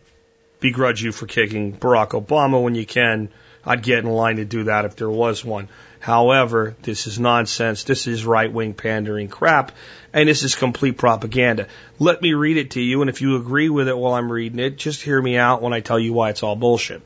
[0.62, 3.28] begrudge you for kicking Barack Obama when you can.
[3.64, 5.68] I'd get in line to do that if there was one.
[6.00, 7.84] However, this is nonsense.
[7.84, 9.72] This is right wing pandering crap,
[10.12, 11.68] and this is complete propaganda.
[11.98, 14.58] Let me read it to you, and if you agree with it while I'm reading
[14.58, 17.02] it, just hear me out when I tell you why it's all bullshit.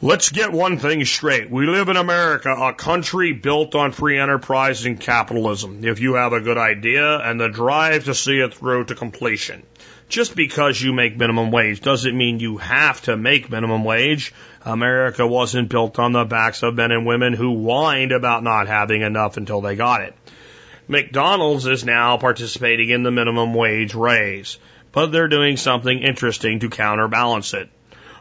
[0.00, 1.50] Let's get one thing straight.
[1.50, 5.84] We live in America, a country built on free enterprise and capitalism.
[5.84, 9.64] If you have a good idea and the drive to see it through to completion.
[10.08, 14.32] Just because you make minimum wage doesn't mean you have to make minimum wage.
[14.64, 19.02] America wasn't built on the backs of men and women who whined about not having
[19.02, 20.14] enough until they got it.
[20.88, 24.56] McDonald's is now participating in the minimum wage raise,
[24.92, 27.68] but they're doing something interesting to counterbalance it.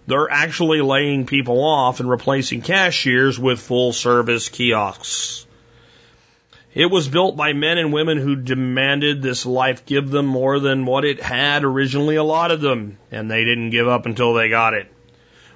[0.08, 5.47] They're actually laying people off and replacing cashiers with full service kiosks.
[6.78, 10.86] It was built by men and women who demanded this life give them more than
[10.86, 14.86] what it had originally allotted them, and they didn't give up until they got it.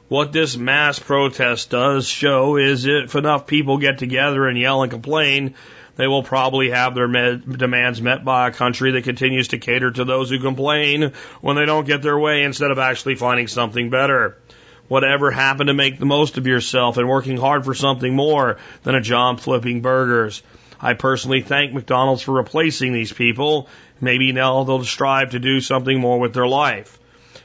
[0.08, 4.92] What this mass protest does show is if enough people get together and yell and
[4.92, 5.54] complain,
[5.96, 9.92] they will probably have their med- demands met by a country that continues to cater
[9.92, 13.92] to those who complain when they don't get their way instead of actually finding something
[13.92, 14.40] better.
[14.88, 18.96] Whatever happened to make the most of yourself and working hard for something more than
[18.96, 20.42] a job flipping burgers?
[20.82, 23.70] I personally thank McDonald's for replacing these people.
[24.00, 26.98] Maybe now they'll strive to do something more with their life.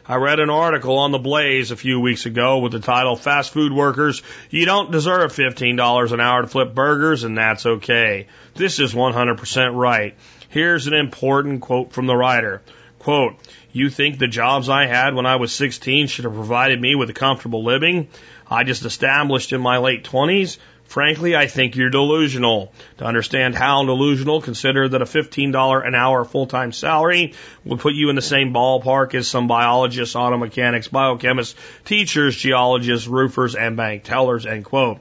[0.09, 3.53] I read an article on the Blaze a few weeks ago with the title Fast
[3.53, 8.29] Food Workers, You Don't Deserve $15 an hour to flip burgers, and that's okay.
[8.55, 10.15] This is 100% right.
[10.49, 12.63] Here's an important quote from the writer.
[13.01, 13.35] Quote,
[13.73, 17.11] you think the jobs I had when I was 16 should have provided me with
[17.11, 18.09] a comfortable living?
[18.49, 20.59] I just established in my late 20s?
[20.87, 22.73] Frankly, I think you're delusional.
[22.99, 27.35] To understand how delusional, consider that a $15 an hour full-time salary
[27.65, 31.55] would put you in the same ballpark as some biologists, auto mechanics, biochemists,
[31.85, 35.01] teachers, geologists, roofers, and bank tellers, end quote.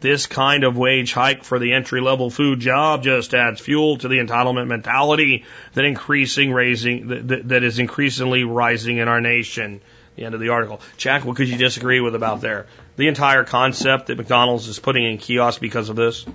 [0.00, 4.08] This kind of wage hike for the entry level food job just adds fuel to
[4.08, 9.80] the entitlement mentality that increasing raising that, that is increasingly rising in our nation.
[10.16, 10.80] The end of the article.
[10.96, 12.66] Jack, what could you disagree with about there?
[12.96, 16.26] The entire concept that McDonald's is putting in kiosks because of this.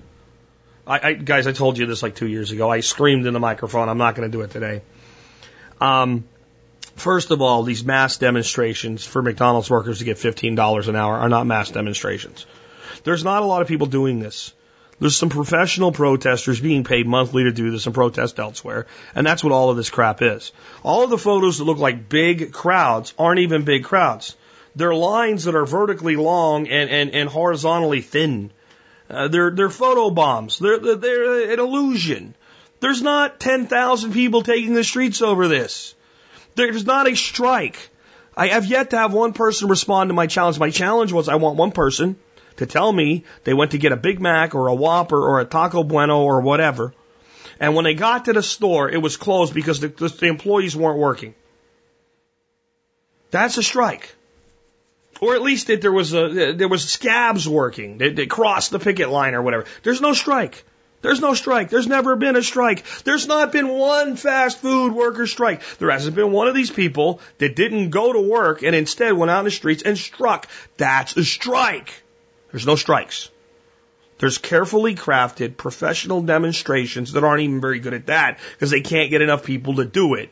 [0.86, 2.70] I, I guys, I told you this like two years ago.
[2.70, 3.90] I screamed in the microphone.
[3.90, 4.82] I'm not going to do it today.
[5.80, 6.26] Um,
[6.96, 11.30] first of all, these mass demonstrations for McDonald's workers to get $15 an hour are
[11.30, 12.46] not mass demonstrations.
[13.04, 14.54] There's not a lot of people doing this.
[15.00, 18.86] There's some professional protesters being paid monthly to do this and protest elsewhere.
[19.16, 20.52] And that's what all of this crap is.
[20.84, 24.36] All of the photos that look like big crowds aren't even big crowds.
[24.76, 28.52] They're lines that are vertically long and, and, and horizontally thin.
[29.10, 30.60] Uh, they're, they're photo bombs.
[30.60, 32.34] They're, they're, they're an illusion.
[32.80, 35.94] There's not 10,000 people taking the streets over this.
[36.56, 37.90] There's not a strike.
[38.36, 40.58] I have yet to have one person respond to my challenge.
[40.58, 42.16] My challenge was I want one person
[42.58, 45.46] to tell me they went to get a Big Mac or a Whopper or a
[45.46, 46.94] Taco Bueno or whatever.
[47.60, 50.76] And when they got to the store, it was closed because the, the, the employees
[50.76, 51.36] weren't working.
[53.30, 54.16] That's a strike.
[55.22, 58.00] Or at least that there was a, there was scabs working.
[58.00, 59.66] that, they crossed the picket line or whatever.
[59.84, 60.66] There's no strike.
[61.02, 61.70] There's no strike.
[61.70, 62.84] There's never been a strike.
[63.04, 65.62] There's not been one fast food worker strike.
[65.78, 69.32] There hasn't been one of these people that didn't go to work and instead went
[69.32, 70.48] out in the streets and struck.
[70.78, 71.92] That's a strike.
[72.52, 73.30] There's no strikes.
[74.18, 79.10] There's carefully crafted professional demonstrations that aren't even very good at that because they can't
[79.10, 80.30] get enough people to do it.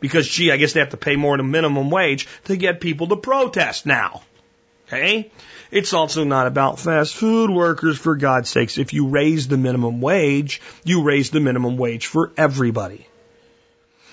[0.00, 3.08] Because, gee, I guess they have to pay more than minimum wage to get people
[3.08, 4.22] to protest now.
[4.86, 5.30] Okay?
[5.70, 8.78] It's also not about fast food workers, for God's sakes.
[8.78, 13.06] If you raise the minimum wage, you raise the minimum wage for everybody.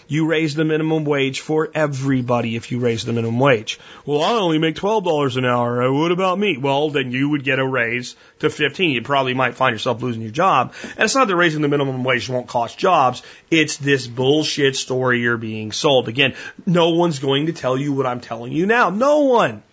[0.07, 3.79] You raise the minimum wage for everybody if you raise the minimum wage.
[4.05, 5.83] Well, I only make $12 an hour.
[5.83, 6.57] Uh, what about me?
[6.57, 8.91] Well, then you would get a raise to 15.
[8.91, 10.73] You probably might find yourself losing your job.
[10.83, 13.23] And it's not that raising the minimum wage won't cost jobs.
[13.49, 16.07] It's this bullshit story you're being sold.
[16.07, 18.91] Again, no one's going to tell you what I'm telling you now.
[18.91, 19.63] No one.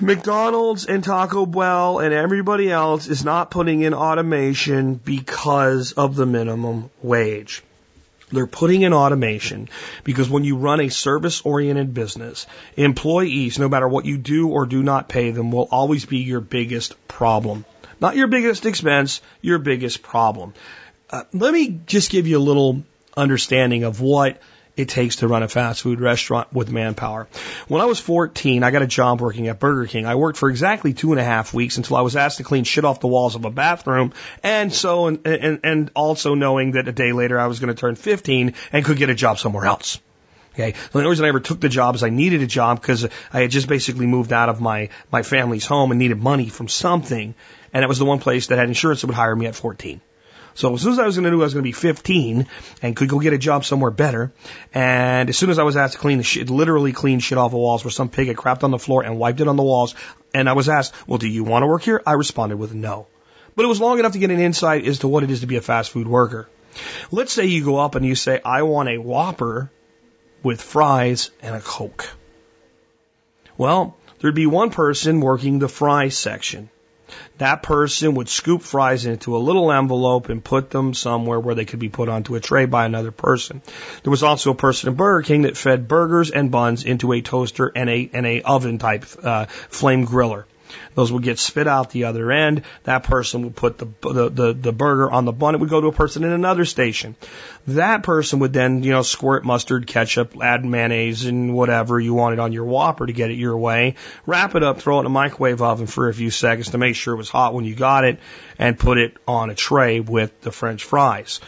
[0.00, 6.26] McDonald's and Taco Bell and everybody else is not putting in automation because of the
[6.26, 7.62] minimum wage.
[8.32, 9.68] They're putting in automation
[10.02, 12.46] because when you run a service oriented business,
[12.76, 16.40] employees, no matter what you do or do not pay them, will always be your
[16.40, 17.64] biggest problem.
[18.00, 20.54] Not your biggest expense, your biggest problem.
[21.08, 22.82] Uh, let me just give you a little
[23.16, 24.40] understanding of what
[24.76, 27.26] it takes to run a fast food restaurant with manpower.
[27.68, 30.06] When I was 14, I got a job working at Burger King.
[30.06, 32.64] I worked for exactly two and a half weeks until I was asked to clean
[32.64, 34.12] shit off the walls of a bathroom,
[34.42, 37.80] and so and and, and also knowing that a day later I was going to
[37.80, 39.98] turn 15 and could get a job somewhere else.
[40.54, 40.72] Okay.
[40.92, 43.40] The only reason I ever took the job is I needed a job because I
[43.40, 47.34] had just basically moved out of my, my family's home and needed money from something.
[47.74, 50.00] And it was the one place that had insurance that would hire me at 14.
[50.56, 52.46] So as soon as I was going to do, I was going to be 15
[52.80, 54.32] and could go get a job somewhere better.
[54.72, 57.50] And as soon as I was asked to clean the shit, literally clean shit off
[57.50, 59.62] the walls where some pig had crapped on the floor and wiped it on the
[59.62, 59.94] walls.
[60.32, 62.02] And I was asked, well, do you want to work here?
[62.06, 63.06] I responded with no.
[63.54, 65.46] But it was long enough to get an insight as to what it is to
[65.46, 66.48] be a fast food worker.
[67.10, 69.70] Let's say you go up and you say, I want a Whopper
[70.42, 72.08] with fries and a Coke.
[73.58, 76.70] Well, there'd be one person working the fry section.
[77.38, 81.64] That person would scoop fries into a little envelope and put them somewhere where they
[81.64, 83.62] could be put onto a tray by another person.
[84.02, 87.20] There was also a person in Burger King that fed burgers and buns into a
[87.20, 90.44] toaster and a and a oven type uh, flame griller.
[90.94, 92.62] Those would get spit out the other end.
[92.84, 95.54] That person would put the, the, the, the burger on the bun.
[95.54, 97.16] It would go to a person in another station.
[97.68, 102.38] That person would then, you know, squirt mustard, ketchup, add mayonnaise and whatever you wanted
[102.38, 103.96] on your Whopper to get it your way.
[104.26, 106.96] Wrap it up, throw it in a microwave oven for a few seconds to make
[106.96, 108.18] sure it was hot when you got it
[108.58, 111.40] and put it on a tray with the French fries.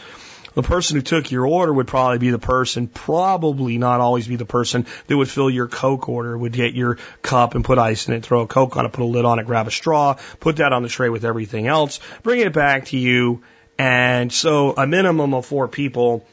[0.59, 4.35] The person who took your order would probably be the person, probably not always be
[4.35, 8.09] the person that would fill your Coke order, would get your cup and put ice
[8.09, 10.17] in it, throw a Coke on it, put a lid on it, grab a straw,
[10.41, 13.41] put that on the tray with everything else, bring it back to you.
[13.77, 16.27] And so a minimum of four people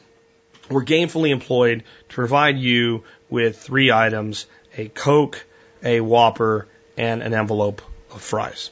[0.69, 4.45] were gainfully employed to provide you with three items,
[4.75, 5.45] a Coke,
[5.81, 6.67] a Whopper,
[6.97, 7.81] and an envelope
[8.11, 8.71] of fries.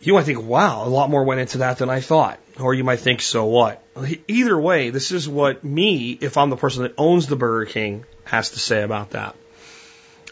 [0.00, 2.40] You might think, wow, a lot more went into that than I thought.
[2.60, 3.82] Or you might think, so what?
[4.28, 8.04] Either way, this is what me, if I'm the person that owns the Burger King,
[8.24, 9.34] has to say about that.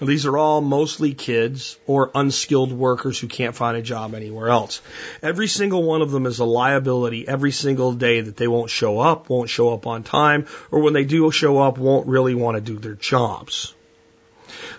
[0.01, 4.81] These are all mostly kids or unskilled workers who can't find a job anywhere else.
[5.23, 8.99] Every single one of them is a liability every single day that they won't show
[8.99, 12.57] up, won't show up on time, or when they do show up, won't really want
[12.57, 13.75] to do their jobs.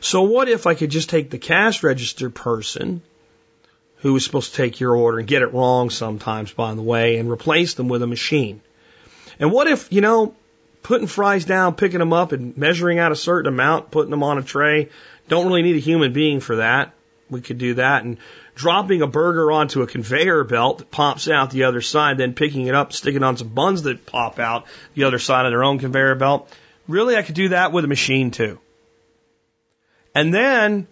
[0.02, 3.02] So what if I could just take the cash register person
[4.04, 7.18] who was supposed to take your order and get it wrong sometimes, by the way,
[7.18, 8.62] and replace them with a machine.
[9.40, 10.36] And what if, you know,
[10.84, 14.38] putting fries down, picking them up, and measuring out a certain amount, putting them on
[14.38, 14.90] a tray,
[15.30, 16.94] don't really need a human being for that.
[17.30, 18.04] We could do that.
[18.04, 18.18] And
[18.56, 22.68] dropping a burger onto a conveyor belt that pops out the other side, then picking
[22.68, 24.66] it up, sticking on some buns that pop out
[24.96, 26.54] the other side of their own conveyor belt.
[26.90, 28.60] Really, I could do that with a machine too.
[30.14, 30.88] And then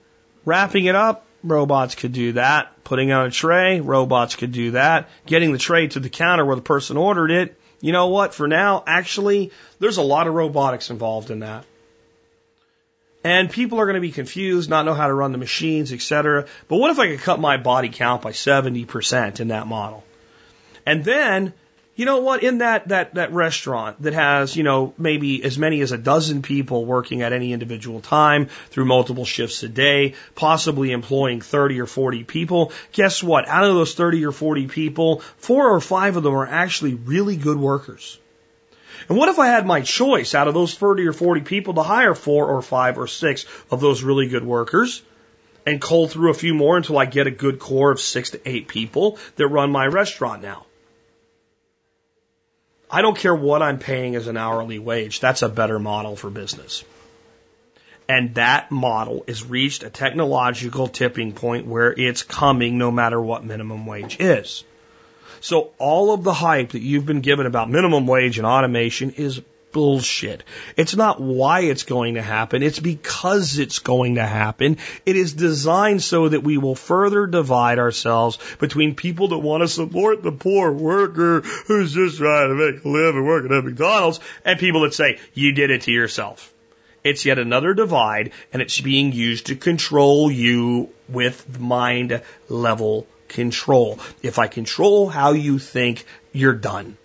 [0.45, 2.83] wrapping it up, robots could do that.
[2.83, 5.09] Putting on a tray, robots could do that.
[5.25, 7.57] Getting the tray to the counter where the person ordered it.
[7.79, 8.33] You know what?
[8.33, 11.65] For now, actually, there's a lot of robotics involved in that.
[13.23, 16.47] And people are going to be confused, not know how to run the machines, etc.
[16.67, 20.03] But what if I could cut my body count by 70% in that model?
[20.85, 21.53] And then
[21.95, 22.41] you know what?
[22.41, 26.41] In that, that, that restaurant that has, you know, maybe as many as a dozen
[26.41, 31.85] people working at any individual time through multiple shifts a day, possibly employing 30 or
[31.85, 33.47] 40 people, guess what?
[33.47, 37.35] Out of those 30 or 40 people, four or five of them are actually really
[37.35, 38.17] good workers.
[39.09, 41.83] And what if I had my choice out of those 30 or 40 people to
[41.83, 45.01] hire four or five or six of those really good workers?
[45.63, 48.49] and cull through a few more until I get a good core of six to
[48.49, 50.65] eight people that run my restaurant now.
[52.91, 55.21] I don't care what I'm paying as an hourly wage.
[55.21, 56.83] That's a better model for business.
[58.09, 63.45] And that model is reached a technological tipping point where it's coming no matter what
[63.45, 64.65] minimum wage is.
[65.39, 69.41] So all of the hype that you've been given about minimum wage and automation is
[69.71, 70.43] bullshit.
[70.77, 72.63] It's not why it's going to happen.
[72.63, 74.77] It's because it's going to happen.
[75.05, 79.67] It is designed so that we will further divide ourselves between people that want to
[79.67, 84.59] support the poor worker who's just trying to make a living working at McDonald's and
[84.59, 86.53] people that say, you did it to yourself.
[87.03, 93.99] It's yet another divide and it's being used to control you with mind level control.
[94.21, 96.97] If I control how you think, you're done.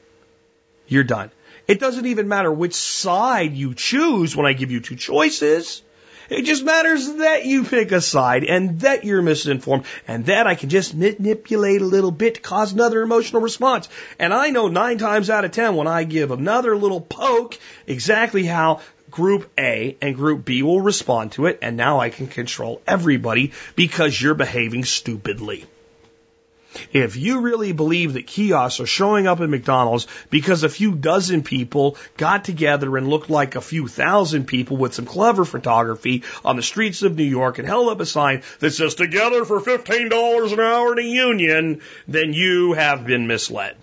[0.88, 1.30] You're done.
[1.66, 5.82] It doesn't even matter which side you choose when I give you two choices.
[6.28, 10.56] It just matters that you pick a side and that you're misinformed and that I
[10.56, 13.88] can just manipulate a little bit to cause another emotional response.
[14.18, 18.44] And I know nine times out of ten when I give another little poke exactly
[18.44, 18.80] how
[19.10, 21.60] group A and group B will respond to it.
[21.62, 25.64] And now I can control everybody because you're behaving stupidly.
[26.93, 31.43] If you really believe that kiosks are showing up at McDonald's because a few dozen
[31.43, 36.57] people got together and looked like a few thousand people with some clever photography on
[36.57, 40.53] the streets of New York and held up a sign that says together for $15
[40.53, 43.77] an hour in a union, then you have been misled.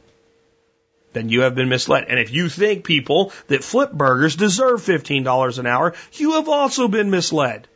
[1.14, 2.06] Then you have been misled.
[2.10, 6.88] And if you think people that flip burgers deserve $15 an hour, you have also
[6.88, 7.68] been misled.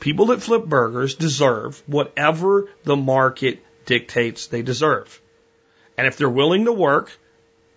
[0.00, 5.20] People that flip burgers deserve whatever the market dictates they deserve.
[5.96, 7.10] And if they're willing to work,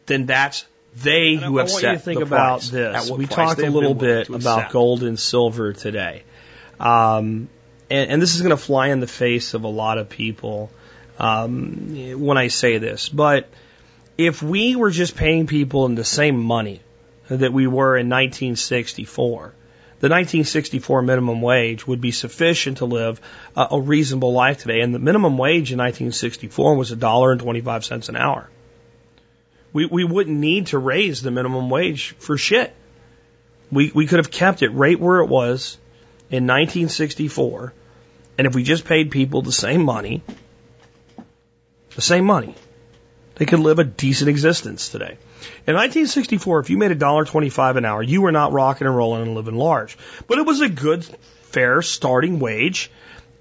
[0.06, 0.66] then that's
[0.96, 3.12] they And who have I want set you to think the about price, this.
[3.12, 6.24] We talked a little bit about gold and silver today.
[6.80, 7.50] Um,
[7.90, 10.72] and, and this is going to fly in the face of a lot of people
[11.20, 13.10] um, when I say this.
[13.10, 13.50] But
[14.18, 16.82] if we were just paying people in the same money
[17.28, 19.54] that we were in 1964,
[20.00, 23.20] the 1964 minimum wage would be sufficient to live
[23.56, 24.80] a, a reasonable life today.
[24.80, 28.50] And the minimum wage in 1964 was a dollar and 25 cents an hour.
[29.74, 32.74] We, we wouldn't need to raise the minimum wage for shit.
[33.72, 35.78] We, we could have kept it right where it was
[36.30, 37.74] in 1964.
[38.38, 40.24] And if we just paid people the same money,
[41.96, 42.56] the same money,
[43.40, 45.18] they could live a decent existence today.
[45.66, 49.34] In 1964, if you made $1.25 an hour, you were not rocking and rolling and
[49.34, 49.98] living large.
[50.28, 51.06] But it was a good,
[51.44, 52.92] fair starting wage,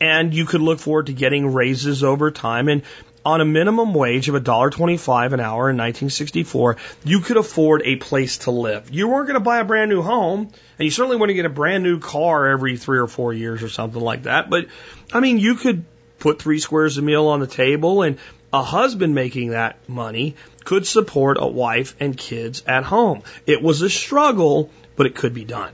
[0.01, 2.69] and you could look forward to getting raises over time.
[2.69, 2.83] And
[3.25, 8.39] on a minimum wage of $1.25 an hour in 1964, you could afford a place
[8.39, 8.91] to live.
[8.91, 11.51] You weren't going to buy a brand new home, and you certainly wouldn't get a
[11.51, 14.49] brand new car every three or four years or something like that.
[14.49, 14.66] But,
[15.12, 15.85] I mean, you could
[16.20, 18.19] put three squares a meal on the table, and
[18.53, 23.23] a husband making that money could support a wife and kids at home.
[23.47, 25.73] It was a struggle, but it could be done.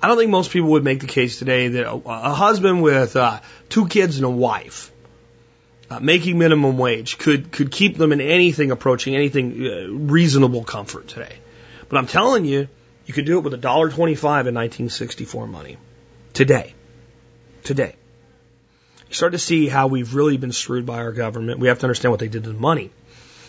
[0.00, 3.16] I don't think most people would make the case today that a, a husband with
[3.16, 4.92] uh, two kids and a wife
[5.90, 11.08] uh, making minimum wage could could keep them in anything approaching anything uh, reasonable comfort
[11.08, 11.34] today.
[11.88, 12.68] But I'm telling you,
[13.06, 15.78] you could do it with a dollar twenty-five in 1964 money
[16.32, 16.74] today.
[17.64, 17.96] Today,
[19.08, 21.58] you start to see how we've really been screwed by our government.
[21.58, 22.90] We have to understand what they did to the money.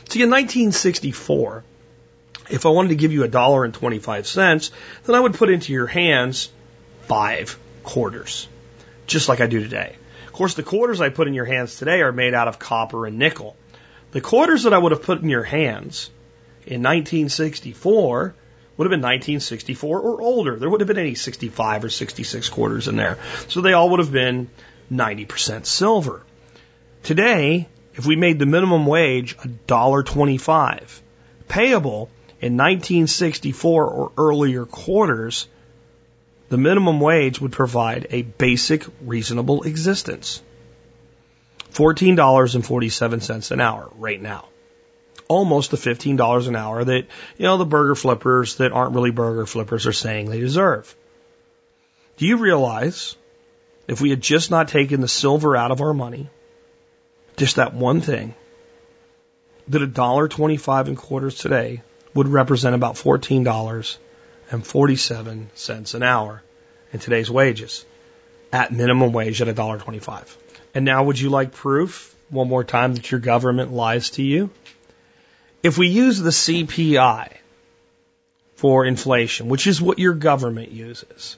[0.09, 1.63] See, in 1964,
[2.49, 4.71] if I wanted to give you a dollar and 25 cents,
[5.05, 6.49] then I would put into your hands
[7.03, 8.47] five quarters,
[9.05, 9.95] just like I do today.
[10.27, 13.05] Of course, the quarters I put in your hands today are made out of copper
[13.05, 13.55] and nickel.
[14.11, 16.09] The quarters that I would have put in your hands
[16.65, 18.33] in 1964
[18.77, 20.55] would have been 1964 or older.
[20.55, 23.17] There wouldn't have been any 65 or 66 quarters in there.
[23.49, 24.49] So they all would have been
[24.91, 26.23] 90% silver.
[27.03, 31.01] Today, if we made the minimum wage $1.25,
[31.47, 32.09] payable
[32.41, 35.47] in 1964 or earlier quarters,
[36.49, 40.41] the minimum wage would provide a basic, reasonable existence.
[41.73, 44.45] $14.47 an hour right now.
[45.27, 47.05] Almost the $15 an hour that,
[47.37, 50.95] you know, the burger flippers that aren't really burger flippers are saying they deserve.
[52.17, 53.15] Do you realize
[53.89, 56.29] if we had just not taken the silver out of our money,
[57.37, 58.35] just that one thing,
[59.67, 61.81] that a dollar twenty-five in quarters today
[62.13, 63.97] would represent about fourteen dollars
[64.51, 66.43] and forty-seven cents an hour
[66.93, 67.85] in today's wages,
[68.51, 70.37] at minimum wage at a dollar twenty-five.
[70.75, 74.51] And now, would you like proof one more time that your government lies to you?
[75.63, 77.33] If we use the CPI
[78.55, 81.37] for inflation, which is what your government uses,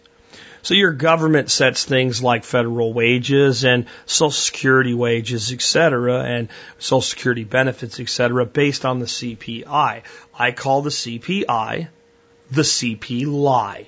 [0.61, 6.49] so your government sets things like federal wages and social security wages, et cetera, and
[6.77, 10.03] social security benefits, et cetera, based on the CPI.
[10.37, 11.87] I call the CPI
[12.51, 13.87] the CP lie.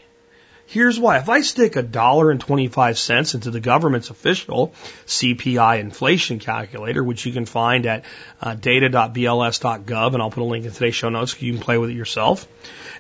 [0.66, 1.20] Here's why.
[1.20, 4.74] If I stick a dollar and 25 cents into the government's official
[5.06, 8.06] CPI inflation calculator, which you can find at
[8.42, 11.78] uh, data.bls.gov, and I'll put a link in today's show notes so you can play
[11.78, 12.48] with it yourself.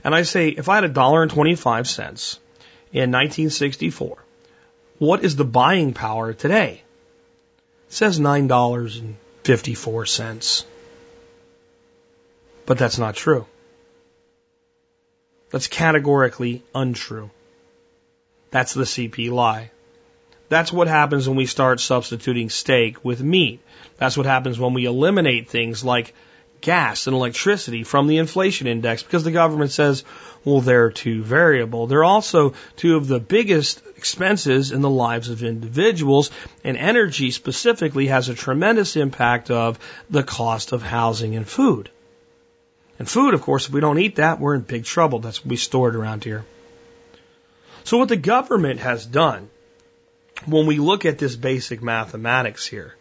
[0.03, 2.39] And I say, if I had a dollar and 25 cents
[2.93, 4.17] in 1964,
[4.99, 6.81] what is the buying power today?
[7.89, 10.65] It says $9.54.
[12.65, 13.45] But that's not true.
[15.49, 17.29] That's categorically untrue.
[18.51, 19.71] That's the CP lie.
[20.49, 23.61] That's what happens when we start substituting steak with meat.
[23.97, 26.13] That's what happens when we eliminate things like
[26.61, 30.03] gas and electricity from the inflation index because the government says,
[30.45, 31.87] well, they're too variable.
[31.87, 36.31] They're also two of the biggest expenses in the lives of individuals,
[36.63, 39.79] and energy specifically has a tremendous impact of
[40.09, 41.89] the cost of housing and food.
[42.99, 45.19] And food, of course, if we don't eat that, we're in big trouble.
[45.19, 46.45] That's what we stored around here.
[47.85, 49.49] So what the government has done
[50.45, 52.95] when we look at this basic mathematics here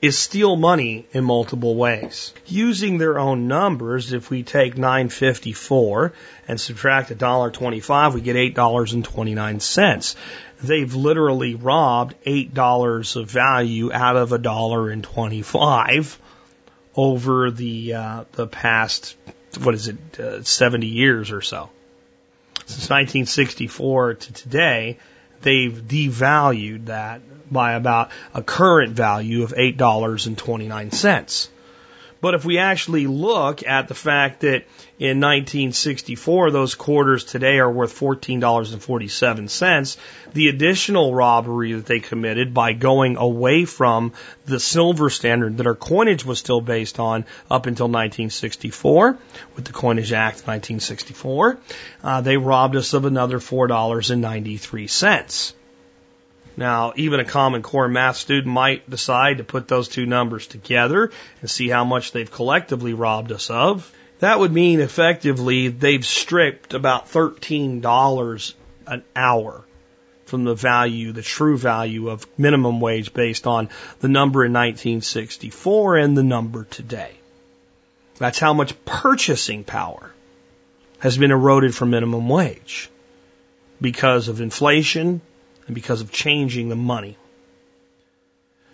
[0.00, 2.32] is steal money in multiple ways.
[2.46, 6.12] Using their own numbers, if we take 954
[6.48, 10.16] and subtract $1.25, we get $8.29.
[10.62, 16.18] They've literally robbed $8 of value out of a dollar and 25
[16.96, 19.16] over the uh, the past
[19.62, 21.70] what is it uh, 70 years or so.
[22.66, 24.98] Since 1964 to today,
[25.42, 31.48] they've devalued that by about a current value of $8.29.
[32.20, 34.66] But if we actually look at the fact that
[34.98, 39.96] in 1964 those quarters today are worth $14.47,
[40.34, 44.12] the additional robbery that they committed by going away from
[44.44, 49.16] the silver standard that our coinage was still based on up until 1964
[49.56, 51.58] with the Coinage Act of 1964,
[52.02, 55.52] uh, they robbed us of another $4.93.
[56.56, 61.10] Now, even a Common Core math student might decide to put those two numbers together
[61.40, 63.90] and see how much they've collectively robbed us of.
[64.18, 68.54] That would mean effectively they've stripped about $13
[68.86, 69.64] an hour
[70.26, 73.68] from the value, the true value of minimum wage based on
[74.00, 77.12] the number in 1964 and the number today.
[78.18, 80.12] That's how much purchasing power
[80.98, 82.90] has been eroded from minimum wage
[83.80, 85.22] because of inflation,
[85.70, 87.16] and because of changing the money.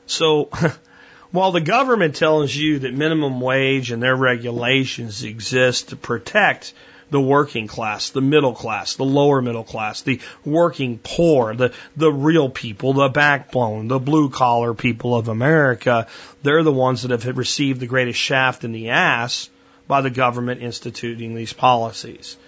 [0.06, 0.48] So,
[1.30, 6.72] while the government tells you that minimum wage and their regulations exist to protect
[7.10, 12.10] the working class, the middle class, the lower middle class, the working poor, the, the
[12.10, 16.06] real people, the backbone, the blue collar people of America,
[16.42, 19.50] they're the ones that have received the greatest shaft in the ass
[19.86, 22.38] by the government instituting these policies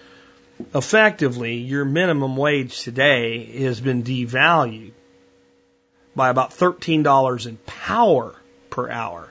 [0.75, 4.93] effectively, your minimum wage today has been devalued
[6.15, 8.35] by about $13 in power
[8.71, 9.29] per hour,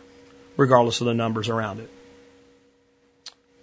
[0.55, 1.89] regardless of the numbers around it.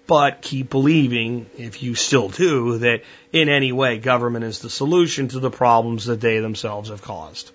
[0.06, 5.28] But keep believing, if you still do, that in any way government is the solution
[5.28, 7.50] to the problems that they themselves have caused.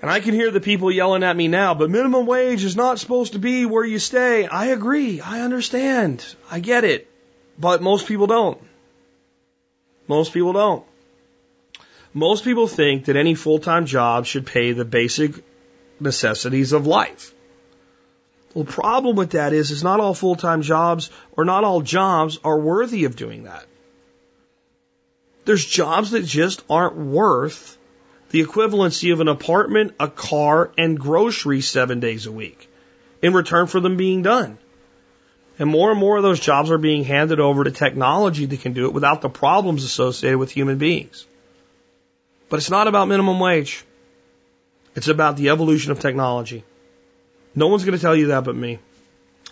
[0.00, 3.00] And I can hear the people yelling at me now, but minimum wage is not
[3.00, 4.46] supposed to be where you stay.
[4.46, 5.20] I agree.
[5.20, 6.24] I understand.
[6.50, 7.08] I get it.
[7.58, 8.60] But most people don't.
[10.08, 10.84] Most people don't.
[12.14, 15.32] Most people think that any full time job should pay the basic
[16.00, 17.34] necessities of life.
[18.54, 21.80] Well, the problem with that is, is not all full time jobs or not all
[21.80, 23.64] jobs are worthy of doing that.
[25.44, 27.78] There's jobs that just aren't worth
[28.30, 32.68] the equivalency of an apartment, a car, and groceries seven days a week
[33.20, 34.58] in return for them being done.
[35.62, 38.72] And more and more of those jobs are being handed over to technology that can
[38.72, 41.24] do it without the problems associated with human beings.
[42.48, 43.84] But it's not about minimum wage.
[44.96, 46.64] It's about the evolution of technology.
[47.54, 48.80] No one's going to tell you that but me.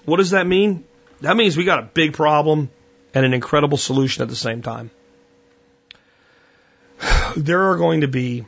[0.05, 0.83] What does that mean?
[1.21, 2.71] That means we got a big problem
[3.15, 4.91] and an incredible solution at the same time.
[7.37, 8.47] There are going to be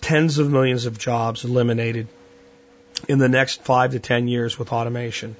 [0.00, 2.08] tens of millions of jobs eliminated
[3.08, 5.36] in the next five to ten years with automation.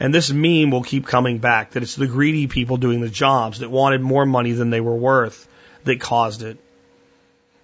[0.00, 3.60] And this meme will keep coming back that it's the greedy people doing the jobs
[3.60, 5.48] that wanted more money than they were worth
[5.84, 6.58] that caused it.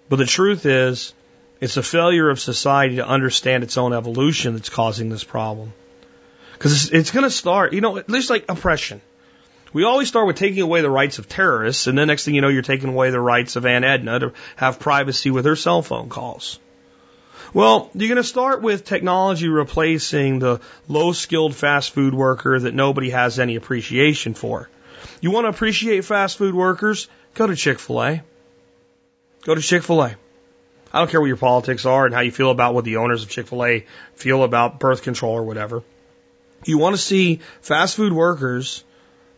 [0.09, 1.13] But the truth is,
[1.59, 5.73] it's a failure of society to understand its own evolution that's causing this problem.
[6.53, 9.01] Because it's, it's going to start, you know, at least like oppression.
[9.71, 12.41] We always start with taking away the rights of terrorists, and then next thing you
[12.41, 15.81] know, you're taking away the rights of Aunt Edna to have privacy with her cell
[15.81, 16.59] phone calls.
[17.53, 22.73] Well, you're going to start with technology replacing the low skilled fast food worker that
[22.73, 24.69] nobody has any appreciation for.
[25.21, 27.07] You want to appreciate fast food workers?
[27.33, 28.23] Go to Chick fil A.
[29.43, 30.15] Go to Chick fil A.
[30.91, 33.23] I don't care what your politics are and how you feel about what the owners
[33.23, 35.83] of Chick fil A feel about birth control or whatever.
[36.65, 38.83] You want to see fast food workers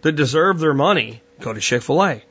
[0.01, 1.21] that deserve their money?
[1.39, 2.23] Go to Chick fil A.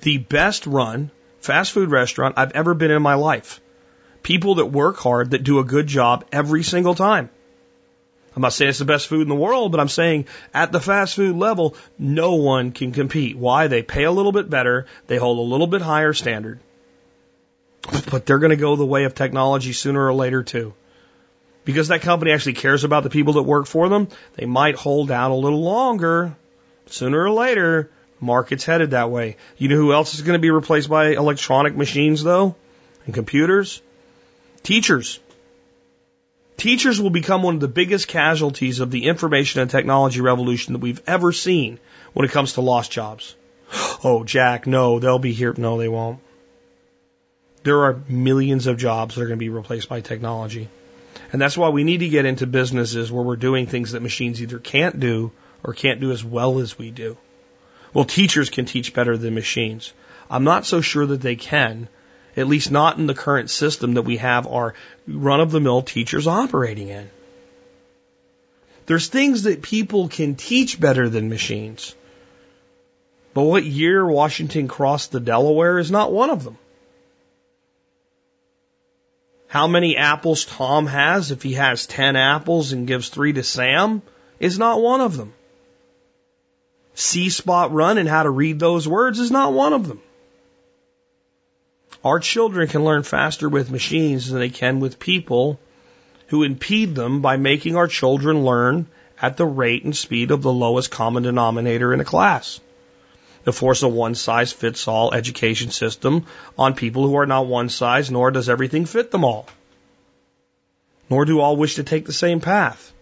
[0.00, 3.60] The best run fast food restaurant I've ever been in my life
[4.26, 7.30] people that work hard, that do a good job every single time.
[8.34, 10.80] I'm not saying it's the best food in the world, but I'm saying at the
[10.80, 13.36] fast food level, no one can compete.
[13.36, 13.68] Why?
[13.68, 16.58] They pay a little bit better, they hold a little bit higher standard.
[18.10, 20.74] But they're going to go the way of technology sooner or later, too.
[21.66, 25.10] because that company actually cares about the people that work for them, they might hold
[25.10, 26.34] out a little longer.
[26.86, 27.90] Sooner or later,
[28.20, 29.36] market's headed that way.
[29.58, 32.54] You know who else is going to be replaced by electronic machines though?
[33.04, 33.82] And computers?
[34.66, 35.20] Teachers.
[36.56, 40.80] Teachers will become one of the biggest casualties of the information and technology revolution that
[40.80, 41.78] we've ever seen
[42.14, 43.36] when it comes to lost jobs.
[44.02, 45.54] Oh, Jack, no, they'll be here.
[45.56, 46.18] No, they won't.
[47.62, 50.68] There are millions of jobs that are going to be replaced by technology.
[51.32, 54.42] And that's why we need to get into businesses where we're doing things that machines
[54.42, 55.30] either can't do
[55.62, 57.16] or can't do as well as we do.
[57.94, 59.92] Well, teachers can teach better than machines.
[60.28, 61.88] I'm not so sure that they can,
[62.36, 64.74] at least not in the current system that we have our
[65.08, 67.10] run of the mill teachers operating in.
[68.86, 71.94] There's things that people can teach better than machines.
[73.34, 76.58] But what year Washington crossed the Delaware is not one of them.
[79.48, 84.02] How many apples Tom has if he has 10 apples and gives three to Sam
[84.38, 85.32] is not one of them.
[86.94, 90.00] See Spot run and how to read those words is not one of them.
[92.06, 95.58] Our children can learn faster with machines than they can with people
[96.28, 98.86] who impede them by making our children learn
[99.20, 102.60] at the rate and speed of the lowest common denominator in a class
[103.44, 106.26] to force a one size fits all education system
[106.56, 109.48] on people who are not one size, nor does everything fit them all.
[111.10, 112.92] Nor do all wish to take the same path.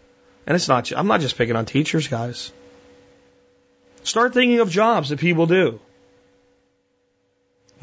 [0.46, 2.52] And it's not, I'm not just picking on teachers, guys.
[4.02, 5.78] Start thinking of jobs that people do.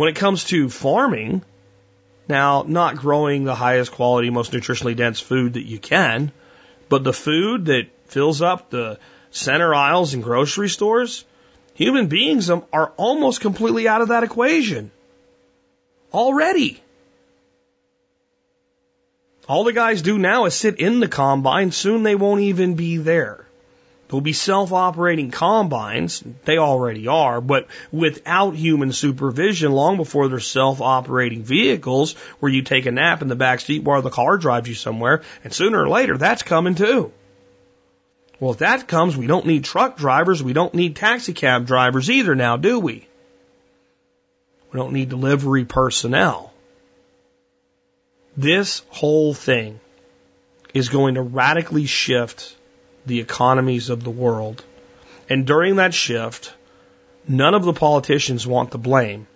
[0.02, 1.44] When it comes to farming,
[2.28, 6.32] now, not growing the highest quality, most nutritionally dense food that you can,
[6.90, 8.98] but the food that fills up the
[9.30, 11.24] center aisles in grocery stores,
[11.76, 14.90] Human beings are almost completely out of that equation.
[16.12, 16.82] Already.
[19.48, 21.72] All the guys do now is sit in the combine.
[21.72, 23.46] Soon they won't even be there.
[24.12, 26.22] There'll be self-operating combines.
[26.44, 32.86] They already are, but without human supervision long before they're self-operating vehicles where you take
[32.88, 35.22] a nap in the back seat while the car drives you somewhere.
[35.46, 37.14] And sooner or later, that's coming too.
[38.42, 40.44] Well, if that comes, we don't need truck drivers.
[40.44, 43.08] We don't need taxi cab drivers either now, do we?
[44.74, 46.52] We don't need delivery personnel.
[48.36, 49.80] This whole thing
[50.74, 52.58] is going to radically shift
[53.06, 54.64] the economies of the world.
[55.30, 56.54] And during that shift,
[57.28, 59.28] none of the politicians want the blame.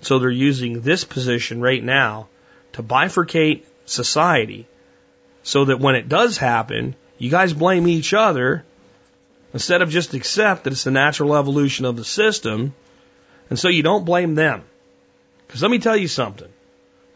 [0.00, 2.28] So they're using this position right now
[2.72, 4.66] to bifurcate society
[5.42, 8.64] so that when it does happen, you guys blame each other
[9.52, 12.74] instead of just accept that it's the natural evolution of the system.
[13.50, 14.62] And so you don't blame them.
[15.46, 16.48] Because let me tell you something.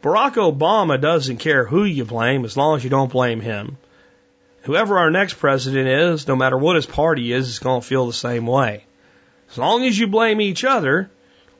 [0.02, 3.76] Barack Obama doesn't care who you blame as long as you don't blame him.
[4.62, 8.06] Whoever our next president is, no matter what his party is, is going to feel
[8.06, 8.84] the same way.
[9.50, 11.10] As long as you blame each other,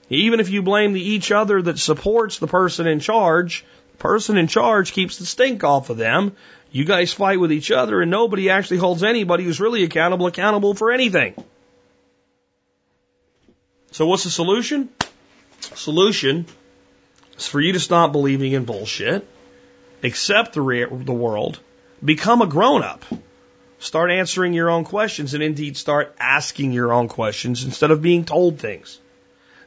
[0.09, 4.37] even if you blame the each other that supports the person in charge, the person
[4.37, 6.37] in charge keeps the stink off of them,
[6.70, 10.74] you guys fight with each other and nobody actually holds anybody who's really accountable accountable
[10.74, 11.35] for anything.
[13.91, 14.89] So what's the solution?
[15.61, 16.47] Solution
[17.37, 19.27] is for you to stop believing in bullshit,
[20.03, 21.61] accept the, re- the world,
[22.05, 23.05] become a grown up,
[23.79, 28.24] start answering your own questions, and indeed start asking your own questions instead of being
[28.24, 28.99] told things.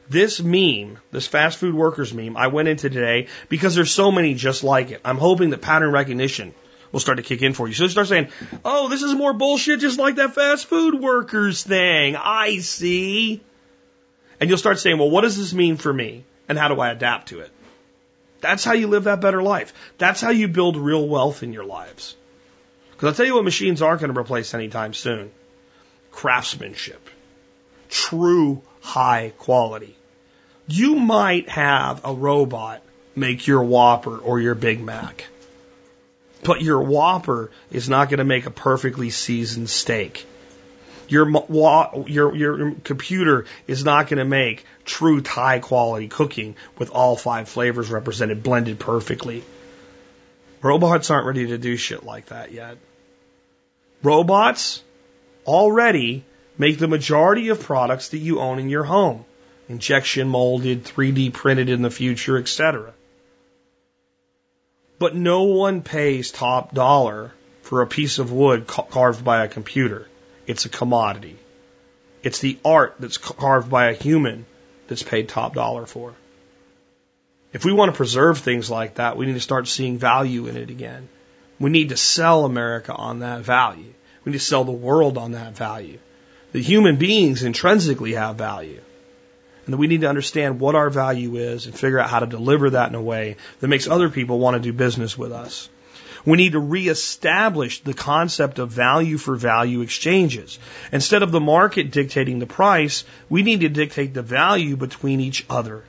[0.08, 4.34] This meme, this fast food workers meme, I went into today because there's so many
[4.34, 5.00] just like it.
[5.04, 6.54] I'm hoping that pattern recognition
[6.92, 7.74] will start to kick in for you.
[7.74, 8.28] So you start saying,
[8.64, 12.14] oh, this is more bullshit just like that fast food workers thing.
[12.16, 13.42] I see.
[14.40, 16.24] And you'll start saying, well, what does this mean for me?
[16.48, 17.50] And how do I adapt to it?
[18.40, 19.72] That's how you live that better life.
[19.98, 22.14] That's how you build real wealth in your lives.
[22.96, 25.30] Because I'll tell you what machines aren't going to replace anytime soon.
[26.12, 27.10] Craftsmanship.
[27.90, 29.94] True high quality.
[30.66, 32.82] You might have a robot
[33.14, 35.26] make your Whopper or your Big Mac.
[36.42, 40.24] But your Whopper is not going to make a perfectly seasoned steak.
[41.08, 41.28] Your,
[42.08, 47.48] your, your computer is not going to make true high quality cooking with all five
[47.48, 49.44] flavors represented, blended perfectly.
[50.66, 52.76] Robots aren't ready to do shit like that yet.
[54.02, 54.82] Robots
[55.46, 56.24] already
[56.58, 59.24] make the majority of products that you own in your home.
[59.68, 62.92] Injection molded, 3D printed in the future, etc.
[64.98, 67.32] But no one pays top dollar
[67.62, 70.08] for a piece of wood carved by a computer.
[70.48, 71.36] It's a commodity.
[72.24, 74.46] It's the art that's carved by a human
[74.88, 76.14] that's paid top dollar for.
[77.56, 80.58] If we want to preserve things like that, we need to start seeing value in
[80.58, 81.08] it again.
[81.58, 83.94] We need to sell America on that value.
[84.22, 85.98] We need to sell the world on that value.
[86.52, 88.82] The human beings intrinsically have value.
[89.64, 92.26] And that we need to understand what our value is and figure out how to
[92.26, 95.70] deliver that in a way that makes other people want to do business with us.
[96.26, 100.58] We need to reestablish the concept of value for value exchanges.
[100.92, 105.46] Instead of the market dictating the price, we need to dictate the value between each
[105.48, 105.84] other.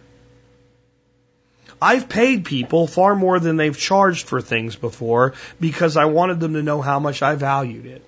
[1.82, 6.54] I've paid people far more than they've charged for things before because I wanted them
[6.54, 8.02] to know how much I valued it.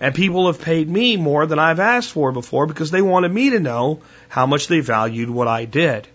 [0.00, 3.50] And people have paid me more than I've asked for before because they wanted me
[3.50, 6.06] to know how much they valued what I did.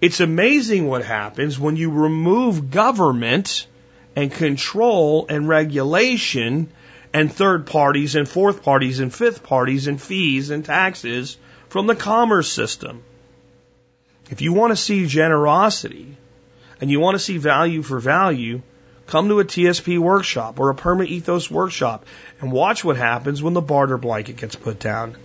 [0.00, 3.66] It's amazing what happens when you remove government
[4.16, 6.68] and control and regulation
[7.12, 11.36] and third parties and fourth parties and fifth parties and fees and taxes
[11.68, 13.02] from the commerce system.
[14.30, 16.16] If you want to see generosity
[16.80, 18.62] and you want to see value for value,
[19.06, 22.06] come to a TSP workshop or a Perma Ethos workshop
[22.40, 25.16] and watch what happens when the barter blanket gets put down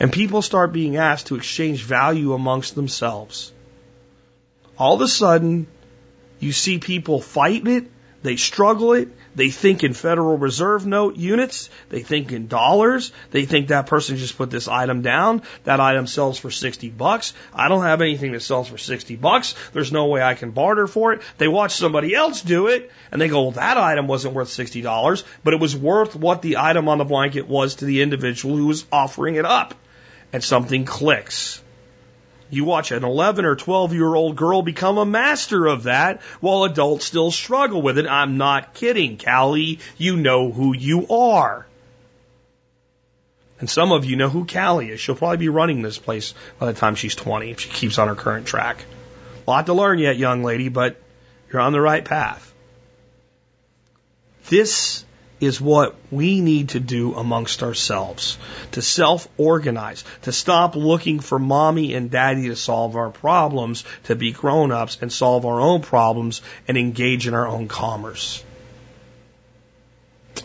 [0.00, 3.52] and people start being asked to exchange value amongst themselves.
[4.78, 5.66] All of a sudden,
[6.40, 7.90] you see people fight it
[8.22, 9.08] they struggle it.
[9.34, 11.70] They think in Federal Reserve note units.
[11.88, 13.12] They think in dollars.
[13.30, 15.42] They think that person just put this item down.
[15.64, 17.32] That item sells for 60 bucks.
[17.54, 19.54] I don't have anything that sells for 60 bucks.
[19.72, 21.22] There's no way I can barter for it.
[21.38, 25.24] They watch somebody else do it and they go, well, that item wasn't worth $60,
[25.44, 28.66] but it was worth what the item on the blanket was to the individual who
[28.66, 29.74] was offering it up.
[30.32, 31.62] And something clicks.
[32.52, 36.64] You watch an 11 or 12 year old girl become a master of that while
[36.64, 38.06] adults still struggle with it.
[38.06, 39.78] I'm not kidding, Callie.
[39.96, 41.66] You know who you are.
[43.58, 45.00] And some of you know who Callie is.
[45.00, 48.08] She'll probably be running this place by the time she's 20 if she keeps on
[48.08, 48.84] her current track.
[49.46, 51.00] A lot to learn yet, young lady, but
[51.50, 52.52] you're on the right path.
[54.50, 55.06] This
[55.42, 58.38] is what we need to do amongst ourselves
[58.70, 64.14] to self organize, to stop looking for mommy and daddy to solve our problems, to
[64.14, 68.44] be grown ups and solve our own problems and engage in our own commerce.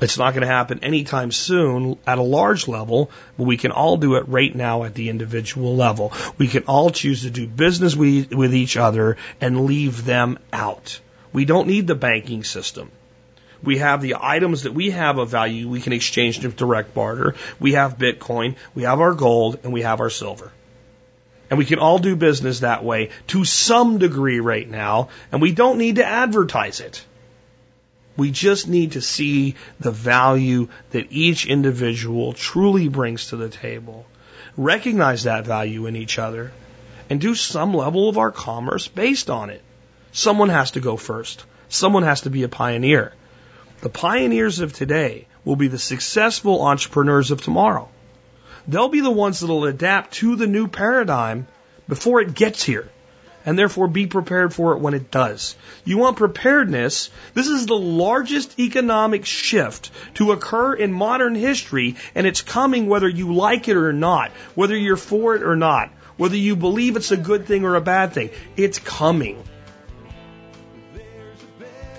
[0.02, 3.98] It's not going to happen anytime soon at a large level, but we can all
[3.98, 6.12] do it right now at the individual level.
[6.40, 11.00] We can all choose to do business with each other and leave them out.
[11.34, 12.92] We don't need the banking system.
[13.64, 17.36] We have the items that we have of value we can exchange to direct barter.
[17.60, 20.52] We have Bitcoin, we have our gold, and we have our silver.
[21.50, 25.54] And we can all do business that way to some degree right now, and we
[25.54, 27.04] don't need to advertise it.
[28.18, 34.06] We just need to see the value that each individual truly brings to the table,
[34.58, 36.52] recognize that value in each other,
[37.10, 39.62] and do some level of our commerce based on it.
[40.12, 41.46] Someone has to go first.
[41.70, 43.14] Someone has to be a pioneer.
[43.82, 47.90] The pioneers of today will be the successful entrepreneurs of tomorrow.
[48.68, 51.48] They'll be the ones that'll adapt to the new paradigm
[51.88, 52.90] before it gets here
[53.46, 55.56] and therefore be prepared for it when it does.
[55.86, 57.10] You want preparedness?
[57.34, 63.08] This is the largest economic shift to occur in modern history, and it's coming whether
[63.08, 67.12] you like it or not, whether you're for it or not, whether you believe it's
[67.12, 68.32] a good thing or a bad thing.
[68.58, 69.42] It's coming.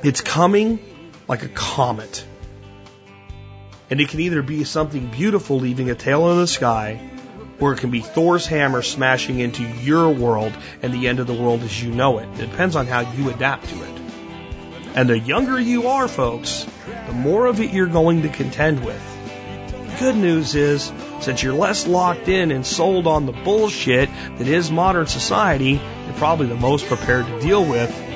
[0.02, 0.80] It's coming
[1.28, 2.26] like a comet.
[3.90, 7.00] And it can either be something beautiful leaving a tail in the sky,
[7.60, 10.52] or it can be Thor's hammer smashing into your world
[10.82, 12.28] and the end of the world as you know it.
[12.40, 14.00] It depends on how you adapt to it.
[14.94, 16.66] And the younger you are, folks,
[17.06, 19.02] the more of it you're going to contend with.
[19.70, 24.46] The good news is, since you're less locked in and sold on the bullshit that
[24.46, 28.07] is modern society, you're probably the most prepared to deal with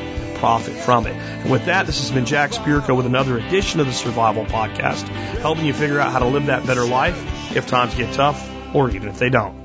[0.43, 1.13] profit from it.
[1.13, 5.07] And with that, this has been Jack Spirko with another edition of the Survival Podcast,
[5.39, 8.91] helping you figure out how to live that better life if times get tough or
[8.91, 9.63] even if they don't.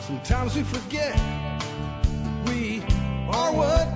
[0.00, 1.14] Sometimes we forget
[2.48, 2.82] we
[3.28, 3.95] are what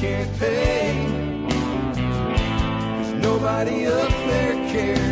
[0.00, 0.94] Can't pay.
[2.96, 5.09] Cause nobody up there cares.